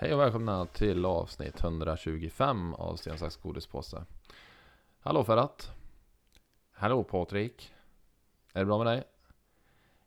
Hej 0.00 0.14
och 0.14 0.20
välkomna 0.20 0.66
till 0.66 1.04
avsnitt 1.04 1.60
125 1.60 2.74
av 2.74 2.96
Sten, 2.96 3.18
sax, 3.18 3.36
godispåse. 3.36 4.04
Hallå 5.00 5.24
Ferhat! 5.24 5.70
Hallå 6.72 7.04
Patrik. 7.04 7.72
Är 8.52 8.60
det 8.60 8.66
bra 8.66 8.78
med 8.78 8.86
dig? 8.86 9.04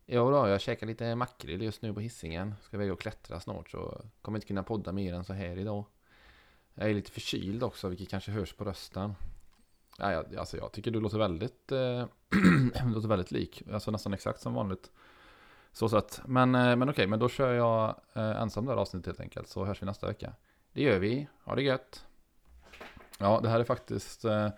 Jo 0.06 0.32
då, 0.32 0.48
jag 0.48 0.62
käkar 0.62 0.88
lite 0.88 1.16
makrill 1.16 1.62
just 1.62 1.82
nu 1.82 1.94
på 1.94 2.00
hissingen. 2.00 2.56
Ska 2.62 2.78
iväg 2.78 2.92
och 2.92 3.02
klättra 3.02 3.40
snart 3.40 3.70
så 3.70 4.02
kommer 4.22 4.38
inte 4.38 4.48
kunna 4.48 4.64
podda 4.64 4.92
mer 4.92 5.14
än 5.14 5.24
så 5.24 5.34
här 5.34 5.60
idag. 5.60 5.86
Jag 6.74 6.90
är 6.90 6.94
lite 6.94 7.12
förkyld 7.12 7.64
också, 7.64 7.90
vilket 7.90 8.10
kanske 8.10 8.32
hörs 8.32 8.54
på 8.54 8.64
rösten. 8.64 9.14
Ja, 9.98 10.12
jag, 10.12 10.36
alltså 10.36 10.58
jag 10.58 10.72
tycker 10.72 10.92
du 10.92 11.00
låter 11.00 11.18
väldigt, 11.18 11.72
eh, 11.72 12.06
låter 12.94 13.08
väldigt 13.08 13.32
lik. 13.32 13.64
Alltså 13.72 13.92
nästan 13.92 14.14
exakt 14.14 14.42
som 14.42 14.54
vanligt. 14.54 14.92
Så 15.74 15.90
sett. 15.90 16.22
Men, 16.26 16.56
eh, 16.56 16.76
men 16.76 16.90
okej, 16.90 17.08
men 17.08 17.20
då 17.20 17.30
kör 17.30 17.54
jag 17.54 17.96
eh, 18.14 18.42
ensam 18.42 18.66
det 18.66 18.72
här 18.72 18.78
avsnittet 18.78 19.06
helt 19.06 19.20
enkelt. 19.20 19.48
Så 19.48 19.66
hörs 19.66 19.82
vi 19.82 19.86
nästa 19.86 20.08
vecka. 20.08 20.34
Det 20.74 20.82
gör 20.82 21.00
vi. 21.00 21.28
Ha 21.44 21.56
det 21.56 21.62
gött. 21.62 22.06
Ja, 23.18 23.40
det 23.44 23.50
här 23.50 23.60
är 23.60 23.64
faktiskt... 23.64 24.26
Eh, 24.26 24.50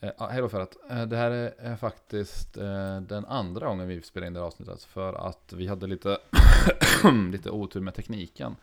eh 0.00 0.10
ah, 0.18 0.28
hej 0.28 0.40
då 0.40 0.48
för 0.48 0.60
att. 0.60 0.76
Det 1.10 1.16
här 1.16 1.30
är, 1.30 1.54
är 1.58 1.76
faktiskt 1.76 2.56
eh, 2.56 3.00
den 3.00 3.24
andra 3.24 3.66
gången 3.66 3.88
vi 3.88 4.02
spelar 4.02 4.26
in 4.26 4.32
det 4.32 4.40
här 4.40 4.46
avsnittet. 4.46 4.82
För 4.82 5.28
att 5.28 5.52
vi 5.52 5.66
hade 5.66 5.86
lite, 5.86 6.18
lite 7.32 7.50
otur 7.50 7.80
med 7.80 7.94
tekniken 7.94 8.56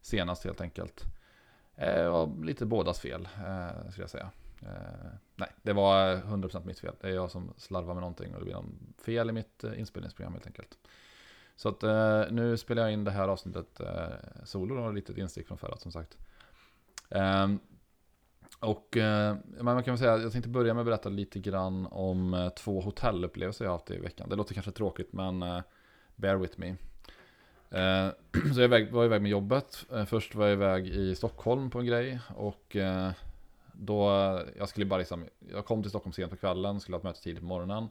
senast 0.00 0.44
helt 0.44 0.60
enkelt. 0.60 1.04
Eh, 1.76 2.28
lite 2.42 2.66
bådas 2.66 3.00
fel, 3.00 3.28
eh, 3.36 3.90
skulle 3.90 4.02
jag 4.02 4.10
säga. 4.10 4.30
Eh, 4.64 5.10
nej, 5.36 5.48
det 5.62 5.72
var 5.72 6.16
100% 6.16 6.64
mitt 6.64 6.80
fel. 6.80 6.94
Det 7.00 7.08
är 7.08 7.12
jag 7.12 7.30
som 7.30 7.54
slarvar 7.56 7.94
med 7.94 8.00
någonting 8.00 8.32
och 8.32 8.38
det 8.38 8.44
blir 8.44 8.54
någon 8.54 8.94
fel 9.04 9.30
i 9.30 9.32
mitt 9.32 9.64
eh, 9.64 9.80
inspelningsprogram 9.80 10.32
helt 10.32 10.46
enkelt. 10.46 10.78
Så 11.56 11.68
att 11.68 11.82
eh, 11.82 12.22
nu 12.30 12.56
spelar 12.56 12.82
jag 12.82 12.92
in 12.92 13.04
det 13.04 13.10
här 13.10 13.28
avsnittet 13.28 13.80
eh, 13.80 14.44
solo 14.44 14.84
och 14.84 14.94
lite 14.94 15.20
instick 15.20 15.48
från 15.48 15.58
förra 15.58 15.76
som 15.76 15.92
sagt. 15.92 16.18
Eh, 17.08 17.48
och 18.60 18.96
eh, 18.96 19.36
man 19.60 19.82
kan 19.82 19.92
väl 19.92 19.98
säga, 19.98 20.18
jag 20.18 20.32
tänkte 20.32 20.50
börja 20.50 20.74
med 20.74 20.80
att 20.80 20.86
berätta 20.86 21.08
lite 21.08 21.38
grann 21.38 21.86
om 21.86 22.34
eh, 22.34 22.48
två 22.48 22.80
hotellupplevelser 22.80 23.64
jag 23.64 23.72
haft 23.72 23.90
i 23.90 23.98
veckan. 23.98 24.28
Det 24.28 24.36
låter 24.36 24.54
kanske 24.54 24.72
tråkigt 24.72 25.12
men 25.12 25.42
eh, 25.42 25.60
bear 26.16 26.36
with 26.36 26.60
me. 26.60 26.68
Eh, 27.70 28.08
så 28.54 28.60
jag 28.60 28.90
var 28.90 29.04
iväg 29.04 29.22
med 29.22 29.30
jobbet. 29.30 29.86
Eh, 29.92 30.04
först 30.04 30.34
var 30.34 30.46
jag 30.46 30.52
iväg 30.52 30.88
i 30.88 31.14
Stockholm 31.14 31.70
på 31.70 31.78
en 31.78 31.86
grej 31.86 32.20
och 32.36 32.76
eh, 32.76 33.10
då, 33.78 34.08
jag 34.56 34.68
skulle 34.68 34.86
bara 34.86 34.98
liksom, 34.98 35.24
jag 35.38 35.64
kom 35.64 35.82
till 35.82 35.90
Stockholm 35.90 36.12
sent 36.12 36.30
på 36.30 36.36
kvällen, 36.36 36.80
skulle 36.80 36.94
ha 36.94 36.98
ett 36.98 37.04
möte 37.04 37.22
tidigt 37.22 37.40
på 37.40 37.46
morgonen. 37.46 37.88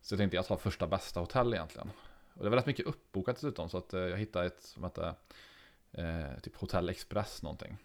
Så 0.00 0.14
jag 0.14 0.18
tänkte 0.18 0.36
jag 0.36 0.46
tar 0.46 0.56
första 0.56 0.86
bästa 0.86 1.20
hotell 1.20 1.54
egentligen. 1.54 1.90
Och 2.34 2.44
det 2.44 2.50
var 2.50 2.56
rätt 2.56 2.66
mycket 2.66 2.86
uppbokat 2.86 3.36
dessutom, 3.36 3.68
så 3.68 3.78
att 3.78 3.94
eh, 3.94 4.00
jag 4.00 4.16
hittade 4.18 4.46
ett 4.46 4.62
som 4.62 4.84
hette 4.84 5.14
eh, 5.92 6.40
typ 6.42 6.56
Hotell 6.56 6.88
Express 6.88 7.42
någonting. 7.42 7.76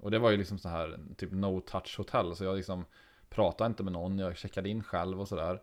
Och 0.00 0.10
det 0.10 0.18
var 0.18 0.30
ju 0.30 0.36
liksom 0.36 0.58
så 0.58 0.68
här, 0.68 0.98
typ 1.16 1.32
no 1.32 1.60
touch 1.60 1.98
hotell, 1.98 2.36
så 2.36 2.44
jag 2.44 2.56
liksom 2.56 2.84
pratade 3.28 3.68
inte 3.68 3.82
med 3.82 3.92
någon, 3.92 4.18
jag 4.18 4.36
checkade 4.36 4.68
in 4.68 4.82
själv 4.82 5.20
och 5.20 5.28
sådär. 5.28 5.60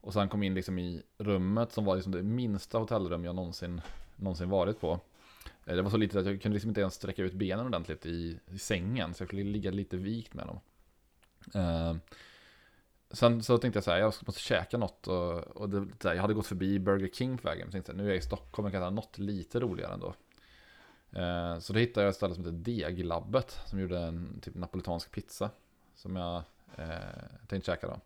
Och 0.00 0.12
sen 0.12 0.28
kom 0.28 0.42
in 0.42 0.54
liksom 0.54 0.78
i 0.78 1.02
rummet 1.18 1.72
som 1.72 1.84
var 1.84 1.94
liksom 1.94 2.12
det 2.12 2.22
minsta 2.22 2.78
hotellrum 2.78 3.24
jag 3.24 3.34
någonsin, 3.34 3.80
någonsin 4.16 4.50
varit 4.50 4.80
på. 4.80 5.00
Eh, 5.66 5.76
det 5.76 5.82
var 5.82 5.90
så 5.90 5.96
litet 5.96 6.16
att 6.16 6.26
jag 6.26 6.42
kunde 6.42 6.54
liksom 6.54 6.70
inte 6.70 6.80
ens 6.80 6.94
sträcka 6.94 7.22
ut 7.22 7.32
benen 7.32 7.66
ordentligt 7.66 8.06
i, 8.06 8.38
i 8.52 8.58
sängen. 8.58 9.14
Så 9.14 9.22
jag 9.22 9.28
skulle 9.28 9.44
ligga 9.44 9.70
lite 9.70 9.96
vikt 9.96 10.34
med 10.34 10.46
dem. 10.46 10.60
Eh, 11.54 11.96
sen 13.10 13.42
så 13.42 13.58
tänkte 13.58 13.76
jag 13.76 13.84
så 13.84 13.90
här, 13.90 13.98
jag 13.98 14.14
måste 14.26 14.40
käka 14.40 14.78
något. 14.78 15.06
Och, 15.06 15.38
och 15.38 15.68
det, 15.68 15.80
det, 15.80 16.14
jag 16.14 16.22
hade 16.22 16.34
gått 16.34 16.46
förbi 16.46 16.78
Burger 16.78 17.08
King 17.08 17.38
på 17.38 17.48
vägen. 17.48 17.66
Jag 17.66 17.72
tänkte 17.72 17.92
nu 17.92 18.04
är 18.04 18.08
jag 18.08 18.16
i 18.16 18.20
Stockholm, 18.20 18.66
jag 18.66 18.72
kan 18.72 18.82
ha 18.82 18.90
något 18.90 19.18
lite 19.18 19.60
roligare 19.60 19.94
ändå. 19.94 20.14
Eh, 21.12 21.58
så 21.58 21.72
då 21.72 21.78
hittade 21.78 22.04
jag 22.04 22.10
ett 22.10 22.16
ställe 22.16 22.34
som 22.34 22.44
heter 22.44 22.58
Deglabbet. 22.58 23.60
Som 23.66 23.80
gjorde 23.80 23.98
en 23.98 24.40
typ 24.40 24.54
napolitansk 24.54 25.10
pizza. 25.10 25.50
Som 25.94 26.16
jag 26.16 26.42
eh, 26.76 27.46
tänkte 27.48 27.70
käka 27.70 27.86
då. 27.86 28.00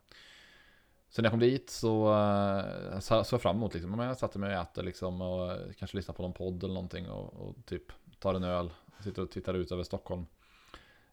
Så 1.10 1.22
när 1.22 1.26
jag 1.26 1.32
kom 1.32 1.40
dit 1.40 1.70
så 1.70 2.12
uh, 2.12 2.98
såg 3.00 3.24
jag 3.32 3.42
fram 3.42 3.56
emot 3.56 3.74
liksom. 3.74 3.98
Jag 3.98 4.16
satte 4.16 4.38
mig 4.38 4.56
och 4.56 4.62
äter 4.62 4.82
liksom 4.82 5.20
och 5.22 5.58
kanske 5.78 5.96
lyssnar 5.96 6.14
på 6.14 6.22
någon 6.22 6.32
podd 6.32 6.64
eller 6.64 6.74
någonting 6.74 7.10
och, 7.10 7.48
och 7.48 7.56
typ 7.66 7.92
tar 8.18 8.34
en 8.34 8.44
öl. 8.44 8.70
Sitter 9.00 9.22
och 9.22 9.30
tittar 9.30 9.54
ut 9.54 9.72
över 9.72 9.82
Stockholm. 9.82 10.26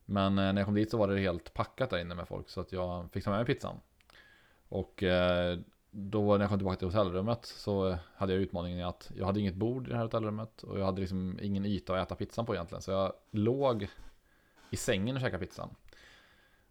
Men 0.06 0.38
eh, 0.38 0.54
när 0.54 0.62
jag 0.62 0.66
kom 0.66 0.76
dit 0.76 0.92
så 0.92 0.98
var 0.98 1.08
det 1.08 1.20
helt 1.20 1.54
packat 1.54 1.90
där 1.90 1.98
inne 1.98 2.16
med 2.16 2.28
folk 2.28 2.50
så 2.50 2.62
att 2.62 2.72
jag 2.72 3.12
fick 3.12 3.24
ta 3.24 3.30
med 3.30 3.40
mig 3.40 3.56
pizzan. 3.56 3.80
Och 4.70 5.04
eh, 5.04 5.60
då 5.92 6.34
när 6.34 6.40
jag 6.40 6.50
kom 6.50 6.60
tillbaka 6.60 6.78
till 6.78 6.88
hotellrummet 6.88 7.46
så 7.46 7.98
hade 8.16 8.34
jag 8.34 8.42
utmaningen 8.42 8.80
i 8.80 8.84
att 8.84 9.12
jag 9.16 9.26
hade 9.26 9.40
inget 9.40 9.56
bord 9.56 9.88
i 9.88 9.90
det 9.90 9.96
här 9.96 10.04
hotellrummet 10.04 10.64
och 10.64 10.80
jag 10.80 10.86
hade 10.86 11.02
liksom 11.02 11.40
ingen 11.42 11.66
yta 11.66 11.96
att 11.96 12.08
äta 12.08 12.16
pizzan 12.16 12.46
på 12.46 12.56
egentligen. 12.56 12.82
Så 12.82 12.92
jag 12.92 13.14
låg 13.32 13.88
i 14.70 14.78
sängen 14.78 15.16
och 15.16 15.22
käkade 15.22 15.46
pizzan. 15.46 15.76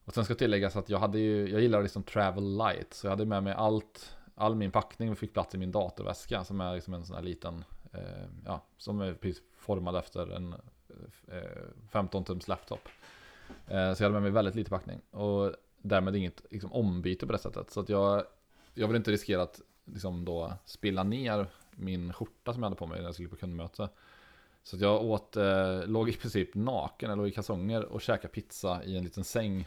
Och 0.04 0.14
sen 0.14 0.24
ska 0.24 0.34
tilläggas 0.34 0.76
att 0.76 0.88
jag 0.88 0.98
hade 0.98 1.18
ju, 1.18 1.50
jag 1.50 1.60
gillar 1.60 1.82
liksom 1.82 2.02
travel 2.02 2.56
light. 2.56 2.94
Så 2.94 3.06
jag 3.06 3.10
hade 3.10 3.24
med 3.24 3.42
mig 3.42 3.52
allt, 3.52 4.16
all 4.34 4.54
min 4.54 4.70
packning 4.70 5.10
och 5.10 5.18
fick 5.18 5.32
plats 5.32 5.54
i 5.54 5.58
min 5.58 5.72
datorväska. 5.72 6.44
Som 6.44 6.60
är 6.60 6.74
liksom 6.74 6.94
en 6.94 7.04
sån 7.04 7.16
här 7.16 7.22
liten, 7.22 7.64
eh, 7.92 8.26
ja, 8.44 8.64
som 8.76 9.00
är 9.00 9.14
precis 9.14 9.42
formad 9.56 9.96
efter 9.96 10.36
en 10.36 10.54
eh, 11.28 11.88
15 11.90 12.24
tums 12.24 12.48
laptop. 12.48 12.88
Eh, 13.48 13.94
så 13.94 14.02
jag 14.02 14.08
hade 14.08 14.12
med 14.12 14.22
mig 14.22 14.30
väldigt 14.30 14.54
lite 14.54 14.70
packning. 14.70 15.00
Och 15.10 15.54
därmed 15.82 16.16
inget 16.16 16.42
liksom, 16.50 16.72
ombyte 16.72 17.26
på 17.26 17.32
det 17.32 17.38
sättet. 17.38 17.70
Så 17.70 17.80
att 17.80 17.88
jag, 17.88 18.24
jag 18.74 18.86
vill 18.88 18.96
inte 18.96 19.10
riskera 19.10 19.42
att 19.42 19.60
liksom 19.84 20.24
då 20.24 20.52
spilla 20.64 21.02
ner 21.02 21.46
min 21.70 22.12
skjorta 22.12 22.52
som 22.52 22.62
jag 22.62 22.66
hade 22.66 22.78
på 22.78 22.86
mig 22.86 22.98
när 22.98 23.04
jag 23.04 23.14
skulle 23.14 23.28
på 23.28 23.36
kundmöte. 23.36 23.88
Så 24.62 24.76
att 24.76 24.82
jag 24.82 25.04
åt, 25.04 25.36
eh, 25.36 25.86
låg 25.86 26.08
i 26.08 26.12
princip 26.12 26.54
naken, 26.54 27.10
eller 27.10 27.22
låg 27.22 27.28
i 27.28 27.32
kalsonger 27.32 27.84
och 27.84 28.00
käkade 28.00 28.28
pizza 28.28 28.84
i 28.84 28.96
en 28.96 29.04
liten 29.04 29.24
säng 29.24 29.66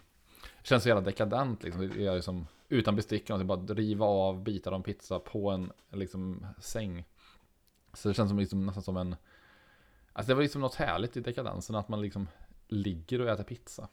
Känns 0.64 0.84
så 0.84 0.90
jävla 0.90 1.04
dekadent 1.04 1.64
liksom. 1.64 1.90
Det 1.90 2.06
är 2.06 2.16
liksom 2.16 2.48
utan 2.70 2.96
bestick, 2.96 3.30
och 3.30 3.46
bara 3.46 3.60
riva 3.60 4.06
av 4.06 4.44
bitar 4.44 4.72
av 4.72 4.82
pizza 4.82 5.20
på 5.20 5.50
en 5.50 5.72
liksom, 5.92 6.46
säng. 6.60 7.06
Så 7.94 8.08
det 8.08 8.14
känns 8.14 8.30
som, 8.30 8.40
liksom, 8.40 8.66
nästan 8.66 8.84
som 8.84 8.98
en... 8.98 9.16
Alltså 10.14 10.30
det 10.32 10.36
var 10.36 10.42
liksom 10.42 10.62
något 10.62 10.76
härligt 10.76 11.18
i 11.18 11.22
dekadensen, 11.22 11.76
att 11.76 11.90
man 11.90 12.02
liksom 12.02 12.28
ligger 12.68 13.22
och 13.22 13.30
äter 13.30 13.44
pizza. 13.44 13.88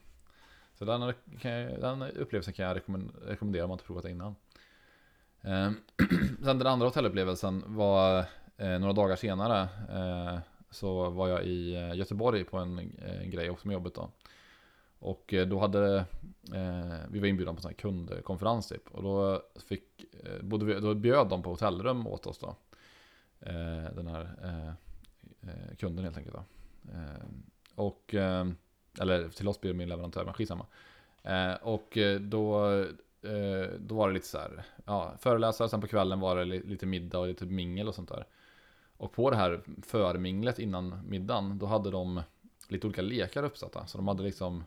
Så 0.74 0.84
den, 0.84 1.14
kan 1.40 1.50
jag, 1.50 1.80
den 1.80 2.02
upplevelsen 2.02 2.54
kan 2.54 2.66
jag 2.66 2.80
rekommendera 3.24 3.64
om 3.64 3.68
man 3.68 3.74
inte 3.74 3.84
provat 3.84 4.02
det 4.02 4.10
innan. 4.10 4.36
Eh, 5.40 5.70
sen 6.44 6.58
den 6.58 6.66
andra 6.66 6.86
hotellupplevelsen 6.86 7.64
var 7.66 8.24
eh, 8.56 8.78
några 8.78 8.92
dagar 8.92 9.16
senare. 9.16 9.68
Eh, 9.90 10.38
så 10.70 11.10
var 11.10 11.28
jag 11.28 11.44
i 11.44 11.74
eh, 11.74 11.94
Göteborg 11.94 12.44
på 12.44 12.58
en, 12.58 12.78
en 12.98 13.30
grej 13.30 13.50
också 13.50 13.68
med 13.68 13.74
jobbet 13.74 13.94
då. 13.94 14.10
Och 15.04 15.34
eh, 15.34 15.46
då 15.46 15.58
hade 15.58 15.96
eh, 16.54 16.98
vi 17.08 17.20
var 17.20 17.26
inbjudna 17.26 17.52
på 17.52 17.56
en 17.56 17.62
sån 17.62 17.68
här 17.68 17.76
kundkonferens 17.76 18.68
typ. 18.68 18.88
Och 18.90 19.02
då 19.02 19.42
fick, 19.66 20.04
eh, 20.24 20.42
både 20.42 20.64
vi, 20.64 20.80
då 20.80 20.94
bjöd 20.94 21.28
de 21.28 21.42
på 21.42 21.50
hotellrum 21.50 22.06
åt 22.06 22.26
oss 22.26 22.38
då. 22.38 22.56
Eh, 23.40 23.94
den 23.94 24.06
här 24.06 24.30
eh, 24.42 24.68
eh, 25.50 25.76
kunden 25.76 26.04
helt 26.04 26.16
enkelt 26.16 26.36
då. 26.36 26.44
Eh, 26.92 27.26
och, 27.74 28.14
eh, 28.14 28.46
eller 29.00 29.28
till 29.28 29.48
oss 29.48 29.60
bjöd 29.60 29.76
min 29.76 29.88
leverantör, 29.88 30.24
men 30.24 30.34
skitsamma. 30.34 30.66
och 31.62 31.98
då, 32.20 32.84
då 33.78 33.94
var 33.94 34.08
det 34.08 34.14
lite 34.14 34.26
så 34.26 34.38
här, 34.38 34.64
ja, 34.84 35.14
föreläsare, 35.18 35.68
sen 35.68 35.80
på 35.80 35.86
kvällen 35.86 36.20
var 36.20 36.36
det 36.36 36.44
lite 36.44 36.86
middag 36.86 37.18
och 37.18 37.26
lite 37.26 37.46
mingel 37.46 37.88
och 37.88 37.94
sånt 37.94 38.08
där. 38.08 38.26
Och 38.96 39.12
på 39.12 39.30
det 39.30 39.36
här 39.36 39.60
förminglet 39.82 40.58
innan 40.58 41.00
middagen, 41.08 41.58
då 41.58 41.66
hade 41.66 41.90
de 41.90 42.22
lite 42.68 42.86
olika 42.86 43.02
lekar 43.02 43.42
uppsatta. 43.42 43.86
Så 43.86 43.98
de 43.98 44.08
hade 44.08 44.22
liksom 44.22 44.64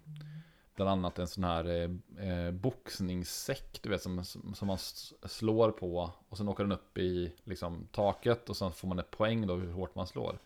bland 0.75 0.89
annat 0.89 1.19
en 1.19 1.27
sån 1.27 1.43
här 1.43 1.65
eh, 1.65 2.27
eh 2.27 2.51
boxningssäck, 2.51 3.79
du 3.81 3.89
vet, 3.89 4.01
som, 4.01 4.23
som 4.23 4.67
man 4.67 4.77
slår 5.25 5.71
på. 5.71 6.11
Och 6.29 6.37
sen 6.37 6.47
åker 6.47 6.63
den 6.63 6.71
upp 6.71 6.97
i 6.97 7.33
liksom, 7.43 7.87
taket 7.91 8.49
och 8.49 8.57
sen 8.57 8.71
får 8.71 8.87
man 8.87 8.99
ett 8.99 9.11
poäng 9.11 9.47
då 9.47 9.55
hur 9.55 9.71
hårt 9.71 9.95
man 9.95 10.07
slår. 10.07 10.39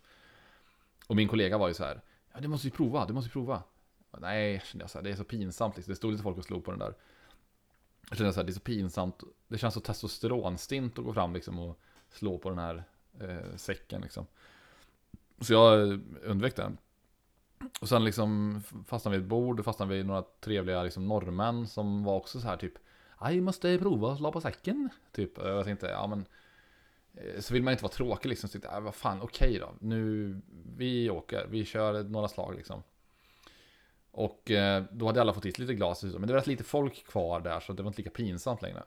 Och 1.07 1.15
min 1.15 1.27
kollega 1.27 1.57
var 1.57 1.67
ju 1.67 1.73
så 1.73 1.83
här, 1.83 2.01
ja 2.33 2.39
det 2.39 2.47
måste 2.47 2.67
ju 2.67 2.71
prova, 2.71 3.05
det 3.05 3.13
måste 3.13 3.27
ju 3.27 3.31
prova. 3.31 3.63
Nej, 4.19 4.61
kände 4.65 4.83
jag 4.83 4.89
så 4.89 4.97
här, 4.97 5.03
det 5.03 5.11
är 5.11 5.15
så 5.15 5.23
pinsamt 5.23 5.75
liksom. 5.75 5.91
Det 5.91 5.95
stod 5.95 6.11
lite 6.11 6.23
folk 6.23 6.37
och 6.37 6.45
slog 6.45 6.65
på 6.65 6.71
den 6.71 6.79
där. 6.79 6.93
Jag 8.09 8.17
kände 8.17 8.33
så 8.33 8.39
här, 8.39 8.45
det 8.45 8.51
är 8.51 8.53
så 8.53 8.59
pinsamt. 8.59 9.23
Det 9.47 9.57
känns 9.57 9.73
så 9.73 9.79
testosteronstint 9.79 10.99
att 10.99 11.05
gå 11.05 11.13
fram 11.13 11.33
liksom 11.33 11.59
och 11.59 11.79
slå 12.09 12.37
på 12.37 12.49
den 12.49 12.59
här 12.59 12.83
eh, 13.19 13.55
säcken 13.55 14.01
liksom. 14.01 14.25
Så 15.39 15.53
jag 15.53 16.01
undvek 16.23 16.55
den. 16.55 16.77
Och 17.81 17.89
sen 17.89 18.03
liksom 18.05 18.61
fastnade 18.87 19.17
vi 19.17 19.23
ett 19.23 19.29
bord, 19.29 19.65
fastnade 19.65 19.95
vi 19.95 20.03
några 20.03 20.23
trevliga 20.39 20.83
liksom 20.83 21.07
norrmän 21.07 21.67
som 21.67 22.03
var 22.03 22.15
också 22.15 22.39
så 22.39 22.47
här 22.47 22.57
typ 22.57 22.73
Aj, 23.23 23.41
måste 23.41 23.77
prova 23.77 24.11
att 24.11 24.17
slå 24.17 24.31
på 24.31 24.41
säcken. 24.41 24.89
Typ, 25.11 25.37
jag 25.37 25.65
tänkte, 25.65 25.87
ja 25.87 26.07
men 26.07 26.25
eh, 27.13 27.39
Så 27.39 27.53
vill 27.53 27.63
man 27.63 27.71
inte 27.71 27.83
vara 27.83 27.93
tråkig 27.93 28.29
liksom, 28.29 28.49
så 28.49 28.51
tänkte 28.51 28.69
jag, 28.69 28.77
äh, 28.77 28.83
vad 28.83 28.95
fan, 28.95 29.21
okej 29.21 29.47
okay 29.47 29.59
då. 29.59 29.69
Nu, 29.79 30.35
vi 30.77 31.09
åker, 31.09 31.47
vi 31.49 31.65
kör 31.65 32.03
några 32.03 32.27
slag 32.27 32.55
liksom. 32.55 32.83
Och 34.11 34.51
eh, 34.51 34.83
då 34.91 35.05
hade 35.05 35.21
alla 35.21 35.33
fått 35.33 35.45
hit 35.45 35.59
lite 35.59 35.73
glas 35.73 36.03
men 36.03 36.21
det 36.21 36.33
var 36.33 36.39
rätt 36.39 36.47
lite 36.47 36.63
folk 36.63 37.07
kvar 37.07 37.39
där 37.39 37.59
så 37.59 37.73
det 37.73 37.83
var 37.83 37.87
inte 37.87 38.01
lika 38.01 38.09
pinsamt 38.09 38.61
längre. 38.61 38.83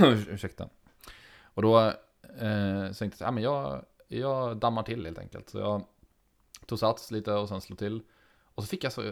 Ursäkta. 0.28 0.68
Och 1.42 1.62
då 1.62 1.80
eh, 2.40 2.90
så 2.92 2.94
tänkte 2.94 3.24
jag, 3.24 3.28
ja 3.28 3.30
men 3.30 3.42
jag, 3.42 3.84
jag 4.08 4.56
dammar 4.56 4.82
till 4.82 5.04
helt 5.04 5.18
enkelt. 5.18 5.48
Så 5.48 5.58
jag 5.58 5.84
Tog 6.66 6.78
sats 6.78 7.10
lite 7.10 7.32
och 7.32 7.48
sen 7.48 7.60
slog 7.60 7.78
till. 7.78 8.02
Och 8.54 8.62
så 8.62 8.68
fick 8.68 8.84
jag 8.84 8.92
så, 8.92 9.02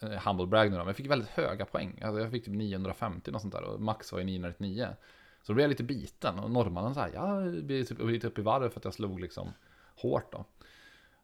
eh, 0.00 0.10
humble 0.10 0.46
brag 0.46 0.70
nu 0.70 0.76
då, 0.76 0.78
men 0.78 0.86
jag 0.86 0.96
fick 0.96 1.10
väldigt 1.10 1.28
höga 1.28 1.64
poäng. 1.64 2.00
Alltså 2.02 2.20
jag 2.20 2.30
fick 2.30 2.44
typ 2.44 2.54
950 2.54 3.30
och 3.34 3.40
sånt 3.40 3.54
där 3.54 3.62
och 3.62 3.80
max 3.80 4.12
var 4.12 4.18
ju 4.18 4.24
999. 4.24 4.88
Så 5.42 5.52
då 5.52 5.54
blev 5.54 5.64
jag 5.64 5.68
lite 5.68 5.84
biten 5.84 6.38
och 6.38 6.50
norrmannen 6.50 6.94
sa 6.94 7.08
jag 7.08 7.64
blev 7.64 7.84
typ 7.84 7.98
lite 8.00 8.26
upp 8.26 8.38
i 8.38 8.42
varv 8.42 8.68
för 8.68 8.80
att 8.80 8.84
jag 8.84 8.94
slog 8.94 9.20
liksom 9.20 9.52
hårt 9.96 10.32
då. 10.32 10.44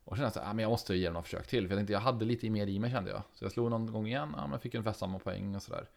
Och 0.05 0.17
kände 0.17 0.33
jag 0.35 0.45
ah, 0.45 0.53
men 0.53 0.63
jag 0.63 0.71
måste 0.71 0.95
ju 0.95 1.01
ge 1.01 1.11
några 1.11 1.23
försök 1.23 1.47
till. 1.47 1.69
För 1.69 1.75
jag 1.75 1.79
tänkte 1.79 1.93
jag 1.93 2.01
hade 2.01 2.25
lite 2.25 2.51
mer 2.51 2.67
i 2.67 2.79
mig 2.79 2.91
kände 2.91 3.11
jag. 3.11 3.23
Så 3.35 3.45
jag 3.45 3.53
slog 3.53 3.71
någon 3.71 3.93
gång 3.93 4.07
igen, 4.07 4.33
ja, 4.37 4.43
men 4.43 4.53
jag 4.53 4.63
fick 4.63 4.75
ungefär 4.75 4.93
samma 4.93 5.19
poäng 5.19 5.55
och 5.55 5.63
sådär. 5.63 5.89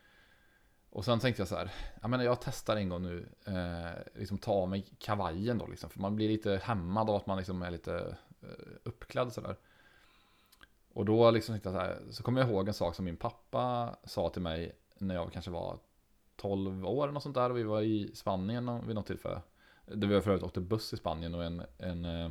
Och 0.90 1.06
sen 1.06 1.20
tänkte 1.20 1.42
jag 1.42 1.48
så 1.48 1.56
här, 1.56 1.72
jag 2.02 2.10
menar 2.10 2.24
jag 2.24 2.42
testar 2.42 2.76
en 2.76 2.90
gång 2.90 3.02
nu, 3.02 3.30
eh, 3.46 4.20
liksom 4.20 4.38
ta 4.38 4.52
av 4.52 4.70
mig 4.70 4.86
kavajen 5.00 5.58
då 5.58 5.68
liksom. 5.68 5.90
För 5.90 6.00
man 6.00 6.16
blir 6.16 6.30
lite 6.30 6.62
hämmad 6.64 7.10
av 7.10 7.16
att 7.16 7.28
man 7.28 7.38
liksom 7.38 7.62
är 7.62 7.72
lite 7.72 8.18
Eh, 8.42 8.50
uppklädd 8.84 9.34
sådär. 9.34 9.56
Och 10.94 11.06
då 11.06 11.32
liksom 11.32 11.54
tänkte 11.54 11.70
jag 11.70 11.76
så 11.76 11.82
här, 11.82 12.00
så 12.12 12.24
kommer 12.24 12.42
jag 12.42 12.50
ihåg 12.50 12.68
en 12.68 12.74
sak 12.74 12.96
som 12.96 13.06
min 13.06 13.18
pappa 13.18 13.96
sa 14.04 14.30
till 14.30 14.42
mig 14.42 14.76
när 14.98 15.16
jag 15.16 15.34
kanske 15.34 15.52
var 15.52 15.80
12 16.36 16.86
år 16.86 17.04
eller 17.04 17.14
något 17.14 17.24
sånt 17.24 17.36
där. 17.36 17.50
Och 17.50 17.58
vi 17.58 17.64
var 17.64 17.82
i 17.82 18.12
Spanien 18.14 18.88
vid 18.88 18.96
något 18.96 19.08
tillfälle. 19.08 19.42
Där 19.86 20.08
vi 20.08 20.22
för 20.22 20.32
övrigt 20.32 20.44
åkte 20.44 20.62
buss 20.62 20.94
i 20.94 20.98
Spanien 20.98 21.36
och 21.36 21.44
en, 21.44 21.64
en 21.78 22.06
eh, 22.06 22.30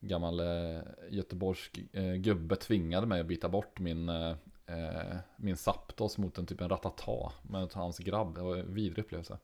gammal 0.00 0.40
eh, 0.40 0.82
göteborgsk 1.10 1.78
eh, 1.92 2.14
gubbe 2.14 2.56
tvingade 2.56 3.06
mig 3.06 3.20
att 3.20 3.26
byta 3.26 3.48
bort 3.48 3.80
min, 3.80 4.08
eh, 4.08 4.36
eh 4.66 5.16
min 5.36 5.56
Zapdos 5.56 6.18
mot 6.18 6.38
en 6.38 6.46
typ 6.46 6.60
en 6.60 6.68
Ratata 6.68 7.32
med 7.42 7.72
hans 7.72 7.98
grabb. 7.98 8.34
Det 8.34 8.42
var 8.42 8.56
en 8.56 8.74
vidrig 8.74 9.04
upplevelse. 9.04 9.38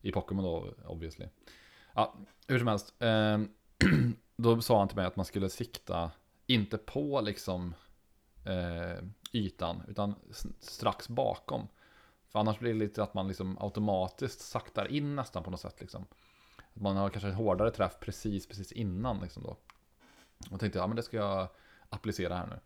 I 0.00 0.12
Pokémon 0.12 0.44
då, 0.44 0.74
obviously. 0.86 1.26
Ja, 1.94 2.14
hur 2.48 2.58
som 2.58 2.68
helst. 2.68 2.94
Eh, 2.98 3.38
då 4.36 4.60
sa 4.60 4.78
han 4.78 4.88
till 4.88 4.96
mig 4.96 5.06
att 5.06 5.16
man 5.16 5.24
skulle 5.24 5.48
sikta, 5.48 6.10
inte 6.46 6.78
på 6.78 7.20
liksom 7.20 7.74
eh, 8.44 9.04
ytan, 9.32 9.82
utan 9.88 10.14
strax 10.60 11.08
bakom. 11.08 11.68
För 12.28 12.38
annars 12.38 12.58
blir 12.58 12.72
det 12.72 12.78
lite 12.78 13.02
att 13.02 13.14
man 13.14 13.28
liksom 13.28 13.58
automatiskt 13.60 14.40
saktar 14.40 14.86
in 14.86 15.16
nästan 15.16 15.42
på 15.42 15.50
något 15.50 15.60
sätt 15.60 15.80
liksom. 15.80 16.06
Att 16.74 16.82
man 16.82 16.96
har 16.96 17.10
kanske 17.10 17.28
en 17.28 17.34
hårdare 17.34 17.70
träff 17.70 18.00
precis, 18.00 18.46
precis 18.46 18.72
innan 18.72 19.20
liksom 19.20 19.42
då. 19.42 19.56
Och 20.50 20.60
tänkte, 20.60 20.78
ja 20.78 20.86
men 20.86 20.96
det 20.96 21.02
ska 21.02 21.16
jag 21.16 21.48
applicera 21.88 22.36
här 22.36 22.46
nu. 22.46 22.60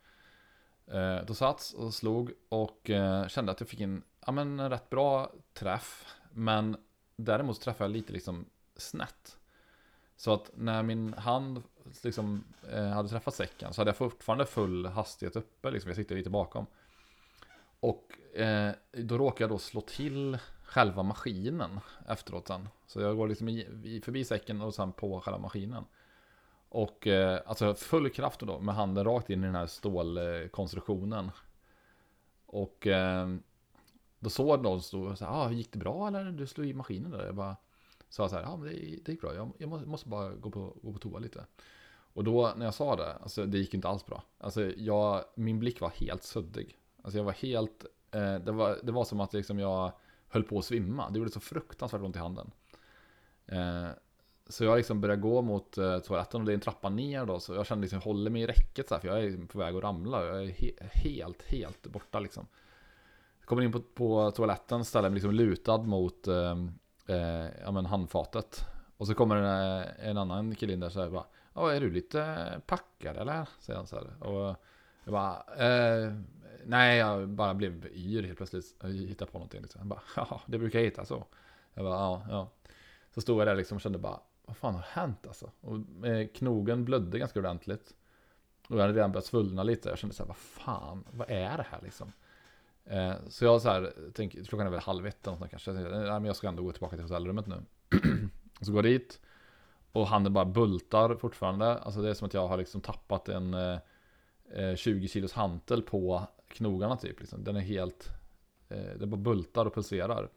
Eh, 0.99 1.25
då 1.25 1.35
sats 1.35 1.75
och 1.75 1.95
slog 1.95 2.33
och 2.49 2.91
eh, 2.91 3.29
kände 3.29 3.53
att 3.53 3.61
jag 3.61 3.69
fick 3.69 3.81
in 3.81 4.03
ja 4.27 4.33
men 4.33 4.61
en 4.61 4.71
rätt 4.71 4.91
bra 4.91 5.33
träff. 5.55 6.07
Men 6.31 6.77
däremot 7.17 7.61
träffade 7.61 7.85
jag 7.85 7.97
lite 7.97 8.13
liksom 8.13 8.47
snett. 8.77 9.38
Så 10.19 10.33
att 10.33 10.51
när 10.55 10.83
min 10.83 11.15
hand 11.15 11.63
liksom 12.03 12.45
eh, 12.73 12.89
hade 12.89 13.09
träffat 13.09 13.35
säcken 13.35 13.73
så 13.73 13.81
hade 13.81 13.89
jag 13.89 13.97
fortfarande 13.97 14.47
full 14.47 14.87
hastighet 14.87 15.37
uppe, 15.37 15.71
liksom 15.71 15.89
jag 15.89 15.97
sitter 15.97 16.17
lite 16.17 16.31
bakom. 16.31 16.67
Och 17.81 18.37
eh, 18.39 18.73
då 18.93 19.19
råkade 19.19 19.43
jag 19.43 19.51
då 19.51 19.59
slå 19.59 19.81
till 19.81 20.39
själva 20.65 21.03
maskinen 21.03 21.81
efteråt 22.09 22.49
sen. 22.49 22.69
Så 22.87 23.01
jag 23.01 23.17
går 23.17 23.29
liksom 23.29 23.49
i, 23.49 24.01
förbi 24.05 24.25
säcken 24.25 24.61
och 24.61 24.75
sen 24.75 24.93
på 24.93 25.21
själva 25.21 25.39
maskinen. 25.39 25.85
Och 26.69 27.07
eh, 27.07 27.41
alltså 27.47 27.75
full 27.75 28.11
kraft 28.11 28.41
då 28.41 28.61
med 28.61 28.75
handen 28.75 29.05
rakt 29.05 29.31
in 29.31 29.43
i 29.43 29.47
den 29.47 29.55
här 29.55 29.67
stålkonstruktionen. 29.67 31.31
Och 32.47 32.87
eh, 32.87 33.29
då 34.19 34.31
såg 34.31 34.63
någon 34.63 34.83
stå 34.83 35.03
och 35.03 35.19
sa, 35.19 35.27
ah, 35.27 35.51
gick 35.51 35.73
det 35.73 35.79
bra 35.79 36.09
eller? 36.09 36.25
Du 36.25 36.47
slog 36.47 36.67
i 36.67 36.75
maskinen 36.75 37.11
där. 37.11 37.27
Jag 37.27 37.35
bara 37.35 37.57
sa 38.09 38.29
så 38.29 38.35
här, 38.35 38.43
ja 38.43 38.57
men 38.57 38.69
det, 38.69 38.99
det 39.05 39.13
gick 39.13 39.21
bra. 39.21 39.35
Jag, 39.35 39.53
jag 39.59 39.87
måste 39.87 40.09
bara 40.09 40.35
gå 40.35 40.51
på, 40.51 40.77
gå 40.83 40.93
på 40.93 40.99
toa 40.99 41.19
lite. 41.19 41.47
Och 42.13 42.25
då 42.25 42.53
när 42.57 42.65
jag 42.65 42.75
sa 42.75 42.97
det, 42.97 43.13
alltså 43.13 43.47
det 43.47 43.59
gick 43.59 43.75
inte 43.75 43.89
alls 43.89 44.07
bra. 44.07 44.23
Alltså 44.39 44.73
jag, 44.77 45.25
min 45.35 45.59
blick 45.59 45.81
var 45.81 45.91
helt 45.91 46.23
suddig. 46.23 46.79
Alltså 47.03 47.19
jag 47.19 47.25
var 47.25 47.33
helt, 47.33 47.85
eh, 48.11 48.35
det, 48.35 48.53
var, 48.53 48.79
det 48.83 48.93
var 48.93 49.05
som 49.05 49.21
att 49.21 49.33
liksom 49.33 49.59
jag 49.59 49.93
höll 50.29 50.43
på 50.43 50.59
att 50.59 50.65
svimma. 50.65 51.11
Det 51.11 51.19
gjorde 51.19 51.31
så 51.31 51.41
fruktansvärt 51.41 52.03
ont 52.03 52.17
i 52.17 52.19
handen. 52.19 52.51
Eh, 53.47 53.89
så 54.49 54.65
jag 54.65 54.77
liksom 54.77 55.01
började 55.01 55.23
gå 55.23 55.43
mot 55.43 55.79
eh, 55.79 55.99
toaletten 55.99 56.41
och 56.41 56.47
det 56.47 56.53
är 56.53 56.55
en 56.55 56.61
trappa 56.61 56.89
ner 56.89 57.27
då. 57.27 57.41
Så 57.41 57.55
jag 57.55 57.67
kände 57.67 57.83
liksom, 57.83 57.97
jag 57.97 58.05
håller 58.05 58.31
mig 58.31 58.43
i 58.43 58.47
räcket 58.47 58.89
så 58.89 58.95
här, 58.95 59.01
för 59.01 59.09
jag 59.09 59.25
är 59.25 59.47
på 59.47 59.59
väg 59.59 59.77
att 59.77 59.83
ramla. 59.83 60.27
Jag 60.27 60.43
är 60.43 60.47
he 60.47 60.71
helt, 60.81 61.43
helt 61.43 61.87
borta 61.87 62.21
liksom. 62.21 62.47
Jag 63.41 63.49
kommer 63.49 63.63
in 63.63 63.73
på, 63.73 63.81
på 63.81 64.31
toaletten, 64.31 64.85
ställer 64.85 65.09
mig 65.09 65.15
liksom 65.15 65.35
lutad 65.35 65.79
mot 65.79 66.29
ehm, 66.29 66.73
eh, 67.09 67.47
ja, 67.63 67.71
men 67.71 67.87
handfatet. 67.87 68.67
Och 68.97 69.07
så 69.07 69.15
kommer 69.15 69.37
en, 69.37 69.81
eh, 69.81 70.09
en 70.09 70.19
annan 70.19 70.55
kille 70.55 70.73
in 70.73 70.81
där 70.81 70.91
så 70.91 71.01
här 71.01 71.11
bara. 71.11 71.25
Ja, 71.55 71.73
är 71.73 71.81
du 71.81 71.91
lite 71.91 72.61
packad 72.67 73.17
eller? 73.17 73.49
Säger 73.61 73.77
han 73.77 73.87
så 73.87 73.97
här. 73.97 74.27
Och 74.27 74.57
jag 75.05 75.13
bara. 75.13 75.45
Eh, 75.57 76.13
nej, 76.65 76.99
jag 76.99 77.29
bara 77.29 77.55
blev 77.55 77.87
yr 77.87 78.23
helt 78.23 78.37
plötsligt. 78.37 78.75
Jag 78.81 78.89
hittade 78.89 79.31
på 79.31 79.39
någonting. 79.39 79.63
Liksom. 79.63 79.79
Han 79.79 79.89
bara, 79.89 80.03
ja, 80.17 80.41
det 80.47 80.59
brukar 80.59 80.79
jag 80.79 80.87
hitta 80.87 81.05
så. 81.05 81.27
Jag 81.75 81.85
bara, 81.85 81.95
ja, 81.95 82.23
ja. 82.31 82.51
Så 83.15 83.21
stod 83.21 83.41
jag 83.41 83.47
där 83.47 83.55
liksom 83.55 83.77
och 83.77 83.83
kände 83.83 83.99
bara, 83.99 84.21
vad 84.47 84.57
fan 84.57 84.75
har 84.75 84.83
hänt 84.83 85.27
alltså? 85.27 85.51
Och 85.61 86.07
eh, 86.07 86.27
knogen 86.27 86.85
blödde 86.85 87.19
ganska 87.19 87.39
ordentligt. 87.39 87.95
Och 88.69 88.77
jag 88.77 88.81
hade 88.81 88.93
redan 88.93 89.13
börjat 89.13 89.25
svullna 89.25 89.63
lite. 89.63 89.89
Jag 89.89 89.99
kände 89.99 90.15
så 90.15 90.23
här, 90.23 90.29
vad 90.29 90.37
fan, 90.37 91.05
vad 91.11 91.31
är 91.31 91.57
det 91.57 91.67
här 91.71 91.81
liksom? 91.83 92.13
Eh, 92.91 93.15
så 93.29 93.45
jag 93.45 93.63
så 93.63 93.69
här, 93.69 93.93
tänk, 94.15 94.49
klockan 94.49 94.67
är 94.67 94.71
väl 94.71 94.81
halv 94.81 95.07
ett 95.07 95.27
eller 95.27 95.39
något 95.39 95.51
kanske. 95.51 95.71
Jag 95.71 95.79
tänkte, 95.79 95.99
nej 95.99 96.11
men 96.11 96.25
jag 96.25 96.37
ska 96.37 96.49
ändå 96.49 96.63
gå 96.63 96.73
tillbaka 96.73 96.97
till 96.97 97.05
hotellrummet 97.05 97.47
nu. 97.47 97.63
så 98.61 98.73
går 98.73 98.87
jag 98.87 98.93
dit. 98.93 99.21
Och 99.93 100.07
handen 100.07 100.33
bara 100.33 100.45
bultar 100.45 101.15
fortfarande. 101.15 101.79
Alltså 101.79 102.03
det 102.03 102.11
är 102.11 102.15
som 102.15 102.27
att 102.27 102.35
jag 102.35 102.49
har 102.49 102.57
liksom 102.57 102.81
tappat 102.81 103.29
en 103.29 103.55
eh, 103.55 103.79
eh 104.55 104.75
20 104.77 105.09
kilos 105.09 105.33
hantel 105.33 105.83
på 105.83 106.27
knogarna 106.49 106.97
typ. 106.97 107.21
Liksom. 107.21 107.45
Den 107.45 107.57
är 107.57 107.61
helt, 107.61 108.09
eh, 108.69 108.99
det 108.99 109.07
bara 109.07 109.17
bultar 109.17 109.67
och 109.67 109.75
pulserar. 109.75 110.29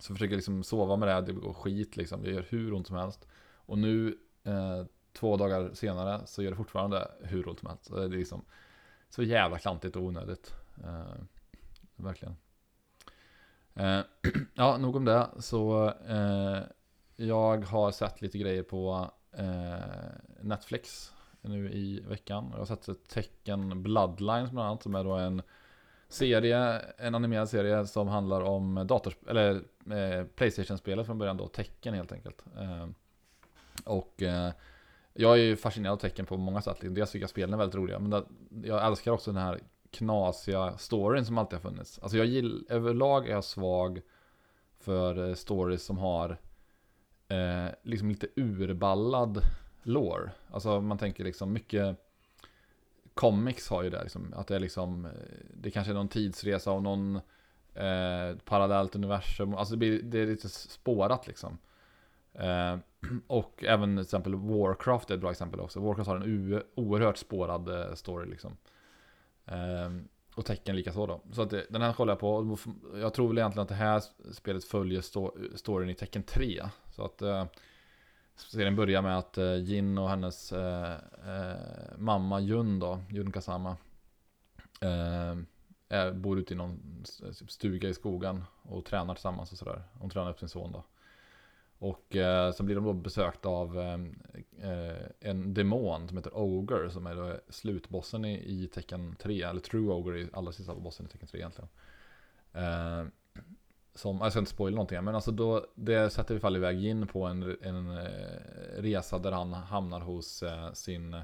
Så 0.00 0.10
jag 0.12 0.18
försöker 0.18 0.36
liksom 0.36 0.62
sova 0.62 0.96
med 0.96 1.08
det, 1.08 1.20
det 1.20 1.32
går 1.32 1.52
skit 1.52 1.96
liksom. 1.96 2.22
Det 2.22 2.30
gör 2.30 2.46
hur 2.48 2.72
ont 2.72 2.86
som 2.86 2.96
helst. 2.96 3.28
Och 3.54 3.78
nu, 3.78 4.18
eh, 4.44 4.84
två 5.12 5.36
dagar 5.36 5.70
senare, 5.74 6.20
så 6.26 6.42
gör 6.42 6.50
det 6.50 6.56
fortfarande 6.56 7.10
hur 7.20 7.48
ont 7.48 7.60
som 7.60 7.68
helst. 7.68 7.84
Så 7.84 7.96
det 7.96 8.04
är 8.04 8.08
liksom 8.08 8.44
så 9.10 9.22
jävla 9.22 9.58
klantigt 9.58 9.96
och 9.96 10.02
onödigt. 10.02 10.54
Eh, 10.84 11.24
verkligen. 11.96 12.36
Eh, 13.74 14.00
ja, 14.54 14.78
nog 14.78 14.96
om 14.96 15.04
det. 15.04 15.28
Så 15.38 15.92
eh, 16.08 16.58
jag 17.16 17.64
har 17.64 17.90
sett 17.90 18.22
lite 18.22 18.38
grejer 18.38 18.62
på 18.62 19.10
eh, 19.32 19.74
Netflix 20.40 21.12
nu 21.40 21.72
i 21.72 22.00
veckan. 22.00 22.48
Jag 22.50 22.58
har 22.58 22.64
sett 22.64 23.08
tecken 23.08 23.82
Bloodlines 23.82 24.50
bland 24.50 24.68
annat, 24.68 24.82
som 24.82 24.94
är 24.94 25.04
då 25.04 25.12
en 25.12 25.42
serie, 26.08 26.80
en 26.98 27.14
animerad 27.14 27.48
serie 27.48 27.86
som 27.86 28.08
handlar 28.08 28.40
om 28.40 28.86
dators, 28.86 29.14
eller 29.28 29.54
eh, 29.90 30.24
Playstation-spelet 30.24 31.06
från 31.06 31.18
början 31.18 31.36
då, 31.36 31.48
tecken 31.48 31.94
helt 31.94 32.12
enkelt. 32.12 32.44
Eh, 32.56 32.88
och 33.84 34.22
eh, 34.22 34.52
jag 35.14 35.32
är 35.32 35.42
ju 35.42 35.56
fascinerad 35.56 35.92
av 35.92 35.96
tecken 35.96 36.26
på 36.26 36.36
många 36.36 36.62
sätt. 36.62 36.76
Dels 36.80 37.10
tycker 37.10 37.22
jag 37.22 37.30
spelen 37.30 37.54
är 37.54 37.58
väldigt 37.58 37.74
roliga, 37.74 37.98
men 37.98 38.10
det, 38.10 38.24
jag 38.62 38.86
älskar 38.86 39.12
också 39.12 39.32
den 39.32 39.42
här 39.42 39.60
knasiga 39.94 40.78
storyn 40.78 41.24
som 41.24 41.38
alltid 41.38 41.58
har 41.58 41.70
funnits. 41.70 41.98
Alltså 41.98 42.16
jag 42.16 42.26
gillar, 42.26 42.72
överlag 42.72 43.28
är 43.28 43.32
jag 43.32 43.44
svag 43.44 44.00
för 44.80 45.28
eh, 45.28 45.34
stories 45.34 45.84
som 45.84 45.98
har 45.98 46.38
eh, 47.28 47.66
liksom 47.82 48.08
lite 48.08 48.28
urballad 48.36 49.40
lore. 49.82 50.32
Alltså 50.50 50.80
man 50.80 50.98
tänker 50.98 51.24
liksom 51.24 51.52
mycket 51.52 51.96
comics 53.14 53.68
har 53.68 53.82
ju 53.82 53.90
det 53.90 54.02
liksom, 54.02 54.34
att 54.36 54.46
det 54.46 54.56
är 54.56 54.60
liksom, 54.60 55.04
eh, 55.04 55.10
det 55.54 55.70
kanske 55.70 55.92
är 55.92 55.94
någon 55.94 56.08
tidsresa 56.08 56.72
och 56.72 56.82
någon 56.82 57.16
eh, 57.74 58.36
parallellt 58.44 58.96
universum. 58.96 59.54
Alltså 59.54 59.74
det, 59.74 59.78
blir, 59.78 60.02
det 60.02 60.18
är 60.18 60.26
lite 60.26 60.48
spårat 60.48 61.26
liksom. 61.26 61.58
Eh, 62.32 62.78
och 63.26 63.64
även 63.64 63.96
till 63.96 64.02
exempel 64.02 64.34
Warcraft 64.34 65.10
är 65.10 65.14
ett 65.14 65.20
bra 65.20 65.30
exempel 65.30 65.60
också. 65.60 65.80
Warcraft 65.80 66.08
har 66.08 66.16
en 66.16 66.62
oerhört 66.74 67.16
spårad 67.16 67.68
eh, 67.68 67.94
story 67.94 68.30
liksom. 68.30 68.56
Ehm, 69.46 70.08
och 70.34 70.44
tecken 70.44 70.76
likaså 70.76 71.06
då. 71.06 71.20
Så 71.32 71.42
att 71.42 71.50
det, 71.50 71.66
den 71.70 71.82
här 71.82 71.92
kollar 71.92 72.12
jag 72.12 72.20
på. 72.20 72.58
Jag 72.94 73.14
tror 73.14 73.28
väl 73.28 73.38
egentligen 73.38 73.62
att 73.62 73.68
det 73.68 73.74
här 73.74 74.02
spelet 74.32 74.64
följer 74.64 75.00
sto 75.00 75.32
storyn 75.54 75.90
i 75.90 75.94
tecken 75.94 76.22
3. 76.22 76.62
Så 76.90 77.04
att 77.04 77.22
eh, 77.22 77.44
serien 78.36 78.76
börjar 78.76 79.02
med 79.02 79.18
att 79.18 79.38
eh, 79.38 79.56
Jin 79.56 79.98
och 79.98 80.08
hennes 80.08 80.52
eh, 80.52 80.92
eh, 81.26 81.56
mamma 81.98 82.40
Jun 82.40 82.78
då, 82.78 83.00
Jun 83.10 83.32
Kasama. 83.32 83.76
Eh, 84.80 85.36
är, 85.88 86.12
bor 86.12 86.38
ute 86.38 86.54
i 86.54 86.56
någon 86.56 87.04
stuga 87.48 87.88
i 87.88 87.94
skogen 87.94 88.44
och 88.62 88.84
tränar 88.84 89.14
tillsammans 89.14 89.52
och 89.52 89.58
sådär. 89.58 89.82
Hon 89.92 90.10
tränar 90.10 90.30
upp 90.30 90.38
sin 90.38 90.48
son 90.48 90.72
då. 90.72 90.84
Och 91.78 92.16
eh, 92.16 92.52
sen 92.52 92.66
blir 92.66 92.76
de 92.76 92.84
då 92.84 92.92
besökta 92.92 93.48
av 93.48 93.78
eh, 93.78 93.98
eh, 94.70 95.06
en 95.20 95.54
demon 95.54 96.08
som 96.08 96.16
heter 96.16 96.38
Ogre 96.38 96.90
som 96.90 97.06
är 97.06 97.14
då 97.14 97.36
slutbossen 97.48 98.24
i, 98.24 98.34
i 98.34 98.66
tecken 98.66 99.16
3, 99.18 99.42
eller 99.42 99.60
True 99.60 99.92
Ogre 99.92 100.20
i 100.20 100.28
allra 100.32 100.52
sista 100.52 100.74
bossen 100.74 101.06
i 101.06 101.08
tecken 101.08 101.28
3 101.28 101.38
egentligen. 101.38 101.68
Eh, 102.52 103.04
som, 103.94 104.18
jag 104.20 104.32
ska 104.32 104.38
inte 104.38 104.50
spoila 104.50 104.74
någonting, 104.74 105.04
men 105.04 105.14
alltså 105.14 105.30
då, 105.30 105.66
det 105.74 106.10
sätter 106.10 106.34
vi 106.34 106.40
fall 106.40 106.56
iväg 106.56 106.84
in 106.84 107.06
på 107.06 107.24
en, 107.24 107.56
en 107.62 107.98
eh, 107.98 108.82
resa 108.82 109.18
där 109.18 109.32
han 109.32 109.52
hamnar 109.52 110.00
hos 110.00 110.42
eh, 110.42 110.72
sin 110.72 111.14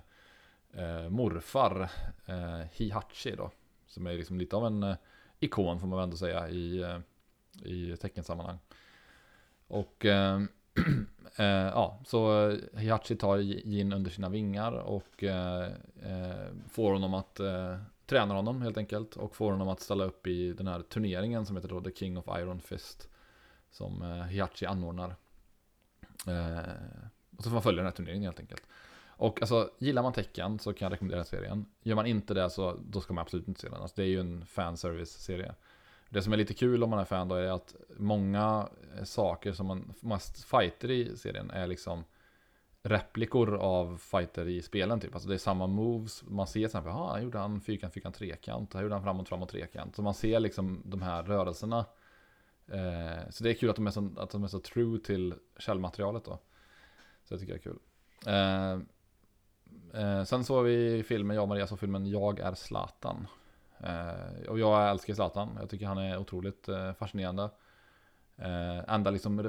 eh, 0.73 1.09
morfar 1.09 1.91
eh, 2.27 2.61
Hihachi 2.73 3.37
då. 3.37 3.51
Som 3.87 4.07
är 4.07 4.13
liksom 4.13 4.39
lite 4.39 4.57
av 4.57 4.67
en 4.67 4.83
eh, 4.83 4.97
ikon 5.41 5.81
får 5.81 5.87
man 5.87 5.99
väl 5.99 6.05
ändå 6.05 6.17
säga 6.17 6.49
i, 6.49 6.83
eh, 6.83 6.99
i 7.71 7.97
teckensammanhang. 7.97 8.59
Och 9.71 10.07
eh, 10.07 10.41
eh, 11.37 11.47
ja, 11.47 12.01
så 12.07 12.51
Hiachi 12.75 13.17
tar 13.17 13.37
Jin 13.39 13.93
under 13.93 14.11
sina 14.11 14.29
vingar 14.29 14.73
och 14.73 15.25
eh, 15.25 15.65
eh 16.03 16.49
får 16.71 16.93
honom 16.93 17.15
att 17.15 17.41
eh, 17.41 17.77
träna 18.07 18.35
honom 18.35 18.63
helt 18.63 18.77
enkelt. 18.77 19.17
Och 19.17 19.37
får 19.37 19.51
honom 19.51 19.69
att 19.69 19.81
ställa 19.81 20.05
upp 20.05 20.27
i 20.27 20.53
den 20.53 20.67
här 20.67 20.83
turneringen 20.83 21.47
som 21.47 21.57
heter 21.57 21.69
då 21.69 21.81
The 21.81 21.93
King 21.93 22.19
of 22.19 22.39
Iron 22.39 22.61
Fist. 22.61 23.09
Som 23.71 24.03
eh, 24.03 24.23
Hiachi 24.23 24.67
anordnar. 24.67 25.17
och 27.37 27.45
så 27.45 27.51
får 27.51 27.55
man 27.55 27.63
följa 27.63 27.77
den 27.77 27.87
här 27.87 27.97
turneringen 27.97 28.25
helt 28.25 28.41
enkelt. 28.41 28.63
Och 29.09 29.43
alltså, 29.43 29.71
gillar 29.79 30.03
man 30.03 30.13
tecken 30.13 30.59
så 30.59 30.73
kan 30.73 30.87
jag 30.87 30.93
rekommendera 30.93 31.25
serien. 31.25 31.67
Gör 31.83 31.97
man 31.97 32.07
inte 32.07 32.35
det 32.35 32.51
så 32.51 32.81
då 32.89 33.01
ska 33.01 33.15
man 33.15 33.23
absolut 33.23 33.49
inte 33.49 33.61
se 33.61 33.69
den. 33.69 33.81
Alltså, 33.81 33.97
det 33.97 34.03
är 34.03 34.09
ju 34.09 34.21
en 34.21 34.47
fanservice-serie. 34.47 35.55
Det 36.11 36.23
som 36.23 36.33
är 36.33 36.37
lite 36.37 36.55
kul 36.55 36.83
om 36.83 36.91
man 36.91 36.99
är 36.99 37.05
fan 37.05 37.29
då 37.29 37.35
är 37.35 37.53
att 37.53 37.75
många 37.97 38.69
saker 39.05 39.53
som 39.53 39.67
man, 39.67 39.93
mest 40.01 40.45
fighter 40.45 40.91
i 40.91 41.17
serien 41.17 41.51
är 41.51 41.67
liksom 41.67 42.05
replikor 42.83 43.57
av 43.57 43.99
fighter 43.99 44.49
i 44.49 44.63
spelen 44.63 45.01
typ. 45.01 45.15
Alltså 45.15 45.29
det 45.29 45.35
är 45.35 45.39
samma 45.39 45.67
moves. 45.67 46.23
Man 46.23 46.47
ser 46.47 46.53
till 46.53 46.65
exempel, 46.65 46.93
ja, 46.93 47.13
här 47.13 47.23
gjorde 47.23 47.39
han 47.39 47.61
fyrkant, 47.61 47.95
fyrkant, 47.95 48.15
trekant. 48.15 48.75
Här 48.75 48.83
gjorde 48.83 48.95
han 48.95 49.05
framåt, 49.05 49.29
framåt, 49.29 49.49
trekant. 49.49 49.97
Så 49.97 50.03
man 50.03 50.15
ser 50.15 50.41
liksom 50.41 50.83
de 50.85 51.03
här 51.03 51.23
rörelserna. 51.23 51.85
Eh, 52.69 53.31
så 53.31 53.45
det 53.45 53.51
är 53.51 53.55
kul 53.55 53.71
att 53.71 53.77
de 53.77 53.87
är 53.87 53.91
så, 53.91 54.11
att 54.17 54.31
de 54.31 54.45
är 54.45 54.49
så 54.49 54.61
true 54.61 55.01
till 55.01 55.35
källmaterialet 55.59 56.25
då. 56.25 56.39
Så 57.25 57.35
det 57.35 57.41
tycker 57.41 57.53
jag 57.53 57.59
är 57.59 57.63
kul. 57.63 57.79
Eh, 58.27 58.87
Eh, 59.95 60.25
sen 60.25 60.45
såg 60.45 60.65
vi 60.65 61.03
filmen, 61.03 61.35
jag 61.35 61.43
och 61.43 61.49
Maria 61.49 61.67
såg 61.67 61.81
filmen 61.81 62.07
Jag 62.07 62.41
är 62.41 62.55
Zlatan. 62.55 63.27
Eh, 63.83 64.49
och 64.49 64.59
jag 64.59 64.91
älskar 64.91 65.15
Zlatan. 65.15 65.57
Jag 65.61 65.71
tycker 65.71 65.87
han 65.87 65.99
är 65.99 66.19
otroligt 66.19 66.69
eh, 66.69 66.93
fascinerande. 66.93 67.51
Eh, 68.37 68.95
enda 68.95 69.11
liksom, 69.11 69.39
eh, 69.39 69.45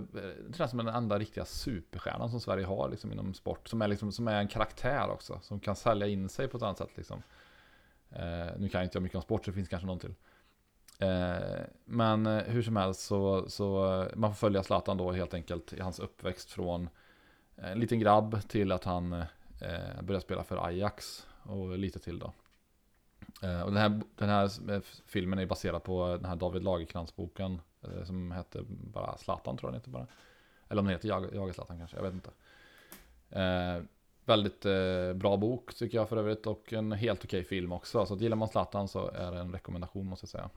det 0.49 0.57
känns 0.57 0.69
som 0.69 0.77
den 0.77 0.87
enda 0.87 1.19
riktiga 1.19 1.45
superstjärnan 1.45 2.29
som 2.29 2.39
Sverige 2.39 2.65
har 2.65 2.89
liksom, 2.89 3.11
inom 3.11 3.33
sport. 3.33 3.67
Som 3.67 3.81
är, 3.81 3.87
liksom, 3.87 4.11
som 4.11 4.27
är 4.27 4.39
en 4.39 4.47
karaktär 4.47 5.09
också. 5.09 5.39
Som 5.41 5.59
kan 5.59 5.75
sälja 5.75 6.07
in 6.07 6.29
sig 6.29 6.47
på 6.47 6.57
ett 6.57 6.63
annat 6.63 6.77
sätt. 6.77 6.97
Liksom. 6.97 7.23
Eh, 8.09 8.47
nu 8.57 8.69
kan 8.69 8.79
jag 8.79 8.83
inte 8.83 8.97
jag 8.97 9.03
mycket 9.03 9.15
om 9.15 9.21
sport, 9.21 9.45
så 9.45 9.51
det 9.51 9.55
finns 9.55 9.69
kanske 9.69 9.87
någon 9.87 9.99
till. 9.99 10.15
Eh, 10.99 11.65
men 11.85 12.25
eh, 12.25 12.43
hur 12.43 12.61
som 12.61 12.75
helst 12.75 13.01
så, 13.01 13.49
så 13.49 14.01
eh, 14.01 14.07
man 14.15 14.31
får 14.31 14.35
följa 14.35 14.63
Zlatan 14.63 14.97
då 14.97 15.11
helt 15.11 15.33
enkelt 15.33 15.73
i 15.73 15.81
hans 15.81 15.99
uppväxt 15.99 16.51
från 16.51 16.89
en 17.55 17.79
liten 17.79 17.99
grabb 17.99 18.47
till 18.47 18.71
att 18.71 18.83
han 18.83 19.25
Eh, 19.61 20.01
började 20.01 20.21
spela 20.21 20.43
för 20.43 20.65
Ajax 20.65 21.27
och 21.43 21.77
lite 21.77 21.99
till 21.99 22.19
då. 22.19 22.33
Eh, 23.41 23.61
och 23.61 23.71
den 23.71 23.81
här, 23.81 24.01
den 24.15 24.29
här 24.29 24.71
eh, 24.71 24.81
filmen 25.05 25.39
är 25.39 25.45
baserad 25.45 25.83
på 25.83 26.17
den 26.21 26.25
här 26.25 26.35
David 26.35 26.63
Lagerkrans-boken 26.63 27.61
eh, 27.81 28.03
som 28.03 28.31
hette 28.31 28.61
bara 28.67 29.17
Zlatan 29.17 29.57
tror 29.57 29.67
jag 29.67 29.73
den 29.73 29.79
heter 29.79 29.91
bara. 29.91 30.07
Eller 30.69 30.79
om 30.79 30.85
den 30.85 30.95
heter 30.95 31.07
Jag, 31.07 31.35
jag 31.35 31.49
är 31.49 31.53
Zlatan 31.53 31.77
kanske, 31.77 31.97
jag 31.97 32.03
vet 32.03 32.13
inte. 32.13 32.31
Eh, 33.29 33.83
väldigt 34.25 34.65
eh, 34.65 35.13
bra 35.13 35.37
bok 35.37 35.73
tycker 35.73 35.97
jag 35.97 36.09
för 36.09 36.17
övrigt 36.17 36.47
och 36.47 36.73
en 36.73 36.91
helt 36.91 37.25
okej 37.25 37.43
film 37.43 37.71
också. 37.71 38.05
Så 38.05 38.15
gillar 38.15 38.37
man 38.37 38.49
Zlatan 38.49 38.87
så 38.87 39.07
är 39.07 39.31
det 39.31 39.39
en 39.39 39.53
rekommendation 39.53 40.07
måste 40.07 40.23
jag 40.23 40.29
säga. 40.29 40.49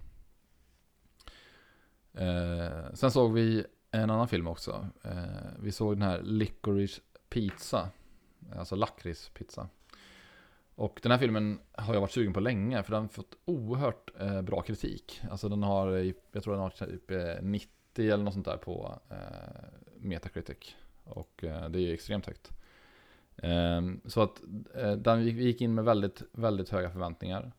Eh, 2.14 2.94
sen 2.94 3.10
såg 3.10 3.32
vi 3.32 3.66
en 3.90 4.10
annan 4.10 4.28
film 4.28 4.46
också. 4.46 4.88
Eh, 5.02 5.12
vi 5.58 5.72
såg 5.72 5.92
den 5.92 6.02
här 6.02 6.22
Licorice 6.22 7.00
Pizza 7.28 7.88
Alltså 8.56 8.76
lakritspizza. 8.76 9.68
Och 10.76 11.00
den 11.02 11.12
här 11.12 11.18
filmen 11.18 11.58
har 11.72 11.94
jag 11.94 12.00
varit 12.00 12.12
sugen 12.12 12.32
på 12.32 12.40
länge 12.40 12.82
för 12.82 12.92
den 12.92 13.02
har 13.02 13.08
fått 13.08 13.36
oerhört 13.44 14.10
eh, 14.20 14.42
bra 14.42 14.62
kritik. 14.62 15.20
Alltså 15.30 15.48
den 15.48 15.62
har, 15.62 15.96
eh, 15.96 16.12
jag 16.32 16.42
tror 16.42 16.54
den 16.54 16.62
har 16.62 16.70
typ 16.70 17.10
eh, 17.10 17.42
90 17.42 17.70
eller 17.96 18.24
något 18.24 18.34
sånt 18.34 18.46
där 18.46 18.56
på 18.56 18.98
eh, 19.10 19.16
Metacritic. 19.96 20.76
Och 21.04 21.44
eh, 21.44 21.68
det 21.68 21.78
är 21.78 21.80
ju 21.80 21.94
extremt 21.94 22.26
högt. 22.26 22.50
Ehm, 23.36 24.00
så 24.04 24.22
att 24.22 24.42
eh, 24.74 24.92
den, 24.92 25.24
vi 25.24 25.44
gick 25.44 25.60
in 25.60 25.74
med 25.74 25.84
väldigt, 25.84 26.22
väldigt 26.32 26.68
höga 26.68 26.90
förväntningar. 26.90 27.52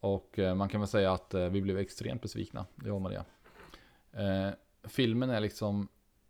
Och 0.00 0.38
eh, 0.38 0.54
man 0.54 0.68
kan 0.68 0.80
väl 0.80 0.88
säga 0.88 1.12
att 1.12 1.34
eh, 1.34 1.48
vi 1.48 1.62
blev 1.62 1.78
extremt 1.78 2.22
besvikna, 2.22 2.66
jag 2.84 2.94
och 2.94 3.00
Maria. 3.00 3.24
Ehm, 4.12 4.52
filmen 4.84 5.30
är 5.30 5.40
liksom, 5.40 5.88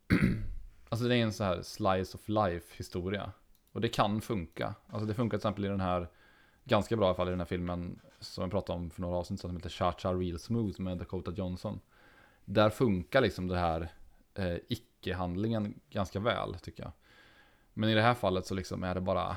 alltså 0.88 1.08
det 1.08 1.16
är 1.16 1.22
en 1.22 1.32
så 1.32 1.44
här 1.44 1.62
slice 1.62 2.16
of 2.16 2.28
life 2.28 2.74
historia. 2.76 3.32
Och 3.78 3.82
det 3.82 3.88
kan 3.88 4.20
funka. 4.20 4.74
Alltså 4.88 5.06
det 5.06 5.14
funkar 5.14 5.38
till 5.38 5.40
exempel 5.40 5.64
i 5.64 5.68
den 5.68 5.80
här, 5.80 6.08
ganska 6.64 6.96
bra 6.96 7.04
i 7.04 7.08
alla 7.08 7.14
fall 7.14 7.28
i 7.28 7.30
den 7.30 7.40
här 7.40 7.46
filmen 7.46 8.00
som 8.20 8.42
jag 8.42 8.50
pratade 8.50 8.78
om 8.78 8.90
för 8.90 9.00
några 9.00 9.16
avsnitt 9.16 9.40
som 9.40 9.56
heter 9.56 9.68
Cha 9.70 9.92
Cha 9.92 10.12
Real 10.12 10.38
Smooth 10.38 10.80
med 10.80 10.98
Dakota 10.98 11.30
Johnson. 11.30 11.80
Där 12.44 12.70
funkar 12.70 13.20
liksom 13.20 13.48
det 13.48 13.58
här 13.58 13.92
eh, 14.34 14.56
icke-handlingen 14.68 15.80
ganska 15.90 16.20
väl 16.20 16.54
tycker 16.54 16.82
jag. 16.82 16.92
Men 17.74 17.90
i 17.90 17.94
det 17.94 18.02
här 18.02 18.14
fallet 18.14 18.46
så 18.46 18.54
liksom 18.54 18.84
är 18.84 18.94
det 18.94 19.00
bara, 19.00 19.36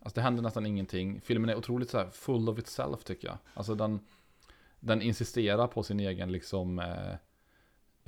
alltså 0.00 0.14
det 0.14 0.20
händer 0.20 0.42
nästan 0.42 0.66
ingenting. 0.66 1.20
Filmen 1.20 1.50
är 1.50 1.56
otroligt 1.56 1.90
så 1.90 1.98
här 1.98 2.10
full 2.10 2.48
of 2.48 2.58
itself 2.58 3.04
tycker 3.04 3.28
jag. 3.28 3.38
Alltså 3.54 3.74
den, 3.74 4.00
den 4.80 5.02
insisterar 5.02 5.66
på 5.66 5.82
sin 5.82 6.00
egen 6.00 6.32
liksom 6.32 6.78
eh, 6.78 7.12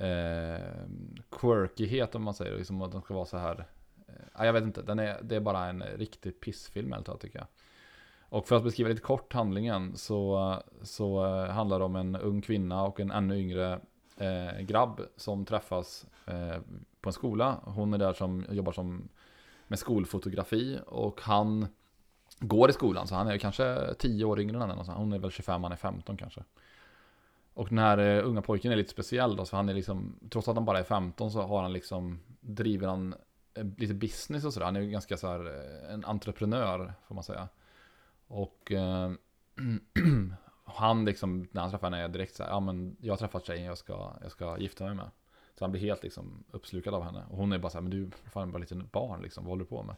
eh, 0.07 0.85
quirkighet 1.31 2.15
om 2.15 2.23
man 2.23 2.33
säger, 2.33 2.57
liksom 2.57 2.81
att 2.81 2.91
den 2.91 3.01
ska 3.01 3.13
vara 3.13 3.25
så 3.25 3.37
här 3.37 3.65
Eh, 4.37 4.45
jag 4.45 4.53
vet 4.53 4.63
inte, 4.63 4.81
den 4.81 4.99
är, 4.99 5.19
det 5.21 5.35
är 5.35 5.39
bara 5.39 5.65
en 5.65 5.83
riktig 5.83 6.39
pissfilm 6.39 6.91
helt 6.91 7.21
tycker 7.21 7.39
jag. 7.39 7.47
Och 8.31 8.47
för 8.47 8.55
att 8.55 8.63
beskriva 8.63 8.89
lite 8.89 9.01
kort 9.01 9.33
handlingen 9.33 9.97
så, 9.97 10.55
så 10.81 11.25
eh, 11.25 11.51
handlar 11.51 11.79
det 11.79 11.85
om 11.85 11.95
en 11.95 12.15
ung 12.15 12.41
kvinna 12.41 12.83
och 12.83 12.99
en 12.99 13.11
ännu 13.11 13.39
yngre 13.39 13.79
eh, 14.17 14.59
grabb 14.61 15.01
som 15.15 15.45
träffas 15.45 16.05
eh, 16.25 16.57
på 17.01 17.09
en 17.09 17.13
skola. 17.13 17.57
Hon 17.63 17.93
är 17.93 17.97
där 17.97 18.13
som 18.13 18.45
jobbar 18.49 18.71
som 18.71 19.09
med 19.67 19.79
skolfotografi 19.79 20.79
och 20.85 21.21
han 21.21 21.67
går 22.39 22.69
i 22.69 22.73
skolan 22.73 23.07
så 23.07 23.15
han 23.15 23.27
är 23.27 23.37
kanske 23.37 23.93
10 23.99 24.25
år 24.25 24.39
yngre 24.39 24.55
än 24.55 24.69
henne. 24.69 24.83
Hon 24.87 25.13
är 25.13 25.19
väl 25.19 25.31
25, 25.31 25.63
han 25.63 25.71
är 25.71 25.75
15 25.75 26.17
kanske. 26.17 26.43
Och 27.53 27.69
den 27.69 27.77
här 27.77 27.97
eh, 27.97 28.27
unga 28.27 28.41
pojken 28.41 28.71
är 28.71 28.75
lite 28.75 28.91
speciell 28.91 29.35
då, 29.35 29.45
så 29.45 29.55
han 29.55 29.69
är 29.69 29.73
liksom, 29.73 30.15
trots 30.29 30.47
att 30.47 30.55
han 30.55 30.65
bara 30.65 30.79
är 30.79 30.83
15 30.83 31.31
så 31.31 31.41
har 31.41 31.61
han 31.61 31.73
liksom, 31.73 32.19
driver 32.39 32.87
han 32.87 33.15
Eh, 33.53 33.65
lite 33.77 33.93
business 33.93 34.45
och 34.45 34.53
sådär. 34.53 34.65
Han 34.65 34.75
är 34.75 34.81
ju 34.81 34.89
ganska 34.89 35.17
så 35.17 35.27
här, 35.27 35.45
eh, 35.45 35.93
en 35.93 36.05
entreprenör 36.05 36.93
får 37.07 37.15
man 37.15 37.23
säga. 37.23 37.49
Och 38.27 38.71
eh, 38.71 39.11
han 40.65 41.05
liksom, 41.05 41.47
när 41.51 41.61
han 41.61 41.71
träffar 41.71 41.87
henne 41.87 42.03
är 42.03 42.07
direkt 42.07 42.35
så 42.35 42.43
här, 42.43 42.49
ja 42.49 42.59
men 42.59 42.97
jag 42.99 43.13
har 43.13 43.17
träffat 43.17 43.45
tjejen 43.45 43.65
jag 43.65 43.77
ska, 43.77 44.13
jag 44.21 44.31
ska 44.31 44.57
gifta 44.57 44.83
mig 44.83 44.95
med. 44.95 45.09
Så 45.55 45.63
han 45.63 45.71
blir 45.71 45.81
helt 45.81 46.03
liksom 46.03 46.43
uppslukad 46.51 46.93
av 46.93 47.03
henne. 47.03 47.23
Och 47.29 47.37
hon 47.37 47.51
är 47.51 47.57
bara 47.57 47.69
så 47.69 47.77
här, 47.77 47.81
men 47.81 47.91
du 47.91 48.03
är 48.03 48.29
fan 48.29 48.51
bara 48.51 48.59
lite 48.59 48.75
barn 48.75 49.21
liksom, 49.21 49.43
vad 49.43 49.51
håller 49.51 49.63
du 49.63 49.69
på 49.69 49.83
med? 49.83 49.95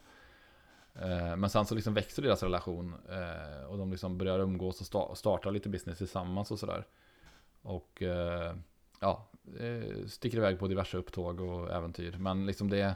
Eh, 0.96 1.36
men 1.36 1.50
sen 1.50 1.66
så 1.66 1.76
liksom 1.76 1.94
växer 1.94 2.22
deras 2.22 2.44
relation 2.44 2.96
eh, 3.10 3.66
och 3.66 3.78
de 3.78 3.92
liksom 3.92 4.18
börjar 4.18 4.40
umgås 4.40 4.82
och, 4.82 4.88
sta 4.88 5.00
och 5.00 5.18
startar 5.18 5.52
lite 5.52 5.70
business 5.70 5.98
tillsammans 5.98 6.52
och 6.52 6.60
sådär. 6.60 6.88
Och 7.62 8.02
eh, 8.02 8.56
ja, 9.00 9.28
eh, 9.60 10.06
sticker 10.08 10.38
iväg 10.38 10.60
på 10.60 10.68
diverse 10.68 10.98
upptåg 10.98 11.42
och 11.42 11.72
äventyr. 11.72 12.18
Men 12.18 12.46
liksom 12.46 12.70
det 12.70 12.96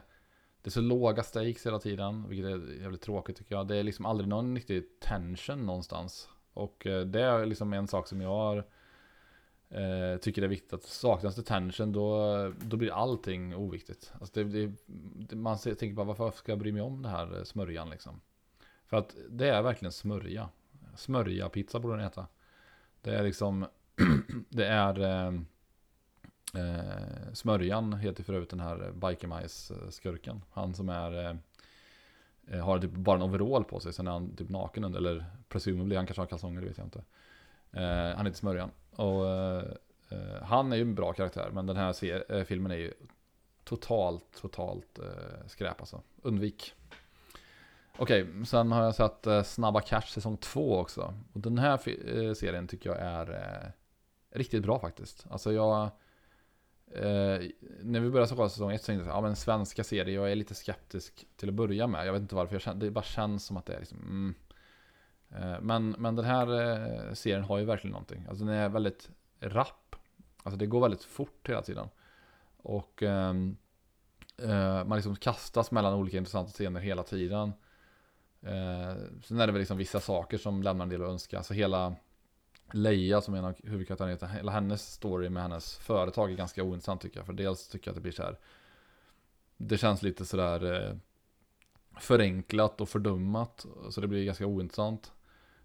det 0.68 0.70
är 0.70 0.72
så 0.72 0.82
låga 0.82 1.24
stakes 1.24 1.66
hela 1.66 1.80
tiden, 1.80 2.30
vilket 2.30 2.46
är 2.46 2.82
jävligt 2.82 3.02
tråkigt 3.02 3.38
tycker 3.38 3.56
jag. 3.56 3.68
Det 3.68 3.78
är 3.78 3.84
liksom 3.84 4.06
aldrig 4.06 4.28
någon 4.28 4.56
riktig 4.56 5.00
tension 5.00 5.66
någonstans. 5.66 6.30
Och 6.54 6.88
eh, 6.88 7.06
det 7.06 7.22
är 7.22 7.46
liksom 7.46 7.74
en 7.74 7.88
sak 7.88 8.08
som 8.08 8.22
jag 8.22 8.30
har, 8.30 8.58
eh, 9.70 10.18
tycker 10.22 10.42
är 10.42 10.48
viktigt. 10.48 10.74
Att 10.74 10.84
saknas 10.84 11.36
det 11.36 11.44
tension 11.44 11.92
då, 11.92 12.54
då 12.62 12.78
blir 12.78 12.92
allting 12.92 13.56
oviktigt. 13.56 14.12
Alltså 14.20 14.44
det, 14.44 14.72
det, 14.86 15.36
man 15.36 15.58
tänker 15.58 15.94
bara 15.94 16.06
varför 16.06 16.32
ska 16.32 16.52
jag 16.52 16.60
bry 16.60 16.72
mig 16.72 16.82
om 16.82 17.02
det 17.02 17.10
här 17.10 17.38
eh, 17.38 17.44
smörjan 17.44 17.90
liksom. 17.90 18.22
För 18.86 18.98
att 18.98 19.16
det 19.30 19.50
är 19.50 19.62
verkligen 19.62 19.92
smörja. 19.92 20.50
Smörja 20.96 21.50
pizza 21.50 21.80
borde 21.80 21.94
den 21.94 22.04
heta. 22.04 22.28
Det 23.02 23.16
är 23.16 23.24
liksom, 23.24 23.66
det 24.50 24.66
är 24.66 25.00
eh, 25.00 25.42
Eh, 26.54 27.34
Smörjan 27.34 27.94
heter 27.94 28.24
för 28.24 28.34
övrigt 28.34 28.50
den 28.50 28.60
här 28.60 28.92
bikermajs-skurken. 28.94 30.42
Han 30.52 30.74
som 30.74 30.90
är 30.90 31.40
eh, 32.52 32.66
har 32.66 32.80
typ 32.80 32.92
bara 32.92 33.16
en 33.16 33.22
overall 33.22 33.64
på 33.64 33.80
sig, 33.80 33.94
sen 33.94 34.08
är 34.08 34.12
han 34.12 34.36
typ 34.36 34.50
naken 34.50 34.84
under, 34.84 35.00
eller 35.00 35.26
presumably, 35.50 35.96
han 35.96 36.06
kanske 36.06 36.22
har 36.22 36.28
kalsonger, 36.28 36.62
det 36.62 36.68
vet 36.68 36.78
jag 36.78 36.88
inte. 36.88 37.04
Eh, 37.72 38.16
han 38.18 38.26
heter 38.26 38.38
Smörjan. 38.38 38.72
Och 38.92 39.28
eh, 39.30 39.64
han 40.42 40.72
är 40.72 40.76
ju 40.76 40.82
en 40.82 40.96
bra 40.96 41.14
karaktär, 41.14 41.50
men 41.54 41.66
den 41.66 41.78
här 41.78 41.94
ser, 41.94 42.36
eh, 42.36 42.44
filmen 42.44 42.72
är 42.72 42.76
ju 42.76 42.94
totalt, 43.64 44.42
totalt 44.42 45.00
eh, 45.00 45.48
skräp 45.48 45.80
alltså. 45.80 46.02
Undvik. 46.22 46.74
Okej, 47.98 48.24
okay, 48.24 48.46
sen 48.46 48.72
har 48.72 48.84
jag 48.84 48.96
sett 48.96 49.28
eh, 49.28 49.44
Snabba 49.44 49.82
Cash 49.82 50.02
säsong 50.02 50.38
2 50.38 50.80
också. 50.80 51.14
Och 51.34 51.40
den 51.40 51.58
här 51.58 51.80
eh, 52.18 52.34
serien 52.34 52.68
tycker 52.68 52.90
jag 52.90 53.00
är 53.00 53.72
riktigt 54.32 54.64
bra 54.64 54.80
faktiskt. 54.80 55.26
Alltså 55.30 55.54
jag 55.54 55.90
Eh, 56.96 57.48
när 57.82 58.00
vi 58.00 58.10
började 58.10 58.36
kolla 58.36 58.50
säsong 58.50 58.72
1 58.72 58.82
så 58.82 58.86
tänkte 58.86 59.08
jag 59.08 59.18
ja 59.18 59.22
men 59.22 59.36
svenska 59.36 59.84
serier, 59.84 60.16
jag 60.16 60.32
är 60.32 60.36
lite 60.36 60.56
skeptisk 60.56 61.28
till 61.36 61.50
att 61.50 61.56
börja 61.56 61.88
med. 61.88 62.08
Jag 62.08 62.14
vet 62.14 62.22
inte 62.22 62.36
varför, 62.36 62.56
jag 62.56 62.62
känner, 62.62 62.80
det 62.80 62.92
bara 62.92 63.04
känns 63.04 63.46
som 63.46 63.58
att 63.58 63.66
det 63.66 63.74
är 63.74 63.80
liksom, 63.80 63.98
mm, 63.98 64.36
Eh, 65.30 65.62
men, 65.62 65.90
men 65.90 66.16
den 66.16 66.26
här 66.26 66.62
eh, 66.62 67.14
serien 67.14 67.44
har 67.44 67.58
ju 67.58 67.66
verkligen 67.66 67.92
någonting. 67.92 68.26
Alltså 68.30 68.46
den 68.46 68.54
är 68.54 68.70
väldigt 68.70 69.10
rapp. 69.40 69.96
Alltså 70.44 70.58
det 70.58 70.66
går 70.66 70.82
väldigt 70.82 71.04
fort 71.04 71.50
hela 71.50 71.62
tiden. 71.62 71.90
Och 72.58 73.04
ehm, 73.04 73.58
eh, 74.38 74.86
man 74.86 74.96
liksom 74.96 75.16
kastas 75.16 75.72
mellan 75.72 75.94
olika 75.94 76.18
intressanta 76.18 76.52
scener 76.52 76.80
hela 76.80 77.04
tiden. 77.04 77.54
Eh, 78.42 78.96
sen 79.24 79.40
är 79.40 79.48
det 79.48 79.54
väl 79.54 79.60
liksom 79.60 79.78
vissa 79.78 80.00
saker 80.00 80.38
som 80.38 80.64
lämnar 80.64 80.84
en 80.84 80.90
del 80.90 81.04
att 81.04 81.10
önska. 81.10 81.38
Alltså 81.38 81.54
hela 81.54 81.96
Leia 82.72 83.22
som 83.22 83.34
är 83.34 83.38
en 83.38 83.46
av 83.46 83.56
huvudkaraktärerna 83.64 84.28
hela 84.28 84.52
hennes 84.52 84.94
story 84.94 85.30
med 85.30 85.44
hennes 85.44 85.78
företag 85.78 86.32
är 86.32 86.36
ganska 86.36 86.64
ointressant 86.64 87.02
tycker 87.02 87.20
jag. 87.20 87.26
För 87.26 87.34
dels 87.34 87.68
tycker 87.68 87.88
jag 87.88 87.92
att 87.92 87.96
det 87.96 88.02
blir 88.02 88.12
så 88.12 88.24
här. 88.24 88.38
Det 89.58 89.78
känns 89.78 90.02
lite 90.02 90.26
sådär 90.26 90.74
eh, 90.74 90.96
förenklat 92.00 92.82
och 92.82 92.90
fördummat. 92.90 93.66
Så 93.90 94.02
det 94.02 94.08
blir 94.08 94.26
ganska 94.26 94.46
ointressant. 94.46 95.12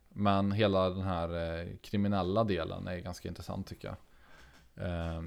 Men 0.08 0.52
hela 0.52 0.90
den 0.90 1.02
här 1.02 1.60
eh, 1.60 1.76
kriminella 1.80 2.44
delen 2.44 2.86
är 2.86 2.98
ganska 2.98 3.28
intressant 3.28 3.66
tycker 3.66 3.88
jag. 3.88 3.96
Eh, 4.86 5.22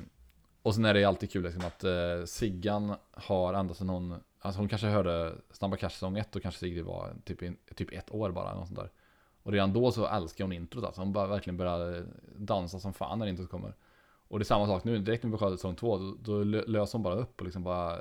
och 0.61 0.75
sen 0.75 0.85
är 0.85 0.93
det 0.93 1.05
alltid 1.05 1.31
kul 1.31 1.43
liksom 1.43 1.65
att 1.65 1.83
eh, 1.83 2.25
Siggan 2.25 2.95
har 3.11 3.53
ända 3.53 3.73
sedan 3.73 3.89
hon, 3.89 4.19
alltså 4.39 4.61
hon 4.61 4.69
kanske 4.69 4.87
hörde 4.87 5.35
Snabba 5.51 5.77
Cash 5.77 5.89
säsong 5.89 6.17
1 6.17 6.35
och 6.35 6.41
kanske 6.41 6.59
Sigrid 6.59 6.85
var 6.85 7.13
typ, 7.23 7.39
typ 7.75 7.91
ett 7.93 8.11
år 8.11 8.31
bara. 8.31 8.55
Något 8.55 8.67
sånt 8.67 8.79
där. 8.79 8.89
Och 9.45 9.51
redan 9.51 9.73
då 9.73 9.91
så 9.91 10.07
älskar 10.07 10.43
hon 10.43 10.53
introt 10.53 10.83
alltså. 10.83 11.01
Hon 11.01 11.13
bara 11.13 11.27
verkligen 11.27 11.57
börjar 11.57 12.05
dansa 12.37 12.79
som 12.79 12.93
fan 12.93 13.19
när 13.19 13.27
introt 13.27 13.49
kommer. 13.49 13.73
Och 14.27 14.39
det 14.39 14.43
är 14.43 14.45
samma 14.45 14.67
sak 14.67 14.83
nu, 14.83 14.99
direkt 14.99 15.23
när 15.23 15.31
vi 15.31 15.37
sköter 15.37 15.55
säsong 15.55 15.75
två 15.75 15.97
då, 15.97 16.15
då 16.19 16.43
löser 16.43 16.97
hon 16.97 17.03
bara 17.03 17.15
upp 17.15 17.39
och 17.39 17.45
liksom 17.45 17.63
bara, 17.63 17.99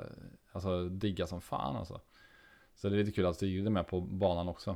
alltså 0.51 0.89
diggar 0.89 1.25
som 1.25 1.41
fan 1.41 1.75
alltså. 1.75 2.01
Så 2.75 2.89
det 2.89 2.95
är 2.95 2.97
lite 2.97 3.11
kul 3.11 3.25
att 3.25 3.37
Sigrid 3.37 3.65
är 3.65 3.71
med 3.71 3.87
på 3.87 4.01
banan 4.01 4.49
också. 4.49 4.75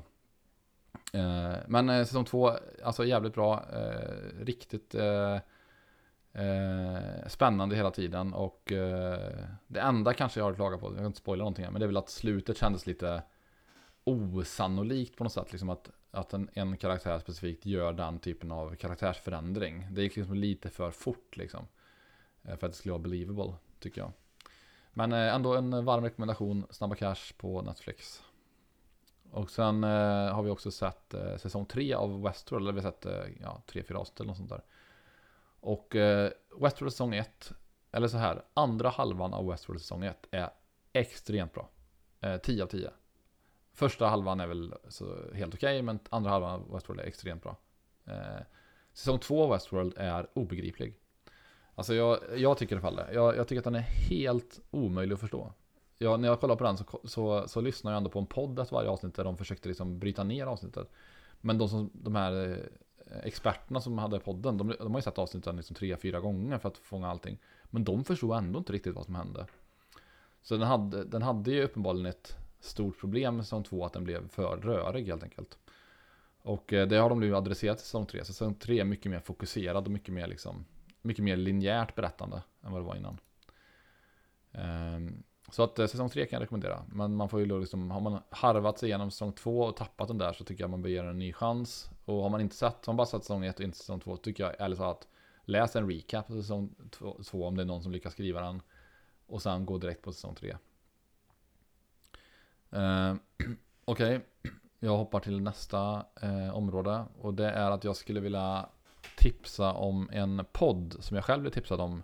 Eh, 1.13 1.53
men 1.67 1.89
eh, 1.89 2.05
säsong 2.05 2.25
två, 2.25 2.51
alltså 2.83 3.05
jävligt 3.05 3.33
bra, 3.33 3.65
eh, 3.73 4.45
riktigt 4.45 4.95
eh, 4.95 5.35
eh, 6.43 7.27
spännande 7.27 7.75
hela 7.75 7.91
tiden 7.91 8.33
och 8.33 8.71
eh, 8.71 9.39
det 9.67 9.79
enda 9.79 10.13
kanske 10.13 10.39
jag 10.39 10.45
har 10.45 10.51
att 10.51 10.57
klaga 10.57 10.77
på, 10.77 10.87
jag 10.87 10.95
kan 10.95 11.05
inte 11.05 11.19
spoila 11.19 11.41
någonting 11.41 11.65
här, 11.65 11.71
men 11.71 11.79
det 11.79 11.85
är 11.85 11.87
väl 11.87 11.97
att 11.97 12.09
slutet 12.09 12.57
kändes 12.57 12.85
lite 12.85 13.23
osannolikt 14.09 15.15
på 15.15 15.23
något 15.23 15.33
sätt. 15.33 15.51
Liksom 15.51 15.69
att 15.69 15.89
att 16.11 16.33
en, 16.33 16.49
en 16.53 16.77
karaktär 16.77 17.19
specifikt 17.19 17.65
gör 17.65 17.93
den 17.93 18.19
typen 18.19 18.51
av 18.51 18.75
karaktärsförändring. 18.75 19.87
Det 19.91 20.01
gick 20.01 20.15
liksom 20.15 20.35
lite 20.35 20.69
för 20.69 20.91
fort 20.91 21.37
liksom. 21.37 21.67
Eh, 22.43 22.57
för 22.57 22.67
att 22.67 22.73
det 22.73 22.77
skulle 22.77 22.91
vara 22.91 23.01
believable, 23.01 23.53
tycker 23.79 24.01
jag. 24.01 24.11
Men 24.93 25.13
eh, 25.13 25.35
ändå 25.35 25.55
en 25.55 25.85
varm 25.85 26.03
rekommendation, 26.03 26.65
Snabba 26.69 26.95
Cash 26.95 27.33
på 27.37 27.61
Netflix. 27.61 28.23
Och 29.31 29.51
sen 29.51 29.83
eh, 29.83 30.33
har 30.33 30.43
vi 30.43 30.49
också 30.49 30.71
sett 30.71 31.13
eh, 31.13 31.37
säsong 31.37 31.65
3 31.65 31.93
av 31.93 32.21
Westworld, 32.21 32.63
eller 32.63 32.73
vi 32.73 32.81
har 32.81 32.91
sett 32.91 33.05
eh, 33.05 33.41
ja, 33.41 33.61
3-4 33.67 33.93
avsnitt 33.93 34.19
eller 34.19 34.27
något 34.27 34.37
sånt 34.37 34.49
där. 34.49 34.63
Och 35.61 35.95
eh, 35.95 36.31
Westworld 36.61 36.93
säsong 36.93 37.13
1, 37.13 37.51
eller 37.91 38.07
så 38.07 38.17
här, 38.17 38.43
andra 38.53 38.89
halvan 38.89 39.33
av 39.33 39.47
Westworld 39.47 39.81
säsong 39.81 40.03
1 40.03 40.27
är 40.31 40.49
extremt 40.93 41.53
bra. 41.53 41.69
Eh, 42.21 42.37
10 42.37 42.63
av 42.63 42.67
10. 42.67 42.91
Första 43.79 44.07
halvan 44.07 44.39
är 44.39 44.47
väl 44.47 44.73
så 44.87 45.05
helt 45.33 45.53
okej, 45.53 45.75
okay, 45.75 45.81
men 45.81 45.99
andra 46.09 46.29
halvan 46.29 46.51
av 46.51 46.73
Westworld 46.73 46.99
är 46.99 47.03
extremt 47.03 47.43
bra. 47.43 47.57
Eh, 48.05 48.41
säsong 48.93 49.19
två 49.19 49.43
av 49.43 49.49
Westworld 49.49 49.93
är 49.97 50.27
obegriplig. 50.33 50.99
Alltså 51.75 51.93
jag, 51.93 52.19
jag 52.35 52.57
tycker 52.57 52.75
i 52.75 52.79
alla 52.79 52.81
fall 52.81 52.95
det. 52.95 53.13
Jag, 53.13 53.37
jag, 53.37 53.47
tycker 53.47 53.59
att 53.59 53.63
den 53.63 53.75
är 53.75 53.79
helt 53.79 54.59
omöjlig 54.71 55.13
att 55.13 55.19
förstå. 55.19 55.53
Jag, 55.97 56.19
när 56.19 56.27
jag 56.27 56.39
kollar 56.39 56.55
på 56.55 56.63
den 56.63 56.77
så, 56.77 56.85
så, 57.03 57.47
så, 57.47 57.61
lyssnar 57.61 57.91
jag 57.91 57.97
ändå 57.97 58.09
på 58.09 58.19
en 58.19 58.25
podd 58.25 58.59
efter 58.59 58.75
varje 58.75 58.89
avsnitt 58.89 59.15
där 59.15 59.23
de 59.23 59.37
försökte 59.37 59.67
liksom 59.67 59.99
bryta 59.99 60.23
ner 60.23 60.45
avsnittet. 60.45 60.91
Men 61.41 61.57
de, 61.57 61.69
som, 61.69 61.89
de 61.93 62.15
här 62.15 62.51
eh, 63.05 63.17
experterna 63.23 63.81
som 63.81 63.97
hade 63.97 64.19
podden, 64.19 64.57
de, 64.57 64.75
de 64.79 64.91
har 64.91 64.99
ju 64.99 65.03
sett 65.03 65.19
avsnitten 65.19 65.55
liksom 65.55 65.75
tre, 65.75 65.97
fyra 65.97 66.19
gånger 66.19 66.57
för 66.57 66.69
att 66.69 66.77
fånga 66.77 67.07
allting. 67.07 67.37
Men 67.63 67.83
de 67.83 68.03
förstod 68.03 68.37
ändå 68.37 68.59
inte 68.59 68.73
riktigt 68.73 68.95
vad 68.95 69.05
som 69.05 69.15
hände. 69.15 69.45
Så 70.41 70.57
den 70.57 70.67
hade, 70.67 71.03
den 71.03 71.21
hade 71.21 71.51
ju 71.51 71.63
uppenbarligen 71.63 72.05
ett 72.05 72.38
stort 72.59 72.99
problem 72.99 73.35
med 73.35 73.45
säsong 73.45 73.63
2 73.63 73.85
att 73.85 73.93
den 73.93 74.03
blev 74.03 74.27
för 74.27 74.57
rörig 74.57 75.07
helt 75.07 75.23
enkelt. 75.23 75.57
Och 76.41 76.73
eh, 76.73 76.87
det 76.87 76.97
har 76.97 77.09
de 77.09 77.19
nu 77.19 77.35
adresserat 77.35 77.77
i 77.77 77.81
säsong 77.81 78.05
3. 78.05 78.25
Säsong 78.25 78.55
3 78.55 78.79
är 78.79 78.83
mycket 78.83 79.11
mer 79.11 79.19
fokuserad 79.19 79.85
och 79.85 79.91
mycket 79.91 80.13
mer, 80.13 80.27
liksom, 80.27 80.65
mycket 81.01 81.23
mer 81.23 81.35
linjärt 81.35 81.95
berättande 81.95 82.43
än 82.63 82.71
vad 82.71 82.81
det 82.81 82.85
var 82.85 82.95
innan. 82.95 83.17
Ehm, 84.51 85.23
så 85.51 85.63
att 85.63 85.79
eh, 85.79 85.87
säsong 85.87 86.09
3 86.09 86.25
kan 86.25 86.37
jag 86.37 86.43
rekommendera. 86.43 86.83
Men 86.91 87.15
man 87.15 87.29
får 87.29 87.39
ju 87.39 87.59
liksom, 87.59 87.91
har 87.91 88.01
man 88.01 88.21
harvat 88.29 88.79
sig 88.79 88.89
igenom 88.89 89.11
säsong 89.11 89.33
2 89.33 89.59
och 89.61 89.75
tappat 89.75 90.07
den 90.07 90.17
där 90.17 90.33
så 90.33 90.43
tycker 90.43 90.63
jag 90.63 90.69
man 90.69 90.81
bör 90.81 90.89
ge 90.89 91.01
den 91.01 91.09
en 91.09 91.19
ny 91.19 91.33
chans. 91.33 91.89
Och 92.05 92.15
har 92.23 92.29
man 92.29 92.41
inte 92.41 92.55
sett, 92.55 92.85
har 92.85 92.93
man 92.93 92.97
bara 92.97 93.07
sett 93.07 93.23
säsong 93.23 93.45
1 93.45 93.55
och 93.55 93.65
inte 93.65 93.77
säsong 93.77 93.99
2 93.99 94.17
tycker 94.17 94.43
jag 94.43 94.55
ärligt 94.59 94.77
talat 94.77 95.07
läs 95.49 95.75
en 95.75 95.91
recap 95.91 96.27
på 96.27 96.33
säsong 96.33 96.75
2 97.25 97.47
om 97.47 97.55
det 97.55 97.63
är 97.63 97.65
någon 97.65 97.83
som 97.83 97.91
lyckas 97.91 98.13
skriva 98.13 98.41
den. 98.41 98.61
Och 99.27 99.41
sen 99.41 99.65
gå 99.65 99.77
direkt 99.77 100.01
på 100.01 100.13
säsong 100.13 100.35
3. 100.35 100.57
Eh, 102.71 103.13
Okej, 103.85 104.15
okay. 104.15 104.19
jag 104.79 104.97
hoppar 104.97 105.19
till 105.19 105.41
nästa 105.41 106.05
eh, 106.21 106.55
område. 106.55 107.05
Och 107.21 107.33
det 107.33 107.49
är 107.49 107.71
att 107.71 107.83
jag 107.83 107.95
skulle 107.95 108.19
vilja 108.19 108.69
tipsa 109.17 109.73
om 109.73 110.09
en 110.11 110.45
podd 110.51 110.95
som 110.99 111.15
jag 111.15 111.25
själv 111.25 111.41
blev 111.41 111.51
tipsad 111.51 111.81
om 111.81 112.03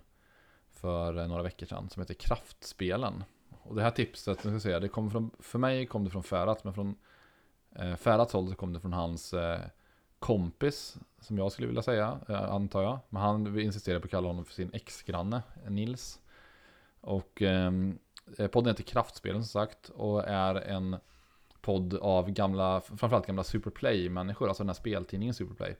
för 0.70 1.18
eh, 1.18 1.28
några 1.28 1.42
veckor 1.42 1.66
sedan. 1.66 1.90
Som 1.90 2.00
heter 2.00 2.14
Kraftspelen. 2.14 3.24
Och 3.62 3.74
det 3.74 3.82
här 3.82 3.90
tipset, 3.90 4.44
jag 4.44 4.52
ska 4.52 4.60
säga, 4.60 4.80
det 4.80 4.88
kom 4.88 5.10
från, 5.10 5.30
för 5.38 5.58
mig 5.58 5.86
kom 5.86 6.04
det 6.04 6.10
från 6.10 6.22
Färat. 6.22 6.64
Men 6.64 6.74
från 6.74 6.94
eh, 7.74 7.96
Färats 7.96 8.32
håll 8.32 8.48
så 8.48 8.54
kom 8.54 8.72
det 8.72 8.80
från 8.80 8.92
hans 8.92 9.34
eh, 9.34 9.60
kompis. 10.18 10.96
Som 11.20 11.38
jag 11.38 11.52
skulle 11.52 11.68
vilja 11.68 11.82
säga, 11.82 12.20
eh, 12.28 12.52
antar 12.52 12.82
jag. 12.82 12.98
Men 13.08 13.22
han 13.22 13.60
insisterade 13.60 14.00
på 14.00 14.04
att 14.04 14.10
kalla 14.10 14.28
honom 14.28 14.44
för 14.44 14.54
sin 14.54 14.70
ex-granne, 14.72 15.42
Nils. 15.68 16.20
Och 17.00 17.42
Eh, 17.42 17.70
Eh, 18.38 18.46
podden 18.46 18.70
heter 18.70 18.82
Kraftspelen 18.82 19.44
som 19.44 19.60
sagt 19.60 19.88
och 19.88 20.28
är 20.28 20.54
en 20.54 20.96
podd 21.60 21.94
av 21.94 22.30
gamla, 22.30 22.80
framförallt 22.80 23.26
gamla 23.26 23.44
Superplay-människor, 23.44 24.48
alltså 24.48 24.62
den 24.62 24.68
här 24.68 24.74
speltidningen 24.74 25.34
Superplay. 25.34 25.76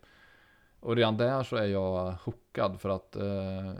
Och 0.81 0.97
redan 0.97 1.17
där 1.17 1.43
så 1.43 1.57
är 1.57 1.67
jag 1.67 2.13
hookad 2.13 2.81
för 2.81 2.89
att, 2.89 3.17
eh, 3.17 3.73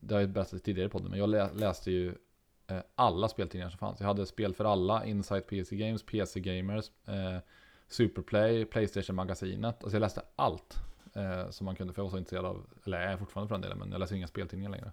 det 0.00 0.14
har 0.14 0.20
jag 0.20 0.30
berättat 0.30 0.64
tidigare 0.64 0.86
i 0.86 0.90
podden, 0.90 1.10
men 1.10 1.18
jag 1.18 1.60
läste 1.60 1.90
ju 1.90 2.14
eh, 2.66 2.80
alla 2.94 3.28
speltidningar 3.28 3.70
som 3.70 3.78
fanns. 3.78 4.00
Jag 4.00 4.06
hade 4.06 4.26
Spel 4.26 4.54
för 4.54 4.64
alla, 4.64 5.04
Insight 5.04 5.46
PC 5.46 5.76
Games, 5.76 6.02
PC 6.02 6.40
Gamers, 6.40 6.90
eh, 7.06 7.38
Superplay, 7.88 8.64
Playstation-magasinet. 8.64 9.82
Alltså 9.82 9.96
jag 9.96 10.00
läste 10.00 10.22
allt 10.36 10.76
eh, 11.14 11.50
som 11.50 11.64
man 11.64 11.76
kunde, 11.76 11.92
för 11.92 12.02
jag 12.02 12.04
var 12.04 12.10
så 12.10 12.18
intresserad 12.18 12.44
av, 12.44 12.66
eller 12.84 12.98
är 12.98 13.16
fortfarande 13.16 13.48
för 13.48 13.54
den 13.54 13.62
delen, 13.62 13.78
men 13.78 13.92
jag 13.92 13.98
läser 13.98 14.16
inga 14.16 14.26
speltidningar 14.26 14.70
längre. 14.70 14.92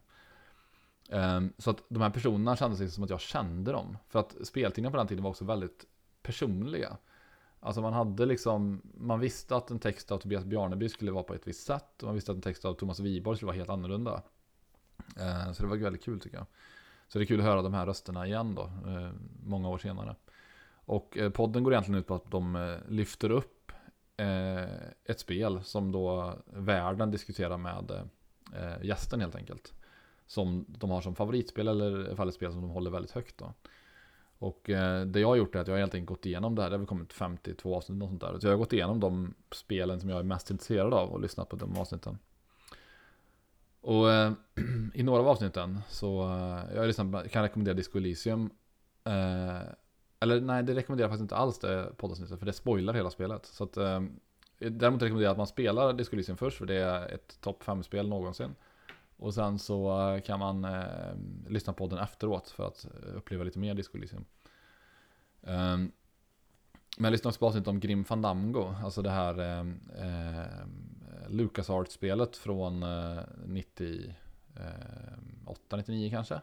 Ehm, 1.09 1.53
så 1.57 1.69
att 1.69 1.83
de 1.89 2.01
här 2.01 2.09
personerna 2.09 2.55
kändes 2.55 2.79
liksom 2.79 2.95
som 2.95 3.03
att 3.03 3.09
jag 3.09 3.21
kände 3.21 3.71
dem. 3.71 3.97
För 4.07 4.19
att 4.19 4.35
speltidningarna 4.43 4.91
på 4.91 4.97
den 4.97 5.07
tiden 5.07 5.23
var 5.23 5.29
också 5.29 5.45
väldigt 5.45 5.85
personliga. 6.21 6.97
Alltså 7.59 7.81
man 7.81 7.93
hade 7.93 8.25
liksom, 8.25 8.81
man 8.97 9.19
visste 9.19 9.55
att 9.55 9.71
en 9.71 9.79
text 9.79 10.11
av 10.11 10.17
Tobias 10.17 10.45
Bjarneby 10.45 10.89
skulle 10.89 11.11
vara 11.11 11.23
på 11.23 11.33
ett 11.33 11.47
visst 11.47 11.65
sätt. 11.65 12.01
Och 12.01 12.07
man 12.07 12.15
visste 12.15 12.31
att 12.31 12.35
en 12.35 12.41
text 12.41 12.65
av 12.65 12.73
Thomas 12.73 12.99
Wiborg 12.99 13.37
skulle 13.37 13.47
vara 13.47 13.57
helt 13.57 13.69
annorlunda. 13.69 14.21
Ehm, 15.19 15.53
så 15.53 15.63
det 15.63 15.69
var 15.69 15.77
väldigt 15.77 16.03
kul 16.03 16.19
tycker 16.19 16.37
jag. 16.37 16.45
Så 17.07 17.19
det 17.19 17.23
är 17.23 17.27
kul 17.27 17.39
att 17.39 17.45
höra 17.45 17.61
de 17.61 17.73
här 17.73 17.85
rösterna 17.85 18.27
igen 18.27 18.55
då, 18.55 18.63
ehm, 18.63 19.29
många 19.43 19.69
år 19.69 19.77
senare. 19.77 20.15
Och 20.85 21.17
eh, 21.17 21.29
podden 21.29 21.63
går 21.63 21.73
egentligen 21.73 21.99
ut 21.99 22.07
på 22.07 22.15
att 22.15 22.31
de 22.31 22.55
eh, 22.55 22.77
lyfter 22.87 23.29
upp 23.29 23.71
eh, 24.17 24.63
ett 25.03 25.19
spel 25.19 25.63
som 25.63 25.91
då 25.91 26.33
världen 26.45 27.11
diskuterar 27.11 27.57
med 27.57 28.09
gästen 28.81 29.21
helt 29.21 29.35
enkelt 29.35 29.73
som 30.27 30.65
de 30.67 30.89
har 30.89 31.01
som 31.01 31.15
favoritspel 31.15 31.67
eller 31.67 32.11
ifall 32.13 32.27
ett 32.27 32.35
spel 32.35 32.51
som 32.51 32.61
de 32.61 32.69
håller 32.69 32.91
väldigt 32.91 33.11
högt 33.11 33.38
då. 33.38 33.53
Och 34.39 34.69
eh, 34.69 35.05
det 35.05 35.19
jag 35.19 35.27
har 35.27 35.35
gjort 35.35 35.55
är 35.55 35.59
att 35.59 35.67
jag 35.67 35.73
har 35.73 35.79
helt 35.79 35.93
enkelt 35.93 36.09
gått 36.09 36.25
igenom 36.25 36.55
det 36.55 36.61
här. 36.61 36.69
Det 36.69 36.73
har 36.73 36.79
väl 36.79 36.88
kommit 36.88 37.13
52 37.13 37.75
avsnitt 37.75 38.03
och 38.03 38.09
sånt 38.09 38.21
där. 38.21 38.39
Så 38.39 38.47
jag 38.47 38.51
har 38.51 38.57
gått 38.57 38.73
igenom 38.73 38.99
de 38.99 39.33
spelen 39.51 39.99
som 39.99 40.09
jag 40.09 40.19
är 40.19 40.23
mest 40.23 40.51
intresserad 40.51 40.93
av 40.93 41.09
och 41.09 41.19
lyssnat 41.21 41.49
på 41.49 41.55
de 41.55 41.77
avsnitten. 41.77 42.17
Och 43.81 44.11
eh, 44.11 44.31
i 44.93 45.03
några 45.03 45.19
av 45.19 45.27
avsnitten 45.27 45.79
så 45.89 46.21
eh, 46.21 46.75
jag 46.75 46.88
lyssnat, 46.88 47.07
liksom 47.07 47.29
kan 47.31 47.43
rekommendera 47.43 47.75
Disco 47.75 47.97
Elysium. 47.97 48.49
Eh, 49.03 49.61
eller 50.19 50.41
nej, 50.41 50.63
det 50.63 50.75
rekommenderar 50.75 51.05
jag 51.05 51.11
faktiskt 51.11 51.31
inte 51.31 51.35
alls 51.35 51.59
det 51.59 51.91
poddavsnittet 51.97 52.39
för 52.39 52.45
det 52.45 52.53
spoilar 52.53 52.93
hela 52.93 53.09
spelet. 53.09 53.45
Så 53.45 53.63
att, 53.63 53.77
eh, 53.77 54.01
däremot 54.59 55.01
rekommenderar 55.01 55.27
jag 55.27 55.31
att 55.31 55.38
man 55.38 55.47
spelar 55.47 55.93
Disco 55.93 56.15
Elysium 56.15 56.38
först 56.38 56.57
för 56.57 56.65
det 56.65 56.75
är 56.75 57.07
ett 57.07 57.41
topp 57.41 57.63
5-spel 57.63 58.09
någonsin. 58.09 58.55
Och 59.17 59.34
sen 59.34 59.60
så 59.60 60.10
eh, 60.10 60.21
kan 60.21 60.39
man 60.39 60.65
eh, 60.65 61.15
lyssna 61.47 61.73
på 61.73 61.88
den 61.88 61.99
efteråt 61.99 62.49
för 62.49 62.67
att 62.67 62.86
eh, 62.86 63.15
uppleva 63.15 63.43
lite 63.43 63.60
mer 63.60 63.73
disco 63.73 63.97
liksom. 63.97 64.25
Um, 65.41 65.91
men 66.97 67.06
jag 67.06 67.12
lyssnade 67.12 67.30
också 67.30 67.39
på 67.39 67.47
avsnittet 67.47 67.67
om 67.67 67.80
Grim 67.80 68.06
Fandango, 68.06 68.75
alltså 68.84 69.01
det 69.01 69.10
här 69.10 69.39
eh, 69.39 69.60
eh, 70.06 70.45
LucasArts-spelet 71.30 72.38
från 72.38 72.84
eh, 72.84 73.19
98, 73.45 75.78
99 75.78 76.06
ehm, 76.06 76.12
kanske. 76.12 76.41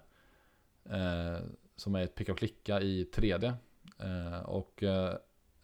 Eh, 0.85 1.37
som 1.77 1.95
är 1.95 2.03
ett 2.03 2.15
picka 2.15 2.33
och 2.33 2.39
klicka 2.39 2.81
i 2.81 3.09
3D. 3.13 3.55
Eh, 3.99 4.41
och 4.41 4.83
eh, 4.83 5.15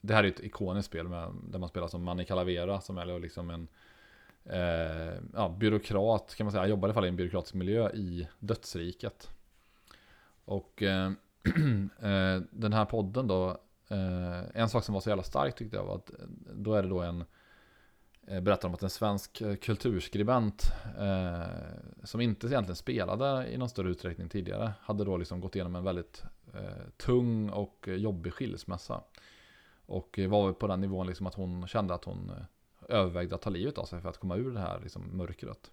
det 0.00 0.14
här 0.14 0.24
är 0.24 0.28
ett 0.28 0.40
ikoniskt 0.40 0.88
spel 0.88 1.08
med, 1.08 1.34
där 1.42 1.58
man 1.58 1.68
spelar 1.68 1.88
som 1.88 2.04
Manny 2.04 2.24
Calavera 2.24 2.80
som 2.80 2.98
är 2.98 3.20
liksom 3.20 3.50
en 3.50 3.68
eh, 4.44 5.14
ja, 5.34 5.56
byråkrat 5.58 6.34
kan 6.34 6.44
man 6.44 6.52
säga. 6.52 6.62
Han 6.62 6.70
jobbar 6.70 6.88
i 6.88 6.90
alla 6.90 6.94
fall 6.94 7.04
i 7.04 7.08
en 7.08 7.16
byråkratisk 7.16 7.54
miljö 7.54 7.90
i 7.90 8.28
dödsriket. 8.38 9.30
Och 10.44 10.82
eh, 10.82 11.06
eh, 12.00 12.40
den 12.50 12.72
här 12.72 12.84
podden 12.84 13.26
då, 13.26 13.48
eh, 13.88 14.42
en 14.54 14.68
sak 14.68 14.84
som 14.84 14.94
var 14.94 15.00
så 15.00 15.08
jävla 15.08 15.22
stark 15.22 15.54
tyckte 15.54 15.76
jag 15.76 15.84
var 15.84 15.94
att 15.94 16.10
eh, 16.10 16.16
då 16.52 16.74
är 16.74 16.82
det 16.82 16.88
då 16.88 17.00
en 17.00 17.24
eh, 18.26 18.40
berättar 18.40 18.68
om 18.68 18.74
att 18.74 18.82
en 18.82 18.90
svensk 18.90 19.42
kulturskribent 19.60 20.72
eh, 20.98 21.42
som 22.04 22.20
inte 22.20 22.46
egentligen 22.46 22.76
spelade 22.76 23.48
i 23.48 23.58
någon 23.58 23.68
större 23.68 23.88
utsträckning 23.88 24.28
tidigare 24.28 24.72
hade 24.80 25.04
då 25.04 25.16
liksom 25.16 25.40
gått 25.40 25.54
igenom 25.54 25.76
en 25.76 25.84
väldigt 25.84 26.22
eh, 26.54 26.88
tung 26.96 27.50
och 27.50 27.88
jobbig 27.88 28.32
skilsmässa. 28.32 29.00
Och 29.86 30.18
var 30.28 30.52
på 30.52 30.66
den 30.66 30.80
nivån 30.80 31.06
liksom 31.06 31.26
att 31.26 31.34
hon 31.34 31.68
kände 31.68 31.94
att 31.94 32.04
hon 32.04 32.30
eh, 32.30 32.44
övervägde 32.88 33.34
att 33.34 33.42
ta 33.42 33.50
livet 33.50 33.78
av 33.78 33.84
sig 33.84 34.00
för 34.00 34.08
att 34.08 34.18
komma 34.18 34.36
ur 34.36 34.50
det 34.50 34.60
här 34.60 34.80
liksom 34.80 35.16
mörkret. 35.16 35.70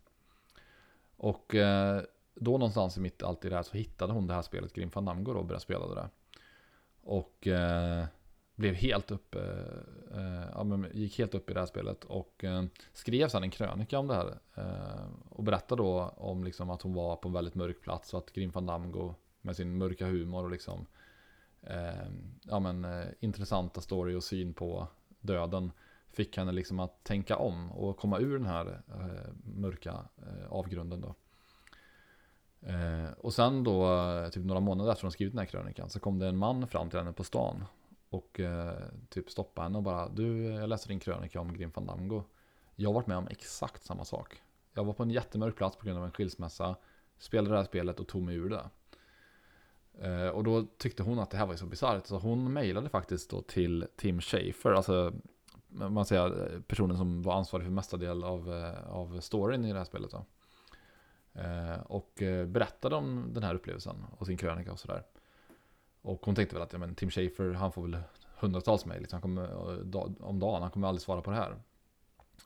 Och 1.18 1.56
eh, 1.56 2.02
då 2.36 2.52
någonstans 2.52 2.98
i 2.98 3.00
mitt 3.00 3.24
allt 3.24 3.46
i 3.46 3.50
det 3.50 3.56
här 3.56 3.64
så 3.64 3.78
hittade 3.78 4.14
hon 4.14 4.28
det 4.28 4.34
här 4.34 4.42
spelet 4.42 4.74
Grim 4.74 4.92
Fandango 4.92 5.32
och 5.32 5.46
började 5.46 5.64
spela 5.64 5.88
det 5.88 5.96
där. 5.96 6.10
Och 7.02 7.48
eh, 7.48 8.06
blev 8.56 8.74
helt 8.74 9.12
upp, 9.12 9.36
eh, 9.36 9.42
eh, 10.12 10.50
ja, 10.54 10.64
men 10.64 10.92
gick 10.94 11.18
helt 11.18 11.36
upp 11.36 11.50
i 11.50 11.54
det 11.54 11.60
här 11.60 11.68
spelet 11.68 12.04
och 12.04 12.44
eh, 12.44 12.64
skrev 12.94 13.28
sedan 13.28 13.44
en 13.44 13.52
krönika 13.52 14.00
om 14.00 14.08
det 14.08 14.16
här. 14.16 14.38
Eh, 14.56 15.06
och 15.30 15.44
berättade 15.44 15.82
då 15.82 16.14
om 16.18 16.44
liksom 16.44 16.70
att 16.70 16.82
hon 16.82 16.94
var 16.94 17.16
på 17.16 17.28
en 17.28 17.34
väldigt 17.34 17.56
mörk 17.56 17.82
plats 17.82 18.14
och 18.14 18.20
att 18.20 18.34
Grim 18.34 18.52
Fandango 18.52 19.16
med 19.42 19.56
sin 19.56 19.78
mörka 19.78 20.06
humor 20.06 20.44
och 20.44 20.52
liksom 20.52 20.86
eh, 21.62 22.10
ja, 22.44 22.60
men, 22.60 22.86
eh, 22.86 23.06
intressanta 23.20 23.82
story 23.82 24.16
och 24.16 24.24
syn 24.24 24.54
på 24.54 24.88
döden 25.20 25.72
fick 26.16 26.38
henne 26.38 26.52
liksom 26.52 26.80
att 26.80 27.04
tänka 27.04 27.38
om 27.38 27.72
och 27.72 27.98
komma 27.98 28.20
ur 28.20 28.38
den 28.38 28.48
här 28.48 28.82
eh, 28.88 29.34
mörka 29.44 30.06
eh, 30.18 30.52
avgrunden 30.52 31.02
då. 31.02 31.16
Eh, 32.70 33.12
och 33.18 33.34
sen 33.34 33.64
då, 33.64 33.94
eh, 33.94 34.30
typ 34.30 34.46
några 34.46 34.62
månader 34.62 34.92
efter 34.92 35.04
hon 35.04 35.12
skrivit 35.12 35.34
den 35.34 35.40
här 35.40 35.46
krönikan, 35.46 35.90
så 35.90 36.00
kom 36.00 36.20
det 36.20 36.28
en 36.28 36.38
man 36.38 36.68
fram 36.68 36.90
till 36.90 37.00
henne 37.00 37.14
på 37.14 37.24
stan. 37.24 37.66
Och 38.10 38.40
eh, 38.40 38.74
typ 39.10 39.30
stoppade 39.30 39.66
henne 39.66 39.78
och 39.78 39.84
bara, 39.84 40.10
du, 40.10 40.44
jag 40.44 40.70
läste 40.70 40.88
din 40.88 41.00
krönika 41.00 41.42
om 41.42 41.54
Grim 41.54 41.72
Fandango. 41.72 42.24
Jag 42.76 42.90
har 42.90 42.94
varit 42.94 43.08
med 43.08 43.18
om 43.18 43.28
exakt 43.28 43.84
samma 43.84 44.06
sak. 44.06 44.42
Jag 44.74 44.84
var 44.84 44.94
på 44.94 45.04
en 45.04 45.12
jättemörk 45.12 45.56
plats 45.56 45.78
på 45.78 45.86
grund 45.86 46.00
av 46.00 46.06
en 46.06 46.12
skilsmässa, 46.12 46.76
spelade 47.18 47.50
det 47.50 47.58
här 47.58 47.66
spelet 47.66 48.00
och 48.00 48.08
tog 48.08 48.24
mig 48.24 48.36
ur 48.36 48.50
det. 48.50 48.70
Eh, 50.02 50.28
och 50.28 50.44
då 50.44 50.66
tyckte 50.78 51.04
hon 51.04 51.20
att 51.20 51.32
det 51.32 51.38
här 51.38 51.46
var 51.46 51.56
så 51.56 51.66
bisarrt, 51.66 52.08
så 52.08 52.18
hon 52.18 52.54
mejlade 52.54 52.90
faktiskt 52.90 53.30
då 53.30 53.42
till 53.42 53.88
Tim 53.96 54.22
Schafer, 54.22 54.72
alltså 54.72 55.14
man 55.78 56.06
säger 56.06 56.60
personen 56.68 56.98
som 56.98 57.22
var 57.22 57.34
ansvarig 57.34 57.66
för 57.66 57.72
mesta 57.72 57.98
del 57.98 58.24
av, 58.24 58.54
eh, 58.54 58.92
av 58.96 59.20
storyn 59.20 59.66
i 59.66 59.72
det 59.72 59.78
här 59.78 59.86
spelet. 59.86 60.12
Då. 60.12 60.26
Eh, 61.42 61.80
och 61.80 62.22
eh, 62.22 62.48
berättade 62.48 62.96
om 62.96 63.30
den 63.34 63.44
här 63.44 63.56
upplevelsen 63.56 63.96
och 64.18 64.26
sin 64.26 64.38
krönika 64.38 64.72
och 64.72 64.80
sådär. 64.80 65.04
Och 66.02 66.26
hon 66.26 66.36
tänkte 66.36 66.56
väl 66.56 66.64
att 66.64 66.74
ja, 66.74 66.80
men 66.80 66.96
Tim 66.96 67.10
Schafer, 67.10 67.54
han 67.54 67.72
får 67.72 67.82
väl 67.82 67.98
hundratals 68.38 68.86
mejl 68.86 69.02
liksom, 69.02 69.22
om 70.20 70.40
dagen, 70.40 70.62
han 70.62 70.72
kommer 70.72 70.88
aldrig 70.88 71.02
svara 71.02 71.22
på 71.22 71.32
det 71.32 71.38
här. 71.38 71.56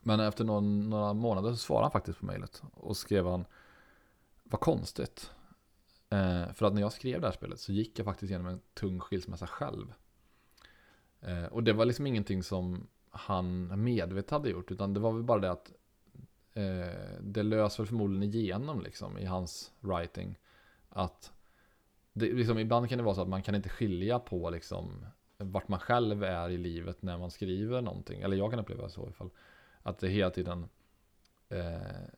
Men 0.02 0.20
efter 0.20 0.44
någon, 0.44 0.90
några 0.90 1.12
månader 1.12 1.50
så 1.50 1.56
svarade 1.56 1.84
han 1.84 1.90
faktiskt 1.90 2.18
på 2.18 2.26
mejlet 2.26 2.62
och 2.74 2.96
skrev 2.96 3.26
han 3.26 3.44
Vad 4.42 4.60
konstigt. 4.60 5.30
Eh, 6.10 6.52
för 6.52 6.66
att 6.66 6.74
när 6.74 6.80
jag 6.80 6.92
skrev 6.92 7.20
det 7.20 7.26
här 7.26 7.34
spelet 7.34 7.60
så 7.60 7.72
gick 7.72 7.98
jag 7.98 8.04
faktiskt 8.04 8.30
igenom 8.30 8.46
en 8.46 8.60
tung 8.74 9.00
skilsmässa 9.00 9.46
själv. 9.46 9.92
Eh, 11.20 11.44
och 11.44 11.62
det 11.62 11.72
var 11.72 11.84
liksom 11.84 12.06
ingenting 12.06 12.42
som 12.42 12.86
han 13.10 13.82
medvetet 13.84 14.30
hade 14.30 14.50
gjort, 14.50 14.70
utan 14.70 14.94
det 14.94 15.00
var 15.00 15.12
väl 15.12 15.22
bara 15.22 15.38
det 15.38 15.50
att 15.50 15.72
eh, 16.54 17.20
det 17.20 17.42
lös 17.42 17.78
väl 17.78 17.86
förmodligen 17.86 18.34
igenom 18.34 18.80
liksom 18.80 19.18
i 19.18 19.24
hans 19.24 19.72
writing. 19.80 20.38
Att 20.88 21.32
det, 22.12 22.32
liksom, 22.32 22.58
ibland 22.58 22.88
kan 22.88 22.98
det 22.98 23.04
vara 23.04 23.14
så 23.14 23.22
att 23.22 23.28
man 23.28 23.42
kan 23.42 23.54
inte 23.54 23.68
skilja 23.68 24.18
på 24.18 24.50
liksom 24.50 25.06
vart 25.38 25.68
man 25.68 25.80
själv 25.80 26.24
är 26.24 26.50
i 26.50 26.58
livet 26.58 27.02
när 27.02 27.18
man 27.18 27.30
skriver 27.30 27.80
någonting. 27.80 28.20
Eller 28.20 28.36
jag 28.36 28.50
kan 28.50 28.60
uppleva 28.60 28.82
det 28.82 28.90
så 28.90 29.00
i 29.00 29.04
alla 29.04 29.12
fall. 29.12 29.30
Att 29.82 29.98
det 29.98 30.08
hela 30.08 30.30
tiden 30.30 30.68
eh, 31.48 32.10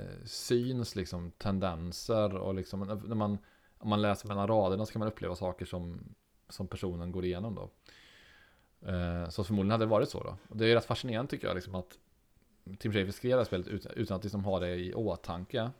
Eh, 0.00 0.24
syns 0.24 0.96
liksom 0.96 1.30
tendenser 1.30 2.36
och 2.36 2.54
liksom 2.54 2.80
när 2.80 3.14
man, 3.14 3.38
om 3.78 3.88
man 3.88 4.02
läser 4.02 4.28
mellan 4.28 4.48
raderna 4.48 4.86
så 4.86 4.92
kan 4.92 5.00
man 5.00 5.08
uppleva 5.08 5.34
saker 5.34 5.66
som, 5.66 6.14
som 6.48 6.68
personen 6.68 7.12
går 7.12 7.24
igenom 7.24 7.54
då. 7.54 7.70
Eh, 8.86 9.28
så 9.28 9.44
förmodligen 9.44 9.70
hade 9.70 9.84
det 9.84 9.90
varit 9.90 10.08
så 10.08 10.22
då. 10.22 10.36
Och 10.48 10.56
det 10.56 10.66
är 10.66 10.74
rätt 10.74 10.84
fascinerande 10.84 11.30
tycker 11.30 11.46
jag 11.46 11.54
liksom 11.54 11.74
att 11.74 11.98
Tim 12.78 12.92
Schafer 12.92 13.12
skrev 13.12 13.30
det 13.30 13.36
här 13.36 13.44
spelet 13.44 13.66
utan, 13.66 13.92
utan 13.92 14.16
att 14.16 14.24
liksom 14.24 14.44
ha 14.44 14.60
det 14.60 14.74
i 14.74 14.94
åtanke. 14.94 15.70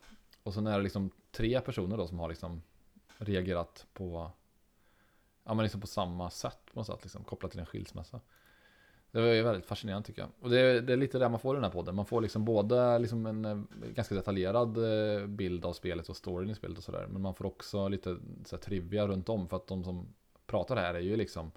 Och 0.43 0.55
sen 0.55 0.67
är 0.67 0.77
det 0.77 0.85
liksom 0.85 1.11
tre 1.31 1.61
personer 1.61 1.97
då 1.97 2.07
som 2.07 2.19
har 2.19 2.29
liksom 2.29 2.63
reagerat 3.19 3.87
på, 3.93 4.31
ja 5.45 5.55
men 5.55 5.63
liksom 5.63 5.81
på 5.81 5.87
samma 5.87 6.31
sätt 6.31 6.59
på 6.73 6.81
något 6.81 6.87
sätt, 6.87 7.03
liksom, 7.03 7.25
kopplat 7.25 7.51
till 7.51 7.61
en 7.61 7.67
skilsmässa. 7.67 8.21
Det 9.13 9.21
var 9.21 9.43
väldigt 9.43 9.67
fascinerande 9.67 10.07
tycker 10.07 10.23
jag. 10.23 10.31
Och 10.41 10.51
det 10.51 10.61
är, 10.61 10.81
det 10.81 10.93
är 10.93 10.97
lite 10.97 11.19
det 11.19 11.29
man 11.29 11.41
får 11.41 11.55
i 11.55 11.57
den 11.57 11.65
här 11.65 11.71
podden. 11.71 11.95
Man 11.95 12.07
får 12.07 12.21
liksom 12.21 12.45
både 12.45 12.99
liksom 12.99 13.27
en 13.27 13.45
eh, 13.45 13.59
ganska 13.95 14.15
detaljerad 14.15 14.79
eh, 14.79 15.27
bild 15.27 15.65
av 15.65 15.73
spelet 15.73 16.09
och 16.09 16.17
storyn 16.17 16.51
i 16.51 16.55
spelet 16.55 16.79
och 16.79 16.85
sådär. 16.85 17.07
Men 17.11 17.23
man 17.23 17.35
får 17.35 17.47
också 17.47 17.89
lite 17.89 18.17
så 18.45 18.57
här, 18.57 18.63
trivia 18.63 19.07
runt 19.07 19.29
om. 19.29 19.49
För 19.49 19.57
att 19.57 19.67
de 19.67 19.85
som 19.85 20.15
pratar 20.47 20.77
här 20.77 20.95
är 20.95 21.01
ju 21.01 21.17
liksom 21.17 21.53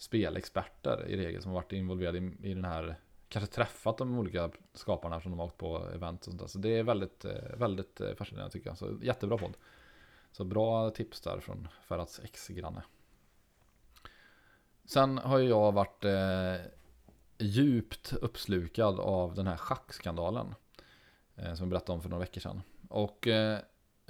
spelexperter 0.00 1.06
i 1.06 1.16
regel 1.16 1.42
som 1.42 1.50
har 1.50 1.60
varit 1.60 1.72
involverade 1.72 2.18
i, 2.18 2.32
i 2.42 2.54
den 2.54 2.64
här 2.64 2.96
kanske 3.28 3.54
träffat 3.54 3.98
de 3.98 4.18
olika 4.18 4.50
skaparna 4.74 5.20
som 5.20 5.30
de 5.30 5.38
har 5.38 5.46
åkt 5.46 5.58
på 5.58 5.88
event 5.94 6.20
och 6.20 6.24
sånt 6.24 6.40
där. 6.40 6.46
Så 6.46 6.58
det 6.58 6.68
är 6.68 6.82
väldigt, 6.82 7.24
eh, 7.24 7.56
väldigt 7.56 8.00
eh, 8.00 8.14
fascinerande 8.14 8.52
tycker 8.52 8.70
jag. 8.70 8.78
Så 8.78 8.98
jättebra 9.02 9.38
podd. 9.38 9.56
Så 10.32 10.44
bra 10.44 10.90
tips 10.90 11.20
där 11.20 11.40
från 11.40 11.68
Ferrats 11.82 12.20
ex-granne. 12.24 12.82
Sen 14.84 15.18
har 15.18 15.38
ju 15.38 15.48
jag 15.48 15.72
varit 15.72 16.04
eh, 16.04 16.66
djupt 17.38 18.12
uppslukad 18.12 19.00
av 19.00 19.34
den 19.34 19.46
här 19.46 19.56
schackskandalen. 19.56 20.54
Eh, 21.36 21.54
som 21.54 21.64
jag 21.64 21.68
berättade 21.68 21.92
om 21.92 22.02
för 22.02 22.08
några 22.08 22.20
veckor 22.20 22.40
sedan. 22.40 22.62
Och 22.88 23.26
eh, 23.26 23.58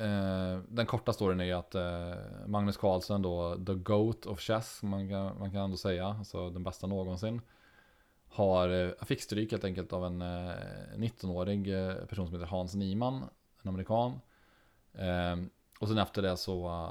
eh 0.01 0.59
den 0.69 0.87
korta 0.87 1.13
storyn 1.13 1.41
är 1.41 1.45
ju 1.45 1.53
att 1.53 1.75
eh, 1.75 2.15
Magnus 2.47 2.77
Carlsen 2.77 3.23
då, 3.23 3.57
the 3.67 3.75
GOAT 3.75 4.27
of 4.27 4.41
chess, 4.41 4.83
man 4.83 5.09
kan, 5.09 5.39
man 5.39 5.51
kan 5.51 5.61
ändå 5.61 5.77
säga, 5.77 6.07
alltså 6.07 6.51
den 6.51 6.65
bästa 6.65 6.87
någonsin. 6.87 7.41
Har, 8.29 8.69
eh, 8.69 8.91
fick 9.03 9.23
stryk 9.23 9.51
helt 9.51 9.65
enkelt 9.65 9.93
av 9.93 10.07
en 10.07 10.23
eh, 10.23 10.55
19-årig 10.97 11.75
eh, 11.75 11.95
person 11.95 12.27
som 12.27 12.35
heter 12.35 12.51
Hans 12.51 12.75
Niemann, 12.75 13.25
en 13.63 13.69
amerikan. 13.69 14.21
Eh, 14.93 15.37
och 15.81 15.89
sen 15.89 15.99
efter 15.99 16.23
det 16.23 16.37
så, 16.37 16.89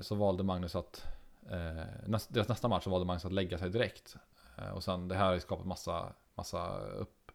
så 0.00 0.14
valde 0.14 0.42
Magnus 0.42 0.76
att 0.76 1.04
eh, 1.50 1.84
näst, 2.06 2.34
deras 2.34 2.48
nästa 2.48 2.68
match 2.68 2.84
så 2.84 2.90
valde 2.90 3.06
Magnus 3.06 3.24
att 3.24 3.32
lägga 3.32 3.58
sig 3.58 3.70
direkt. 3.70 4.16
Eh, 4.58 4.70
och 4.70 4.84
sen 4.84 5.08
det 5.08 5.14
här 5.14 5.32
har 5.32 5.38
skapat 5.38 5.66
massa, 5.66 6.12
massa 6.34 6.78
upp, 6.78 7.32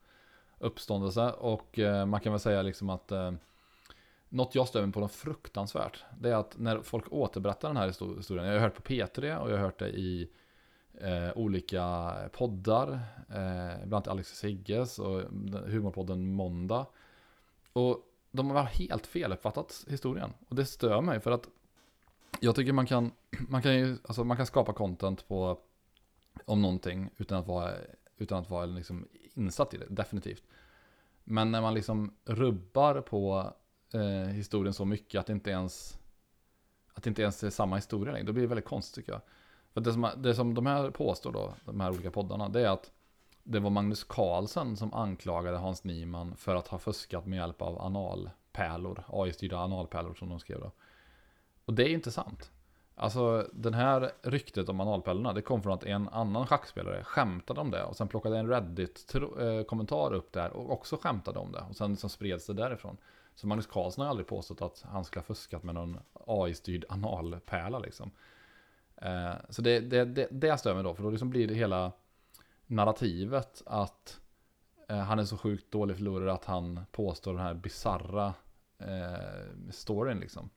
uppståndelse. 0.57 1.31
Och 1.31 1.79
eh, 1.79 2.05
man 2.05 2.19
kan 2.19 2.33
väl 2.33 2.39
säga 2.39 2.61
liksom 2.61 2.89
att 2.89 3.11
eh, 3.11 3.31
något 4.29 4.55
jag 4.55 4.67
stör 4.67 4.81
mig 4.81 4.91
på 4.91 4.99
något 4.99 5.11
fruktansvärt. 5.11 6.03
Det 6.19 6.29
är 6.29 6.35
att 6.35 6.57
när 6.57 6.81
folk 6.81 7.11
återberättar 7.11 7.67
den 7.67 7.77
här 7.77 7.87
historien. 7.87 8.47
Jag 8.47 8.53
har 8.53 8.59
hört 8.59 8.75
på 8.75 8.81
P3 8.81 9.37
och 9.37 9.51
jag 9.51 9.57
har 9.57 9.63
hört 9.63 9.79
det 9.79 9.89
i 9.89 10.29
eh, 11.01 11.37
olika 11.37 12.13
poddar. 12.33 12.91
Eh, 13.29 13.77
bland 13.77 13.93
annat 13.93 14.07
Alex 14.07 14.31
och 14.31 14.37
Sigges 14.37 14.99
och 14.99 15.21
humorpodden 15.65 16.33
Måndag. 16.33 16.85
Och 17.73 18.03
de 18.31 18.49
har 18.49 18.63
helt 18.63 19.07
feluppfattat 19.07 19.85
historien. 19.87 20.33
Och 20.49 20.55
det 20.55 20.65
stör 20.65 21.01
mig 21.01 21.19
för 21.19 21.31
att 21.31 21.49
jag 22.39 22.55
tycker 22.55 22.73
man 22.73 22.85
kan, 22.85 23.11
man 23.49 23.61
kan 23.61 23.75
ju, 23.75 23.97
alltså 24.03 24.23
man 24.23 24.37
kan 24.37 24.45
skapa 24.45 24.73
content 24.73 25.27
på, 25.27 25.59
om 26.45 26.61
någonting 26.61 27.09
utan 27.17 27.39
att 27.39 27.47
vara, 27.47 27.73
utan 28.17 28.39
att 28.39 28.49
vara 28.49 28.65
liksom 28.65 29.07
insatt 29.33 29.73
i 29.73 29.77
det, 29.77 29.85
definitivt. 29.89 30.43
Men 31.23 31.51
när 31.51 31.61
man 31.61 31.73
liksom 31.73 32.13
rubbar 32.25 33.01
på 33.01 33.53
eh, 33.93 34.27
historien 34.33 34.73
så 34.73 34.85
mycket 34.85 35.19
att 35.19 35.25
det 35.25 35.33
inte 35.33 35.49
ens, 35.49 35.99
att 36.93 37.03
det 37.03 37.09
inte 37.09 37.21
ens 37.21 37.43
är 37.43 37.49
samma 37.49 37.75
historia 37.75 38.13
längre, 38.13 38.25
då 38.25 38.33
blir 38.33 38.43
det 38.43 38.47
väldigt 38.47 38.65
konstigt 38.65 38.95
tycker 38.95 39.11
jag. 39.11 39.21
För 39.73 39.81
det 39.81 39.93
som, 39.93 40.09
det 40.17 40.35
som 40.35 40.53
de 40.53 40.65
här 40.65 40.91
påstår 40.91 41.31
då, 41.31 41.53
de 41.65 41.79
här 41.79 41.91
olika 41.91 42.11
poddarna, 42.11 42.49
det 42.49 42.61
är 42.61 42.69
att 42.69 42.91
det 43.43 43.59
var 43.59 43.69
Magnus 43.69 44.03
Carlsen 44.03 44.77
som 44.77 44.93
anklagade 44.93 45.57
Hans 45.57 45.83
Niemann 45.83 46.35
för 46.35 46.55
att 46.55 46.67
ha 46.67 46.77
fuskat 46.77 47.25
med 47.25 47.37
hjälp 47.37 47.61
av 47.61 47.81
analpärlor, 47.81 49.03
AI-styrda 49.07 49.57
analpärlor 49.57 50.13
som 50.13 50.29
de 50.29 50.39
skrev 50.39 50.59
då. 50.59 50.71
Och 51.65 51.73
det 51.73 51.83
är 51.83 51.89
inte 51.89 52.11
sant. 52.11 52.51
Alltså 52.95 53.49
den 53.53 53.73
här 53.73 54.11
ryktet 54.21 54.69
om 54.69 54.79
analpärlorna, 54.79 55.33
det 55.33 55.41
kom 55.41 55.63
från 55.63 55.73
att 55.73 55.83
en 55.83 56.09
annan 56.09 56.47
schackspelare 56.47 57.03
skämtade 57.03 57.61
om 57.61 57.71
det. 57.71 57.83
Och 57.83 57.95
sen 57.95 58.07
plockade 58.07 58.37
en 58.37 58.47
Reddit-kommentar 58.47 60.11
eh, 60.11 60.17
upp 60.17 60.31
där 60.31 60.49
och 60.49 60.71
också 60.71 60.97
skämtade 60.97 61.39
om 61.39 61.51
det. 61.51 61.63
Och 61.69 61.75
sen 61.75 61.91
liksom 61.91 62.09
spreds 62.09 62.45
det 62.45 62.53
därifrån. 62.53 62.97
Så 63.37 63.47
Magnus 63.47 63.67
Karlsson 63.67 64.03
har 64.03 64.09
aldrig 64.09 64.27
påstått 64.27 64.61
att 64.61 64.81
han 64.81 65.05
skulle 65.05 65.19
ha 65.19 65.25
fuskat 65.25 65.63
med 65.63 65.75
någon 65.75 65.99
AI-styrd 66.13 66.85
analpärla 66.89 67.79
liksom. 67.79 68.11
Eh, 68.95 69.33
så 69.49 69.61
det, 69.61 69.79
det, 69.79 70.05
det, 70.05 70.27
det 70.31 70.57
stör 70.57 70.73
mig 70.73 70.83
då, 70.83 70.93
för 70.93 71.03
då 71.03 71.09
liksom 71.09 71.29
blir 71.29 71.47
det 71.47 71.53
hela 71.53 71.91
narrativet 72.65 73.61
att 73.65 74.19
eh, 74.89 74.97
han 74.97 75.19
är 75.19 75.25
så 75.25 75.37
sjukt 75.37 75.71
dålig 75.71 75.95
förlorare 75.97 76.33
att 76.33 76.45
han 76.45 76.85
påstår 76.91 77.33
den 77.33 77.41
här 77.41 77.53
bizarra 77.53 78.33
eh, 78.79 79.71
storyn 79.71 80.19
liksom. 80.19 80.49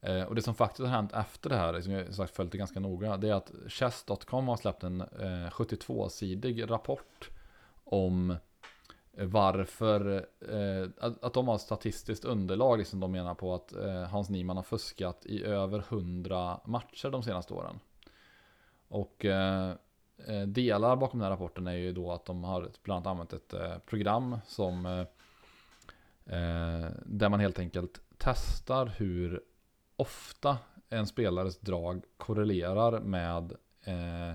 Eh, 0.00 0.22
och 0.22 0.34
det 0.34 0.42
som 0.42 0.54
faktiskt 0.54 0.80
har 0.80 0.94
hänt 0.94 1.12
efter 1.12 1.50
det 1.50 1.56
här, 1.56 1.80
som 1.80 1.92
jag 1.92 2.14
sagt 2.14 2.36
följt 2.36 2.52
det 2.52 2.58
ganska 2.58 2.80
noga, 2.80 3.16
det 3.16 3.28
är 3.28 3.34
att 3.34 3.52
Chess.com 3.68 4.48
har 4.48 4.56
släppt 4.56 4.82
en 4.82 5.00
eh, 5.00 5.50
72-sidig 5.50 6.70
rapport 6.70 7.30
om 7.84 8.36
Eh, 9.16 9.26
varför, 9.26 10.26
eh, 10.40 10.88
att, 11.00 11.24
att 11.24 11.34
de 11.34 11.48
har 11.48 11.58
statistiskt 11.58 12.24
underlag, 12.24 12.78
liksom 12.78 13.00
de 13.00 13.12
menar 13.12 13.34
på 13.34 13.54
att 13.54 13.72
eh, 13.72 14.02
Hans 14.02 14.30
Niemann 14.30 14.56
har 14.56 14.62
fuskat 14.62 15.26
i 15.26 15.44
över 15.44 15.78
100 15.78 16.60
matcher 16.64 17.10
de 17.10 17.22
senaste 17.22 17.54
åren. 17.54 17.80
Och 18.88 19.24
eh, 19.24 19.74
eh, 20.26 20.42
delar 20.46 20.96
bakom 20.96 21.20
den 21.20 21.24
här 21.24 21.30
rapporten 21.30 21.66
är 21.66 21.72
ju 21.72 21.92
då 21.92 22.12
att 22.12 22.24
de 22.24 22.44
har 22.44 22.70
bland 22.82 23.06
annat 23.06 23.10
använt 23.10 23.32
ett 23.32 23.52
eh, 23.54 23.78
program 23.78 24.38
som 24.46 24.86
eh, 24.86 25.00
eh 26.36 26.90
där 27.04 27.28
man 27.28 27.40
helt 27.40 27.58
enkelt 27.58 28.00
testar 28.18 28.86
hur 28.86 29.42
ofta 29.96 30.58
en 30.88 31.06
spelares 31.06 31.58
drag 31.60 32.04
korrelerar 32.16 33.00
med 33.00 33.52
eh, 33.84 34.34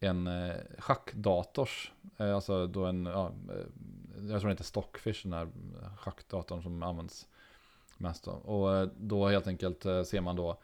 en 0.00 0.26
eh, 0.26 0.54
schackdators, 0.78 1.92
eh, 2.16 2.34
alltså 2.34 2.66
då 2.66 2.84
en, 2.84 3.06
ja, 3.06 3.32
eh, 3.48 4.28
jag 4.28 4.40
tror 4.40 4.48
det 4.48 4.54
heter 4.54 4.64
Stockfish, 4.64 5.22
den 5.22 5.32
här 5.32 5.42
eh, 5.82 5.96
schackdatorn 5.96 6.62
som 6.62 6.82
används 6.82 7.26
mest. 7.96 8.24
Då. 8.24 8.30
Och 8.30 8.74
eh, 8.74 8.88
då 8.96 9.28
helt 9.28 9.46
enkelt 9.46 9.82
ser 9.82 10.20
man 10.20 10.36
då, 10.36 10.58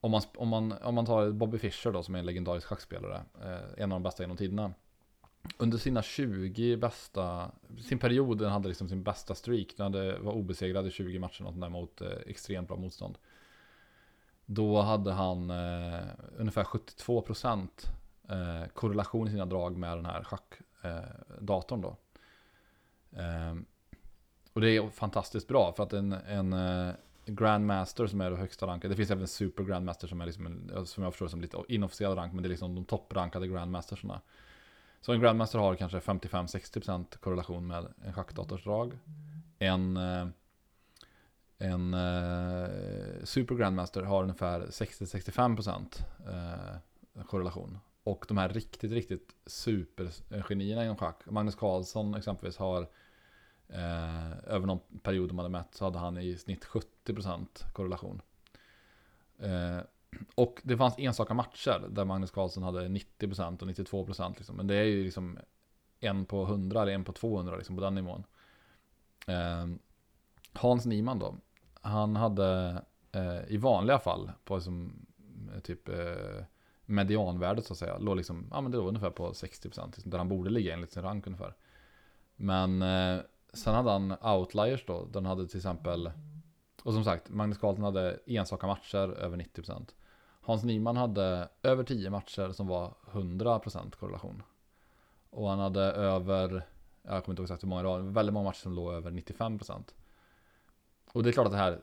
om 0.00 0.10
man, 0.10 0.22
om, 0.36 0.48
man, 0.48 0.72
om 0.72 0.94
man 0.94 1.06
tar 1.06 1.30
Bobby 1.30 1.58
Fischer 1.58 1.92
då 1.92 2.02
som 2.02 2.14
är 2.14 2.18
en 2.18 2.26
legendarisk 2.26 2.66
schackspelare, 2.66 3.22
en 3.76 3.92
av 3.92 3.96
de 3.96 4.02
bästa 4.02 4.22
genom 4.22 4.36
tiderna. 4.36 4.72
Under 5.58 5.78
sina 5.78 6.02
20 6.02 6.76
bästa, 6.76 7.50
sin 7.88 7.98
period, 7.98 8.38
den 8.38 8.50
hade 8.50 8.68
liksom 8.68 8.88
sin 8.88 9.02
bästa 9.02 9.34
streak, 9.34 9.66
den 9.76 9.84
hade, 9.84 10.18
var 10.18 10.32
obesegrad 10.32 10.86
i 10.86 10.90
20 10.90 11.18
matcher 11.18 11.42
något 11.42 11.60
där 11.60 11.68
mot 11.68 12.02
extremt 12.26 12.68
bra 12.68 12.76
motstånd. 12.76 13.18
Då 14.52 14.80
hade 14.80 15.12
han 15.12 15.50
eh, 15.50 16.04
ungefär 16.36 16.64
72% 16.64 17.68
eh, 18.30 18.68
korrelation 18.74 19.28
i 19.28 19.30
sina 19.30 19.46
drag 19.46 19.76
med 19.76 19.98
den 19.98 20.06
här 20.06 20.24
schackdatorn. 20.24 21.84
Eh, 21.84 21.90
då. 21.90 21.96
Eh, 23.20 23.54
och 24.52 24.60
det 24.60 24.76
är 24.76 24.90
fantastiskt 24.90 25.48
bra 25.48 25.72
för 25.72 25.82
att 25.82 25.92
en, 25.92 26.12
en 26.12 26.52
eh, 26.52 26.94
Grandmaster 27.26 28.06
som 28.06 28.20
är 28.20 28.30
det 28.30 28.36
högsta 28.36 28.66
rankade. 28.66 28.92
Det 28.92 28.96
finns 28.96 29.10
även 29.10 29.28
Super 29.28 29.64
Grandmaster 29.64 30.08
som 30.08 30.20
är 30.20 30.26
liksom 30.26 30.46
en, 30.46 30.86
som 30.86 31.04
jag 31.04 31.12
förstår 31.12 31.28
som 31.28 31.40
lite 31.40 31.62
inofficiell 31.68 32.14
rank. 32.14 32.32
Men 32.32 32.42
det 32.42 32.46
är 32.46 32.50
liksom 32.50 32.74
de 32.74 32.84
topprankade 32.84 33.48
Grandmastersarna. 33.48 34.20
Så 35.00 35.12
en 35.12 35.20
Grandmaster 35.20 35.58
har 35.58 35.74
kanske 35.74 35.98
55-60% 35.98 37.18
korrelation 37.18 37.66
med 37.66 37.86
en 38.04 38.12
schackdators 38.12 38.64
drag. 38.64 38.98
En 39.58 39.96
eh, 39.96 40.26
en 41.60 41.94
eh, 41.94 42.68
Super 43.24 43.54
Grandmaster 43.54 44.02
har 44.02 44.22
ungefär 44.22 44.60
60-65% 44.60 46.02
eh, 46.28 47.24
korrelation. 47.24 47.78
Och 48.04 48.24
de 48.28 48.38
här 48.38 48.48
riktigt, 48.48 48.92
riktigt 48.92 49.34
supergenierna 49.46 50.84
inom 50.84 50.96
schack. 50.96 51.22
Magnus 51.26 51.54
Carlsson 51.54 52.14
exempelvis 52.14 52.56
har 52.56 52.82
eh, 53.68 54.30
över 54.46 54.66
någon 54.66 54.80
period 55.02 55.28
de 55.28 55.38
hade 55.38 55.50
mätt 55.50 55.74
så 55.74 55.84
hade 55.84 55.98
han 55.98 56.18
i 56.18 56.36
snitt 56.36 56.66
70% 57.06 57.72
korrelation. 57.72 58.22
Eh, 59.38 59.80
och 60.34 60.60
det 60.64 60.76
fanns 60.76 60.98
enstaka 60.98 61.34
matcher 61.34 61.88
där 61.90 62.04
Magnus 62.04 62.30
Carlsson 62.30 62.62
hade 62.62 62.88
90% 62.88 63.62
och 63.62 63.68
92% 63.68 64.34
liksom. 64.36 64.56
Men 64.56 64.66
det 64.66 64.74
är 64.74 64.84
ju 64.84 65.04
liksom 65.04 65.38
en 66.00 66.24
på 66.26 66.42
100 66.42 66.82
eller 66.82 66.92
en 66.92 67.04
på 67.04 67.12
200 67.12 67.56
liksom 67.56 67.76
på 67.76 67.82
den 67.82 67.94
nivån. 67.94 68.24
Eh, 69.26 69.66
Hans 70.52 70.86
Niman 70.86 71.18
då, 71.18 71.36
han 71.80 72.16
hade 72.16 72.82
eh, 73.12 73.40
i 73.48 73.56
vanliga 73.56 73.98
fall 73.98 74.32
på 74.44 74.56
liksom, 74.56 75.06
typ 75.62 75.88
eh, 75.88 76.44
medianvärdet 76.90 77.66
så 77.66 77.72
att 77.72 77.78
säga, 77.78 77.98
låg 77.98 78.16
liksom, 78.16 78.46
ja 78.50 78.60
men 78.60 78.70
det 78.70 78.78
låg 78.78 78.88
ungefär 78.88 79.10
på 79.10 79.32
60% 79.32 79.86
liksom, 79.86 80.10
där 80.10 80.18
han 80.18 80.28
borde 80.28 80.50
ligga 80.50 80.74
enligt 80.74 80.92
sin 80.92 81.02
rank 81.02 81.26
ungefär. 81.26 81.54
Men 82.36 82.82
eh, 82.82 83.20
sen 83.52 83.74
hade 83.74 83.90
han 83.90 84.12
outliers 84.22 84.84
då, 84.86 85.04
den 85.04 85.26
hade 85.26 85.48
till 85.48 85.56
exempel, 85.56 86.10
och 86.82 86.92
som 86.92 87.04
sagt, 87.04 87.30
Magnus 87.30 87.58
Carlton 87.58 87.84
hade 87.84 88.20
enstaka 88.26 88.66
matcher 88.66 89.08
över 89.08 89.36
90%. 89.36 89.86
Hans 90.40 90.64
Nyman 90.64 90.96
hade 90.96 91.48
över 91.62 91.84
10 91.84 92.10
matcher 92.10 92.52
som 92.52 92.66
var 92.66 92.94
100% 93.12 93.96
korrelation. 93.96 94.42
Och 95.30 95.48
han 95.48 95.58
hade 95.58 95.80
över, 95.82 96.66
jag 97.02 97.24
kommer 97.24 97.32
inte 97.32 97.40
ihåg 97.40 97.46
exakt 97.46 97.62
hur 97.62 97.68
många 97.68 97.82
det 97.82 97.88
var, 97.88 97.98
väldigt 97.98 98.32
många 98.32 98.44
matcher 98.44 98.60
som 98.60 98.72
låg 98.72 98.92
över 98.92 99.10
95%. 99.10 99.84
Och 101.12 101.22
det 101.22 101.30
är 101.30 101.32
klart 101.32 101.46
att 101.46 101.52
det 101.52 101.58
här 101.58 101.80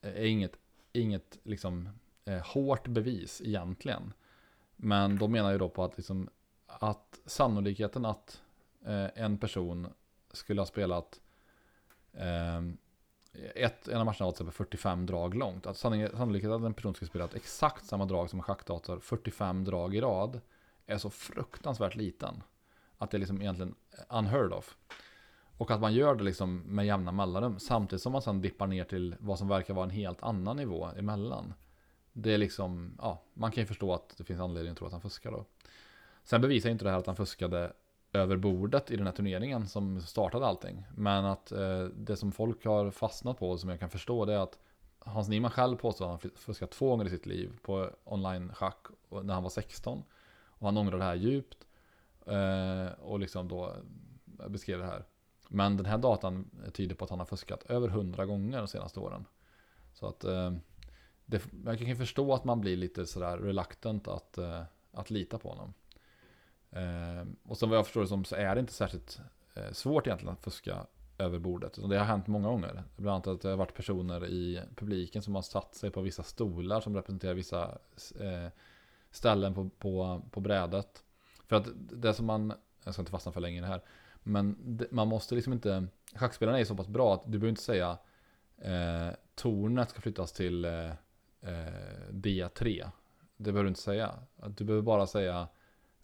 är 0.00 0.24
inget, 0.24 0.52
inget 0.92 1.38
liksom, 1.42 1.88
eh, 2.24 2.46
hårt 2.46 2.88
bevis 2.88 3.42
egentligen. 3.44 4.12
Men 4.80 5.18
de 5.18 5.32
menar 5.32 5.52
ju 5.52 5.58
då 5.58 5.68
på 5.68 5.84
att, 5.84 5.96
liksom, 5.96 6.28
att 6.66 7.20
sannolikheten 7.26 8.04
att 8.04 8.42
eh, 8.86 9.06
en 9.14 9.38
person 9.38 9.86
skulle 10.32 10.60
ha 10.60 10.66
spelat 10.66 11.20
eh, 12.12 12.58
ett, 13.54 13.88
en 13.88 13.98
av 13.98 14.06
matcherna 14.06 14.24
var 14.24 14.32
till 14.32 14.48
exempel 14.48 14.52
45 14.52 15.06
drag 15.06 15.34
långt. 15.34 15.66
Att 15.66 15.76
sannolikheten 15.76 16.52
att 16.52 16.62
en 16.62 16.74
person 16.74 16.94
skulle 16.94 17.08
spela 17.08 17.28
exakt 17.34 17.86
samma 17.86 18.04
drag 18.04 18.30
som 18.30 18.38
en 18.38 18.42
schackdator 18.42 18.98
45 19.00 19.64
drag 19.64 19.94
i 19.94 20.00
rad 20.00 20.40
är 20.86 20.98
så 20.98 21.10
fruktansvärt 21.10 21.94
liten. 21.94 22.42
Att 22.98 23.10
det 23.10 23.16
är 23.16 23.18
liksom 23.18 23.42
egentligen 23.42 23.74
unheard 24.08 24.52
of. 24.52 24.76
Och 25.58 25.70
att 25.70 25.80
man 25.80 25.94
gör 25.94 26.14
det 26.14 26.24
liksom 26.24 26.58
med 26.58 26.86
jämna 26.86 27.12
mellanrum 27.12 27.58
samtidigt 27.58 28.02
som 28.02 28.12
man 28.12 28.22
sen 28.22 28.40
dippar 28.40 28.66
ner 28.66 28.84
till 28.84 29.16
vad 29.20 29.38
som 29.38 29.48
verkar 29.48 29.74
vara 29.74 29.84
en 29.84 29.90
helt 29.90 30.22
annan 30.22 30.56
nivå 30.56 30.86
emellan. 30.96 31.54
Det 32.22 32.34
är 32.34 32.38
liksom, 32.38 32.94
ja, 32.98 33.22
man 33.34 33.50
kan 33.50 33.62
ju 33.62 33.66
förstå 33.66 33.94
att 33.94 34.14
det 34.16 34.24
finns 34.24 34.40
anledning 34.40 34.72
att 34.72 34.78
tro 34.78 34.86
att 34.86 34.92
han 34.92 35.00
fuskar 35.00 35.30
då. 35.30 35.44
Sen 36.24 36.40
bevisar 36.40 36.70
inte 36.70 36.84
det 36.84 36.90
här 36.90 36.98
att 36.98 37.06
han 37.06 37.16
fuskade 37.16 37.72
över 38.12 38.36
bordet 38.36 38.90
i 38.90 38.96
den 38.96 39.06
här 39.06 39.12
turneringen 39.12 39.68
som 39.68 40.00
startade 40.00 40.46
allting. 40.46 40.84
Men 40.96 41.24
att 41.24 41.52
eh, 41.52 41.84
det 41.84 42.16
som 42.16 42.32
folk 42.32 42.64
har 42.64 42.90
fastnat 42.90 43.38
på, 43.38 43.50
och 43.50 43.60
som 43.60 43.70
jag 43.70 43.80
kan 43.80 43.90
förstå, 43.90 44.24
det 44.24 44.32
är 44.32 44.38
att 44.38 44.58
Hans 44.98 45.28
Niemann 45.28 45.50
själv 45.50 45.76
påstår 45.76 46.04
att 46.14 46.22
han 46.22 46.30
fuskat 46.34 46.70
två 46.70 46.90
gånger 46.90 47.04
i 47.06 47.10
sitt 47.10 47.26
liv 47.26 47.52
på 47.62 47.90
online-schack 48.04 48.86
när 49.22 49.34
han 49.34 49.42
var 49.42 49.50
16. 49.50 50.02
Och 50.46 50.66
han 50.66 50.76
ångrar 50.76 50.98
det 50.98 51.04
här 51.04 51.14
djupt. 51.14 51.66
Eh, 52.26 53.00
och 53.00 53.18
liksom 53.18 53.48
då 53.48 53.76
beskrev 54.48 54.78
det 54.78 54.86
här. 54.86 55.04
Men 55.48 55.76
den 55.76 55.86
här 55.86 55.98
datan 55.98 56.50
tyder 56.72 56.94
på 56.94 57.04
att 57.04 57.10
han 57.10 57.18
har 57.18 57.26
fuskat 57.26 57.62
över 57.62 57.88
100 57.88 58.26
gånger 58.26 58.58
de 58.58 58.68
senaste 58.68 59.00
åren. 59.00 59.24
Så 59.92 60.06
att 60.06 60.24
eh, 60.24 60.52
det, 61.28 61.42
jag 61.64 61.78
kan 61.78 61.96
förstå 61.96 62.34
att 62.34 62.44
man 62.44 62.60
blir 62.60 62.76
lite 62.76 63.06
sådär 63.06 63.38
reluctant 63.38 64.08
att, 64.08 64.38
eh, 64.38 64.62
att 64.92 65.10
lita 65.10 65.38
på 65.38 65.48
honom. 65.48 65.74
Eh, 66.70 67.26
och 67.42 67.58
som 67.58 67.70
vad 67.70 67.78
jag 67.78 67.86
förstår 67.86 68.00
det 68.00 68.06
som 68.06 68.24
så 68.24 68.36
är 68.36 68.54
det 68.54 68.60
inte 68.60 68.72
särskilt 68.72 69.20
eh, 69.54 69.72
svårt 69.72 70.06
egentligen 70.06 70.32
att 70.32 70.44
fuska 70.44 70.86
över 71.18 71.38
bordet. 71.38 71.78
Det 71.88 71.98
har 71.98 72.04
hänt 72.04 72.26
många 72.26 72.48
gånger. 72.48 72.84
Bland 72.96 73.14
annat 73.14 73.26
att 73.26 73.40
det 73.40 73.48
har 73.48 73.56
varit 73.56 73.74
personer 73.74 74.26
i 74.26 74.60
publiken 74.76 75.22
som 75.22 75.34
har 75.34 75.42
satt 75.42 75.74
sig 75.74 75.90
på 75.90 76.00
vissa 76.00 76.22
stolar 76.22 76.80
som 76.80 76.94
representerar 76.96 77.34
vissa 77.34 77.78
ställen 79.10 79.54
på, 79.54 79.68
på, 79.78 80.22
på 80.30 80.40
brädet. 80.40 81.04
För 81.46 81.56
att 81.56 81.66
det 81.74 82.14
som 82.14 82.26
man, 82.26 82.52
jag 82.84 82.94
ska 82.94 83.02
inte 83.02 83.12
fastna 83.12 83.32
för 83.32 83.40
länge 83.40 83.58
i 83.58 83.60
det 83.60 83.66
här, 83.66 83.82
men 84.22 84.56
det, 84.60 84.86
man 84.90 85.08
måste 85.08 85.34
liksom 85.34 85.52
inte, 85.52 85.86
schackspelarna 86.14 86.60
är 86.60 86.64
så 86.64 86.76
pass 86.76 86.88
bra 86.88 87.14
att 87.14 87.24
du 87.24 87.30
behöver 87.30 87.48
inte 87.48 87.62
säga 87.62 87.98
eh, 88.58 89.08
tornet 89.34 89.90
ska 89.90 90.00
flyttas 90.00 90.32
till 90.32 90.64
eh, 90.64 90.90
eh 91.40 92.10
D3. 92.10 92.90
Det 93.36 93.52
behöver 93.52 93.62
du 93.62 93.68
inte 93.68 93.80
säga. 93.80 94.14
Du 94.46 94.64
behöver 94.64 94.82
bara 94.82 95.06
säga 95.06 95.48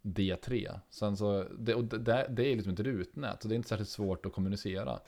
D3. 0.02 0.80
Sen 0.90 1.16
så, 1.16 1.46
det, 1.58 1.74
och 1.74 1.84
det, 1.84 2.26
det 2.30 2.46
är 2.46 2.56
liksom 2.56 2.72
ett 2.72 2.80
rutnät, 2.80 3.42
så 3.42 3.48
det 3.48 3.54
är 3.54 3.56
inte 3.56 3.68
särskilt 3.68 3.90
svårt 3.90 4.26
att 4.26 4.32
kommunicera. 4.32 5.00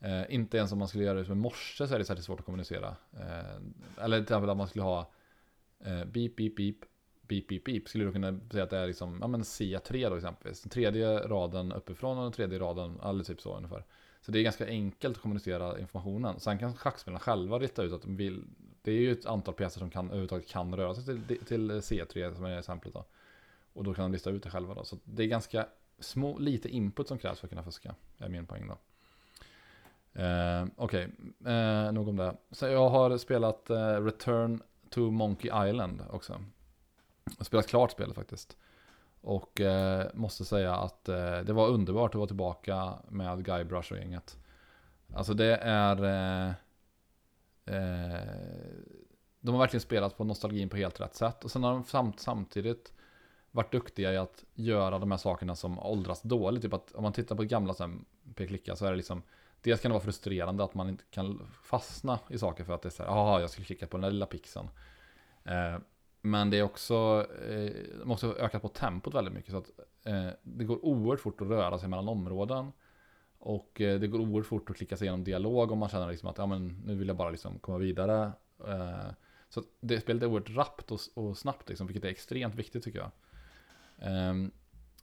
Eh, 0.00 0.34
inte 0.34 0.56
ens 0.56 0.72
om 0.72 0.78
man 0.78 0.88
skulle 0.88 1.04
göra 1.04 1.22
det 1.22 1.28
med 1.28 1.36
morse 1.36 1.86
så 1.86 1.94
är 1.94 1.98
det 1.98 2.04
särskilt 2.04 2.26
svårt 2.26 2.40
att 2.40 2.46
kommunicera. 2.46 2.96
Eh, 3.12 4.04
eller 4.04 4.16
till 4.16 4.22
exempel 4.22 4.50
att 4.50 4.56
man 4.56 4.68
skulle 4.68 4.82
ha 4.82 5.10
eh, 5.80 6.04
beep, 6.04 6.36
beep, 6.36 6.56
beep, 6.56 6.76
beep, 7.22 7.48
beep, 7.48 7.64
beep. 7.64 7.88
Skulle 7.88 8.04
du 8.04 8.12
kunna 8.12 8.40
säga 8.52 8.64
att 8.64 8.70
det 8.70 8.78
är 8.78 8.86
liksom, 8.86 9.18
ja 9.20 9.26
men 9.26 9.42
C3 9.42 10.10
då 10.10 10.16
exempelvis. 10.16 10.62
Den 10.62 10.70
tredje 10.70 11.18
raden 11.18 11.72
uppifrån 11.72 12.18
och 12.18 12.22
den 12.22 12.32
tredje 12.32 12.58
raden, 12.58 13.00
eller 13.00 13.24
typ 13.24 13.40
så 13.40 13.56
ungefär. 13.56 13.84
Så 14.20 14.32
det 14.32 14.38
är 14.38 14.42
ganska 14.42 14.66
enkelt 14.66 15.16
att 15.16 15.22
kommunicera 15.22 15.80
informationen. 15.80 16.40
Sen 16.40 16.58
kan 16.58 16.74
schackspelarna 16.74 17.20
själva 17.20 17.58
rita 17.58 17.82
ut 17.82 17.92
att 17.92 18.02
de 18.02 18.16
vill, 18.16 18.44
det 18.86 18.92
är 18.92 19.00
ju 19.00 19.12
ett 19.12 19.26
antal 19.26 19.54
pjäser 19.54 19.78
som 19.78 19.90
kan, 19.90 20.06
överhuvudtaget 20.06 20.48
kan 20.48 20.76
röra 20.76 20.94
sig 20.94 21.04
till, 21.04 21.38
till 21.44 21.70
C3 21.70 22.34
som 22.34 22.44
är 22.44 22.58
exemplet 22.58 22.94
då. 22.94 23.04
Och 23.72 23.84
då 23.84 23.94
kan 23.94 24.04
de 24.04 24.12
lista 24.12 24.30
ut 24.30 24.42
det 24.42 24.50
själva 24.50 24.74
då. 24.74 24.84
Så 24.84 24.98
det 25.04 25.22
är 25.22 25.26
ganska 25.26 25.66
små, 25.98 26.38
lite 26.38 26.68
input 26.68 27.08
som 27.08 27.18
krävs 27.18 27.40
för 27.40 27.46
att 27.46 27.50
kunna 27.50 27.62
fuska. 27.62 27.94
Är 28.18 28.28
min 28.28 28.46
poäng 28.46 28.68
då. 28.68 28.78
Eh, 30.22 30.66
Okej, 30.76 31.08
okay. 31.40 31.52
eh, 31.54 31.92
nog 31.92 32.08
om 32.08 32.16
det. 32.16 32.36
Så 32.50 32.66
jag 32.66 32.88
har 32.88 33.18
spelat 33.18 33.70
eh, 33.70 34.04
Return 34.04 34.62
to 34.90 35.10
Monkey 35.10 35.68
Island 35.68 36.02
också. 36.10 36.40
Jag 37.38 37.46
spelat 37.46 37.66
klart 37.66 37.90
spelet 37.90 38.14
faktiskt. 38.14 38.56
Och 39.20 39.60
eh, 39.60 40.06
måste 40.14 40.44
säga 40.44 40.76
att 40.76 41.08
eh, 41.08 41.38
det 41.38 41.52
var 41.52 41.68
underbart 41.68 42.10
att 42.10 42.14
vara 42.14 42.26
tillbaka 42.26 42.92
med 43.08 43.44
Guybrush 43.44 43.92
och 43.92 43.98
gänget. 43.98 44.38
Alltså 45.14 45.34
det 45.34 45.56
är... 45.56 46.04
Eh, 46.48 46.54
Eh, 47.66 48.20
de 49.40 49.54
har 49.54 49.58
verkligen 49.58 49.80
spelat 49.80 50.16
på 50.16 50.24
nostalgin 50.24 50.68
på 50.68 50.76
helt 50.76 51.00
rätt 51.00 51.14
sätt. 51.14 51.44
Och 51.44 51.50
sen 51.50 51.62
har 51.62 51.72
de 51.72 51.84
samt, 51.84 52.20
samtidigt 52.20 52.92
varit 53.50 53.72
duktiga 53.72 54.12
i 54.12 54.16
att 54.16 54.44
göra 54.54 54.98
de 54.98 55.10
här 55.10 55.18
sakerna 55.18 55.56
som 55.56 55.78
åldras 55.78 56.22
dåligt. 56.22 56.62
Typ 56.62 56.72
att 56.72 56.92
om 56.92 57.02
man 57.02 57.12
tittar 57.12 57.36
på 57.36 57.42
gamla 57.42 57.74
p-klicka 58.34 58.76
så 58.76 58.86
är 58.86 58.90
det 58.90 58.96
liksom 58.96 59.22
Dels 59.66 59.80
kan 59.80 59.90
det 59.90 59.92
vara 59.92 60.04
frustrerande 60.04 60.64
att 60.64 60.74
man 60.74 60.88
inte 60.88 61.04
kan 61.10 61.48
fastna 61.62 62.18
i 62.28 62.38
saker 62.38 62.64
för 62.64 62.72
att 62.72 62.82
det 62.82 62.88
är 62.88 62.90
så 62.90 63.02
här, 63.02 63.10
jaha, 63.10 63.40
jag 63.40 63.50
skulle 63.50 63.64
klicka 63.64 63.86
på 63.86 63.96
den 63.96 64.02
där 64.02 64.10
lilla 64.10 64.26
pixeln. 64.26 64.68
Eh, 65.44 65.78
men 66.22 66.50
det 66.50 66.58
är 66.58 66.62
också, 66.62 67.26
eh, 67.48 67.72
de 67.98 68.08
har 68.08 68.12
också 68.14 68.36
ökat 68.38 68.62
på 68.62 68.68
tempot 68.68 69.14
väldigt 69.14 69.34
mycket. 69.34 69.50
Så 69.50 69.58
att 69.58 69.70
eh, 70.04 70.28
det 70.42 70.64
går 70.64 70.84
oerhört 70.84 71.20
fort 71.20 71.40
att 71.40 71.48
röra 71.48 71.78
sig 71.78 71.88
mellan 71.88 72.08
områden. 72.08 72.72
Och 73.38 73.80
eh, 73.80 74.00
det 74.00 74.06
går 74.06 74.18
oerhört 74.18 74.46
fort 74.46 74.70
att 74.70 74.76
klicka 74.76 74.96
sig 74.96 75.04
igenom 75.04 75.24
dialog 75.24 75.72
om 75.72 75.78
man 75.78 75.88
känner 75.88 76.08
liksom 76.08 76.28
att 76.28 76.38
ja, 76.38 76.46
men 76.46 76.82
nu 76.84 76.94
vill 76.94 77.08
jag 77.08 77.16
bara 77.16 77.30
liksom 77.30 77.58
komma 77.58 77.78
vidare. 77.78 78.32
Eh, 78.66 79.10
så 79.48 79.62
det 79.80 80.00
spelet 80.00 80.22
är 80.22 80.26
oerhört 80.26 80.56
rappt 80.56 80.90
och, 80.90 81.00
och 81.14 81.38
snabbt, 81.38 81.68
liksom, 81.68 81.86
vilket 81.86 82.04
är 82.04 82.08
extremt 82.08 82.54
viktigt 82.54 82.84
tycker 82.84 82.98
jag. 82.98 83.10
Ehm, 83.98 84.50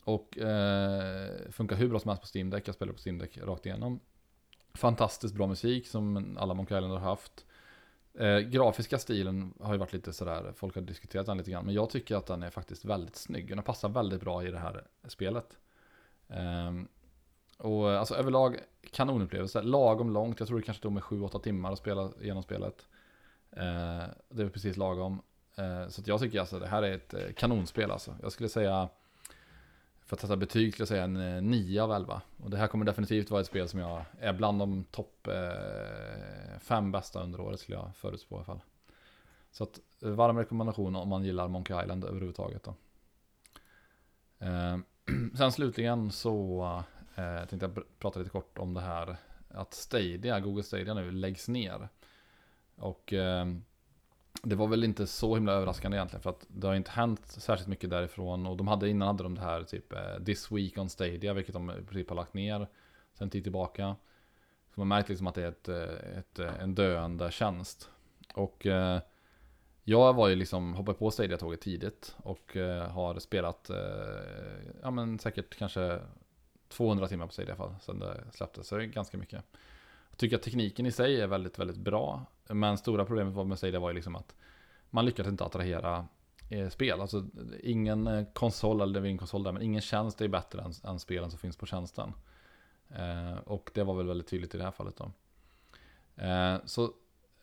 och 0.04 0.38
eh, 0.38 1.50
funkar 1.52 1.76
hur 1.76 1.90
bra 1.90 2.00
som 2.00 2.10
helst 2.10 2.22
på 2.22 2.38
Steam 2.38 2.50
Deck. 2.50 2.68
Jag 2.68 2.76
spelar 2.76 2.94
på 2.94 3.00
Steam 3.06 3.18
Deck 3.18 3.38
rakt 3.38 3.66
igenom. 3.66 4.00
Fantastiskt 4.74 5.36
bra 5.36 5.48
musik 5.48 5.88
som 5.88 6.38
alla 6.40 6.54
Monkey 6.54 6.78
Island 6.78 6.94
har 6.94 7.00
haft. 7.00 7.46
Grafiska 8.46 9.00
stilen 9.00 9.54
har 9.60 9.74
ju 9.74 9.80
varit 9.80 9.94
lite 9.94 10.14
sådär, 10.14 10.54
folk 10.56 10.76
har 10.76 10.82
diskuterat 10.82 11.26
den 11.26 11.38
lite 11.38 11.52
grann. 11.52 11.66
Men 11.66 11.76
jag 11.76 11.90
tycker 11.90 12.16
att 12.16 12.26
den 12.26 12.44
är 12.44 12.50
faktiskt 12.50 12.86
väldigt 12.86 13.16
snygg. 13.16 13.50
Den 13.50 13.64
passar 13.64 13.90
väldigt 13.90 14.22
bra 14.22 14.44
i 14.44 14.52
det 14.52 14.60
här 14.60 14.84
spelet. 15.08 15.58
Ehm, 16.30 16.88
och 17.64 17.92
eh, 17.92 18.00
alltså 18.00 18.16
överlag 18.16 18.60
kanonupplevelse. 18.92 19.62
Lagom 19.62 20.10
långt, 20.10 20.40
jag 20.40 20.48
tror 20.48 20.58
det 20.58 20.66
kanske 20.66 20.84
tog 20.84 20.92
mig 20.92 21.04
7-8 21.04 21.42
timmar 21.42 21.72
att 21.72 21.80
spela 21.80 22.12
genom 22.22 22.44
spelet. 22.44 22.88
Eh, 23.52 24.04
det 24.30 24.44
är 24.44 24.50
precis 24.50 24.78
lagom. 24.78 25.22
Eh, 25.56 25.88
så 25.88 26.02
jag 26.06 26.20
tycker 26.20 26.40
alltså 26.40 26.60
det 26.60 26.68
här 26.68 26.84
är 26.84 26.96
ett 26.96 27.14
eh, 27.14 27.34
kanonspel 27.36 27.92
alltså. 27.92 28.16
Jag 28.22 28.32
skulle 28.32 28.50
säga, 28.50 28.90
för 30.06 30.16
att 30.16 30.22
sätta 30.22 30.36
betyg 30.36 30.74
skulle 30.74 30.82
jag 30.82 30.88
säga 30.88 31.04
en 31.04 31.36
eh, 31.36 31.42
9 31.42 31.82
av 31.82 31.92
11. 31.92 32.22
Och 32.44 32.50
det 32.50 32.58
här 32.58 32.68
kommer 32.68 32.86
definitivt 32.86 33.32
vara 33.32 33.42
ett 33.42 33.48
spel 33.48 33.70
som 33.70 33.80
jag 33.80 34.06
är 34.20 34.34
bland 34.34 34.60
de 34.60 34.84
topp 34.84 35.28
5 36.60 36.92
bästa 36.92 37.24
under 37.24 37.42
året 37.42 37.60
skulle 37.60 37.78
jag 37.78 37.96
förutspå 37.96 38.36
i 38.36 38.38
alla 38.38 38.46
fall. 38.46 38.62
Så 39.52 39.64
att 39.64 39.80
varm 40.00 40.38
rekommendation 40.38 40.96
om 40.96 41.10
man 41.10 41.24
gillar 41.24 41.48
Monkey 41.48 41.82
Island 41.82 42.04
överhuvudtaget 42.04 42.64
då. 42.64 42.76
Sen 45.38 45.52
slutligen 45.52 46.12
så 46.12 46.84
Eh, 47.16 47.24
jag 47.24 47.50
tänkte 47.50 47.70
prata 48.00 48.20
lite 48.20 48.32
kort 48.32 48.58
om 48.58 48.74
det 48.74 48.82
här 48.82 49.16
att 49.50 49.74
Stadia, 49.74 50.40
Google 50.40 50.64
Stadia 50.64 50.94
nu 50.94 51.12
läggs 51.12 51.48
ner. 51.48 51.90
Och 52.76 53.14
ehm, 53.14 53.64
det 54.44 54.56
var 54.56 54.68
väl 54.68 54.84
inte 54.84 55.08
så 55.08 55.36
himla 55.36 55.52
överraskande 55.52 55.98
egentligen 55.98 56.22
för 56.22 56.30
att 56.30 56.46
det 56.48 56.68
har 56.68 56.76
inte 56.76 56.92
hänt 56.92 57.26
särskilt 57.26 57.68
mycket 57.68 57.90
därifrån 57.90 58.48
och 58.48 58.58
de 58.58 58.68
hade 58.68 58.90
innan 58.90 59.08
hade 59.08 59.24
de 59.24 59.36
det 59.36 59.42
här 59.42 59.64
typ 59.64 59.94
eh, 59.94 60.24
This 60.26 60.52
Week 60.52 60.78
on 60.78 60.90
Stadia 60.90 61.34
vilket 61.34 61.54
de 61.54 61.72
i 61.72 61.74
princip 61.74 62.10
har 62.10 62.16
lagt 62.16 62.34
ner 62.34 62.68
sen 63.14 63.30
tid 63.30 63.44
tillbaka. 63.44 63.96
Så 64.74 64.82
man 64.82 64.88
märkt 64.88 65.10
liksom 65.10 65.28
att 65.28 65.36
det 65.36 65.44
är 65.44 65.48
ett, 65.48 65.70
eh, 65.70 66.18
ett, 66.18 66.40
en 66.40 66.76
döende 66.76 67.32
tjänst. 67.32 67.90
Och 68.34 68.66
eh, 68.66 69.02
jag 69.84 70.14
var 70.14 70.28
ju 70.28 70.36
liksom, 70.36 70.74
hoppade 70.74 70.98
på 70.98 71.12
Stadia-tåget 71.12 71.62
tidigt 71.62 72.16
och 72.18 72.58
eh, 72.58 72.90
har 72.90 73.20
spelat, 73.20 73.70
eh, 73.70 73.78
ja 74.82 74.92
men 74.92 75.20
säkert 75.20 75.56
kanske 75.56 76.00
200 76.78 77.08
timmar 77.08 77.28
på 77.28 77.34
sig 77.34 77.46
i 77.46 77.48
alla 77.48 77.56
fall 77.56 77.76
sen 77.82 78.00
det 78.00 78.24
släpptes, 78.32 78.68
så 78.68 78.78
det 78.78 78.84
är 78.84 78.86
ganska 78.86 79.18
mycket. 79.18 79.44
Jag 80.10 80.18
tycker 80.18 80.36
att 80.36 80.42
tekniken 80.42 80.86
i 80.86 80.92
sig 80.92 81.22
är 81.22 81.28
väldigt, 81.28 81.60
väldigt 81.60 81.78
bra. 81.78 82.26
Men 82.48 82.78
stora 82.78 83.06
problemet 83.06 83.48
med 83.48 83.58
Stadia 83.58 83.80
var 83.80 83.90
ju 83.90 83.96
liksom 83.96 84.16
att 84.16 84.36
man 84.90 85.06
lyckades 85.06 85.32
inte 85.32 85.46
attrahera 85.46 86.08
eh, 86.50 86.70
spel. 86.70 87.02
Alltså 87.02 87.26
ingen 87.64 88.08
eh, 88.08 88.26
konsol, 88.34 88.82
eller 88.82 88.94
det 88.94 89.00
var 89.00 89.08
ingen 89.08 89.18
konsol 89.18 89.44
där, 89.44 89.52
men 89.52 89.62
ingen 89.62 89.82
tjänst 89.82 90.22
är 90.22 90.28
bättre 90.28 90.62
än, 90.62 90.74
än 90.84 91.00
spelen 91.00 91.30
som 91.30 91.40
finns 91.40 91.58
på 91.58 91.66
tjänsten. 91.66 92.14
Eh, 92.90 93.38
och 93.46 93.72
det 93.74 93.84
var 93.84 93.94
väl 93.94 94.08
väldigt 94.08 94.28
tydligt 94.28 94.56
i 94.56 94.58
det 94.58 94.64
här 94.64 94.72
fallet 94.72 94.98
då. 94.98 95.12
Eh, 96.24 96.58
så 96.66 96.94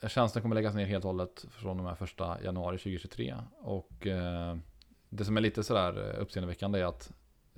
tjänsten 0.08 0.42
kommer 0.42 0.54
läggas 0.54 0.74
ner 0.74 0.86
helt 0.86 1.04
och 1.04 1.08
hållet 1.08 1.46
från 1.50 1.78
och 1.78 1.84
med 1.84 1.98
första 1.98 2.42
januari 2.42 2.78
2023. 2.78 3.34
Och 3.60 4.06
eh, 4.06 4.56
det 5.08 5.24
som 5.24 5.36
är 5.36 5.40
lite 5.40 5.64
sådär 5.64 6.08
eh, 6.08 6.22
uppseendeväckande 6.22 6.80
är 6.80 6.84
att 6.84 7.12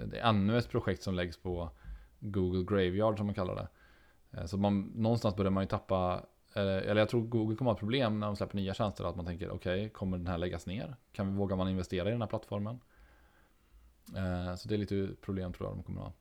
det 0.06 0.18
är 0.18 0.28
ännu 0.28 0.58
ett 0.58 0.68
projekt 0.68 1.02
som 1.02 1.14
läggs 1.14 1.36
på 1.36 1.70
Google 2.20 2.64
Graveyard 2.64 3.16
som 3.16 3.26
man 3.26 3.34
kallar 3.34 3.54
det. 3.54 3.68
Eh, 4.38 4.46
så 4.46 4.56
man, 4.56 4.80
någonstans 4.80 5.36
börjar 5.36 5.50
man 5.50 5.62
ju 5.62 5.68
tappa, 5.68 6.22
eh, 6.54 6.62
eller 6.62 6.96
jag 6.96 7.08
tror 7.08 7.22
Google 7.22 7.56
kommer 7.56 7.70
ha 7.70 7.78
problem 7.78 8.20
när 8.20 8.26
de 8.26 8.36
släpper 8.36 8.56
nya 8.56 8.74
tjänster, 8.74 9.04
att 9.04 9.16
man 9.16 9.26
tänker 9.26 9.50
okej, 9.50 9.80
okay, 9.80 9.88
kommer 9.88 10.18
den 10.18 10.26
här 10.26 10.38
läggas 10.38 10.66
ner? 10.66 10.96
Kan 11.12 11.32
vi, 11.32 11.38
vågar 11.38 11.56
man 11.56 11.68
investera 11.68 12.08
i 12.08 12.12
den 12.12 12.20
här 12.20 12.28
plattformen? 12.28 12.80
Eh, 14.16 14.54
så 14.54 14.68
det 14.68 14.74
är 14.74 14.78
lite 14.78 15.08
problem 15.20 15.52
tror 15.52 15.68
jag 15.68 15.76
de 15.76 15.82
kommer 15.82 16.00
ha. 16.00 16.12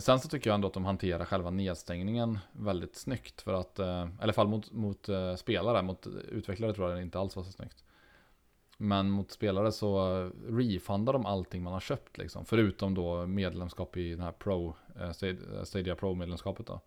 Sen 0.00 0.20
så 0.20 0.28
tycker 0.28 0.50
jag 0.50 0.54
ändå 0.54 0.68
att 0.68 0.74
de 0.74 0.84
hanterar 0.84 1.24
själva 1.24 1.50
nedstängningen 1.50 2.38
väldigt 2.52 2.96
snyggt. 2.96 3.40
För 3.40 3.54
att, 3.54 3.78
i 3.78 4.22
alla 4.22 4.32
fall 4.32 4.48
mot, 4.48 4.72
mot 4.72 5.08
spelare, 5.36 5.82
mot 5.82 6.06
utvecklare 6.06 6.74
tror 6.74 6.88
jag 6.88 6.98
det 6.98 7.02
inte 7.02 7.18
alls 7.18 7.36
var 7.36 7.42
så 7.42 7.52
snyggt. 7.52 7.84
Men 8.82 9.10
mot 9.10 9.30
spelare 9.30 9.72
så 9.72 10.30
refundar 10.48 11.12
de 11.12 11.26
allting 11.26 11.62
man 11.62 11.72
har 11.72 11.80
köpt 11.80 12.18
liksom. 12.18 12.44
Förutom 12.44 12.94
då 12.94 13.26
medlemskap 13.26 13.96
i 13.96 14.10
den 14.10 14.20
här 14.20 14.32
Pro, 14.32 14.76
eh, 14.96 15.28
eh, 15.28 15.62
Stadia 15.64 15.96
Pro-medlemskapet 15.96 16.66
då. 16.66 16.80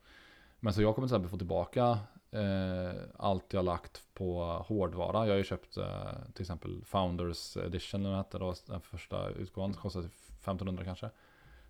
Men 0.59 0.73
så 0.73 0.81
jag 0.81 0.95
kommer 0.95 1.07
till 1.07 1.15
exempel 1.15 1.29
få 1.29 1.37
tillbaka 1.37 1.99
eh, 2.31 3.01
allt 3.17 3.53
jag 3.53 3.65
lagt 3.65 4.03
på 4.13 4.43
hårdvara. 4.67 5.25
Jag 5.25 5.33
har 5.33 5.37
ju 5.37 5.43
köpt 5.43 5.77
eh, 5.77 5.85
till 6.33 6.41
exempel 6.41 6.83
Founders 6.85 7.57
Edition, 7.57 8.03
den 8.03 8.15
hette 8.15 8.37
då, 8.37 8.53
den 8.67 8.81
första 8.81 9.29
utgåvan. 9.29 9.73
Kostade 9.73 10.05
typ 10.05 10.15
1500 10.41 10.83
kanske. 10.83 11.09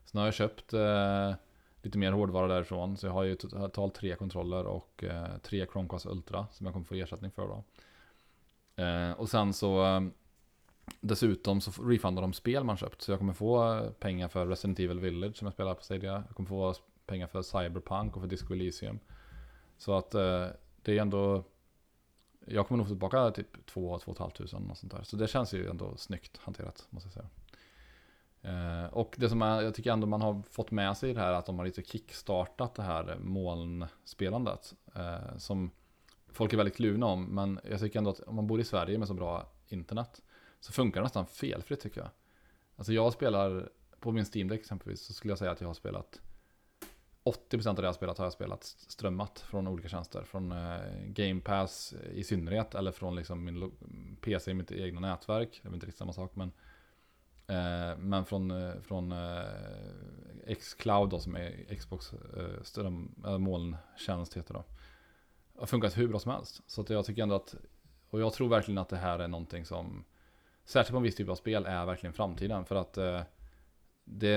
Sen 0.05 0.19
har 0.19 0.27
jag 0.27 0.33
köpt 0.33 0.73
eh, 0.73 1.33
lite 1.81 1.97
mer 1.97 2.11
hårdvara 2.11 2.47
därifrån. 2.47 2.97
Så 2.97 3.07
jag 3.07 3.13
har 3.13 3.23
ju 3.23 3.35
totalt 3.35 3.95
tre 3.95 4.15
kontroller 4.15 4.65
och 4.65 5.03
eh, 5.03 5.37
tre 5.43 5.67
Chromecast 5.71 6.05
Ultra 6.05 6.47
som 6.51 6.65
jag 6.65 6.73
kommer 6.73 6.85
få 6.85 6.95
ersättning 6.95 7.31
för 7.31 7.47
då. 7.47 7.63
Eh, 8.75 9.11
och 9.11 9.29
sen 9.29 9.53
så 9.53 9.85
eh, 9.85 10.01
Dessutom 11.01 11.61
så 11.61 11.83
refundar 11.83 12.21
de 12.21 12.33
spel 12.33 12.63
man 12.63 12.77
köpt. 12.77 13.01
Så 13.01 13.11
jag 13.11 13.19
kommer 13.19 13.33
få 13.33 13.73
eh, 13.73 13.89
pengar 13.89 14.27
för 14.27 14.47
Resident 14.47 14.79
Evil 14.79 14.99
Village 14.99 15.37
som 15.37 15.45
jag 15.45 15.53
spelar 15.53 15.73
på 15.73 15.83
Stadia. 15.83 16.23
Jag 16.27 16.35
kommer 16.35 16.49
få 16.49 16.73
pengar 17.05 17.27
för 17.27 17.41
Cyberpunk 17.41 18.15
och 18.15 18.21
för 18.21 18.29
Disco 18.29 18.53
Elysium. 18.53 18.99
Så 19.77 19.97
att 19.97 20.15
eh, 20.15 20.47
det 20.81 20.97
är 20.97 21.01
ändå... 21.01 21.43
Jag 22.47 22.67
kommer 22.67 22.77
nog 22.77 22.87
få 22.87 22.89
tillbaka 22.89 23.31
typ 23.31 23.65
2 23.65 23.99
2 23.99 24.29
tusen 24.29 24.71
och 24.71 24.77
sånt 24.77 24.91
där. 24.91 25.03
Så 25.03 25.15
det 25.15 25.27
känns 25.27 25.53
ju 25.53 25.69
ändå 25.69 25.97
snyggt 25.97 26.37
hanterat 26.37 26.87
måste 26.89 27.07
jag 27.07 27.13
säga. 27.13 27.29
Eh, 28.41 28.93
och 28.93 29.15
det 29.17 29.29
som 29.29 29.41
är, 29.41 29.61
jag 29.61 29.75
tycker 29.75 29.91
ändå 29.91 30.07
man 30.07 30.21
har 30.21 30.43
fått 30.49 30.71
med 30.71 30.97
sig 30.97 31.09
i 31.09 31.13
det 31.13 31.19
här 31.19 31.33
att 31.33 31.45
de 31.45 31.57
har 31.57 31.65
lite 31.65 31.83
kickstartat 31.83 32.75
det 32.75 32.83
här 32.83 33.17
molnspelandet. 33.19 34.73
Eh, 34.95 35.37
som 35.37 35.71
folk 36.35 36.53
är 36.53 36.57
väldigt 36.57 36.75
kluvna 36.75 37.05
om. 37.05 37.25
Men 37.25 37.59
jag 37.69 37.79
tycker 37.79 37.99
ändå 37.99 38.09
att 38.09 38.19
om 38.19 38.35
man 38.35 38.47
bor 38.47 38.59
i 38.59 38.63
Sverige 38.63 38.97
med 38.97 39.07
så 39.07 39.13
bra 39.13 39.51
internet 39.67 40.21
så 40.59 40.71
funkar 40.71 40.99
det 41.01 41.03
nästan 41.03 41.25
felfritt 41.25 41.79
tycker 41.79 42.01
jag. 42.01 42.09
Alltså 42.75 42.93
jag 42.93 43.13
spelar, 43.13 43.69
på 43.99 44.11
min 44.11 44.25
Steam 44.25 44.47
Deck 44.47 44.59
exempelvis, 44.59 45.01
så 45.01 45.13
skulle 45.13 45.31
jag 45.31 45.37
säga 45.37 45.51
att 45.51 45.61
jag 45.61 45.67
har 45.67 45.73
spelat 45.73 46.21
80% 47.23 47.67
av 47.67 47.75
det 47.75 47.81
jag 47.81 47.87
har 47.87 47.93
spelat 47.93 48.17
har 48.17 48.25
jag 48.25 48.33
spelat 48.33 48.63
strömmat 48.63 49.39
från 49.39 49.67
olika 49.67 49.89
tjänster. 49.89 50.23
Från 50.23 50.51
eh, 50.51 50.79
Game 51.05 51.41
Pass 51.41 51.93
i 52.13 52.23
synnerhet, 52.23 52.75
eller 52.75 52.91
från 52.91 53.15
liksom 53.15 53.43
min 53.43 53.71
PC 54.21 54.51
i 54.51 54.53
mitt 54.53 54.71
egna 54.71 54.99
nätverk. 54.99 55.59
Det 55.63 55.69
är 55.69 55.73
inte 55.73 55.85
riktigt 55.85 55.99
samma 55.99 56.13
sak, 56.13 56.35
men 56.35 56.51
eh, 57.47 57.97
men 57.97 58.25
från, 58.25 58.51
eh, 58.51 58.81
från 58.81 59.11
eh, 59.11 60.55
Xcloud 60.59 61.09
då, 61.09 61.19
som 61.19 61.35
är 61.35 61.75
Xbox 61.75 62.13
eh, 62.13 62.63
ström, 62.63 63.15
eh, 63.25 63.37
molntjänst 63.37 64.37
heter 64.37 64.53
då. 64.53 64.63
Har 65.57 65.65
funkat 65.65 65.97
hur 65.97 66.07
bra 66.07 66.19
som 66.19 66.31
helst. 66.31 66.61
Så 66.67 66.81
att 66.81 66.89
jag 66.89 67.05
tycker 67.05 67.23
ändå 67.23 67.35
att, 67.35 67.55
och 68.09 68.21
jag 68.21 68.33
tror 68.33 68.49
verkligen 68.49 68.77
att 68.77 68.89
det 68.89 68.97
här 68.97 69.19
är 69.19 69.27
någonting 69.27 69.65
som 69.65 70.05
Särskilt 70.65 70.91
på 70.91 70.97
en 70.97 71.03
viss 71.03 71.15
typ 71.15 71.29
av 71.29 71.35
spel 71.35 71.65
är 71.65 71.85
verkligen 71.85 72.13
framtiden. 72.13 72.65
För 72.65 72.75
att 72.75 72.97
eh, 72.97 73.21
det... 74.03 74.35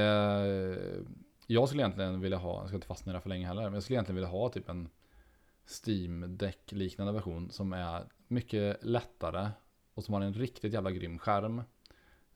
Jag 1.46 1.68
skulle 1.68 1.82
egentligen 1.82 2.20
vilja 2.20 2.38
ha, 2.38 2.60
jag 2.60 2.68
ska 2.68 2.74
inte 2.74 2.86
fastna 2.86 3.12
i 3.12 3.14
det 3.14 3.20
för 3.20 3.28
länge 3.28 3.46
heller, 3.46 3.62
men 3.62 3.74
jag 3.74 3.82
skulle 3.82 3.94
egentligen 3.94 4.16
vilja 4.16 4.28
ha 4.28 4.48
typ 4.48 4.68
en 4.68 4.88
Steam 5.86 6.36
Deck 6.36 6.72
liknande 6.72 7.12
version 7.12 7.50
som 7.50 7.72
är 7.72 8.04
mycket 8.28 8.84
lättare 8.84 9.48
och 9.94 10.04
som 10.04 10.14
har 10.14 10.20
en 10.20 10.34
riktigt 10.34 10.72
jävla 10.72 10.90
grym 10.90 11.18
skärm. 11.18 11.62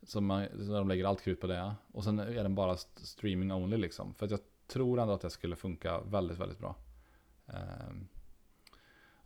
Som 0.02 0.26
man, 0.26 0.46
så 0.66 0.72
de 0.72 0.88
lägger 0.88 1.04
allt 1.04 1.22
krut 1.22 1.40
på 1.40 1.46
det. 1.46 1.74
Och 1.92 2.04
sen 2.04 2.18
är 2.18 2.42
den 2.42 2.54
bara 2.54 2.76
streaming 2.76 3.52
only 3.52 3.76
liksom. 3.76 4.14
För 4.14 4.24
att 4.24 4.30
jag 4.30 4.40
tror 4.66 5.00
ändå 5.00 5.14
att 5.14 5.20
det 5.20 5.30
skulle 5.30 5.56
funka 5.56 6.00
väldigt, 6.00 6.38
väldigt 6.38 6.58
bra. 6.58 6.76
Um, 7.46 8.08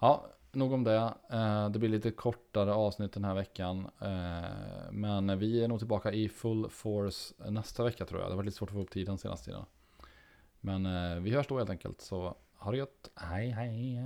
ja, 0.00 0.26
nog 0.52 0.72
om 0.72 0.84
det. 0.84 1.14
Eh, 1.30 1.70
det 1.70 1.78
blir 1.78 1.88
lite 1.88 2.10
kortare 2.10 2.74
avsnitt 2.74 3.12
den 3.12 3.24
här 3.24 3.34
veckan. 3.34 3.90
Eh, 4.00 4.90
men 4.92 5.38
vi 5.38 5.64
är 5.64 5.68
nog 5.68 5.78
tillbaka 5.78 6.12
i 6.12 6.28
full 6.28 6.70
force 6.70 7.34
nästa 7.50 7.84
vecka 7.84 8.04
tror 8.04 8.20
jag. 8.20 8.30
Det 8.30 8.36
var 8.36 8.42
lite 8.42 8.56
svårt 8.56 8.68
att 8.68 8.74
få 8.74 8.82
upp 8.82 8.90
tiden 8.90 9.18
senaste 9.18 9.44
tiden. 9.44 9.64
Men 10.60 10.86
eh, 10.86 11.20
vi 11.20 11.30
hörs 11.30 11.46
då 11.46 11.58
helt 11.58 11.70
enkelt. 11.70 12.00
Så 12.00 12.36
ha 12.54 12.70
det 12.70 12.76
gött. 12.76 13.10
Hej 13.14 13.50
hej. 13.50 13.98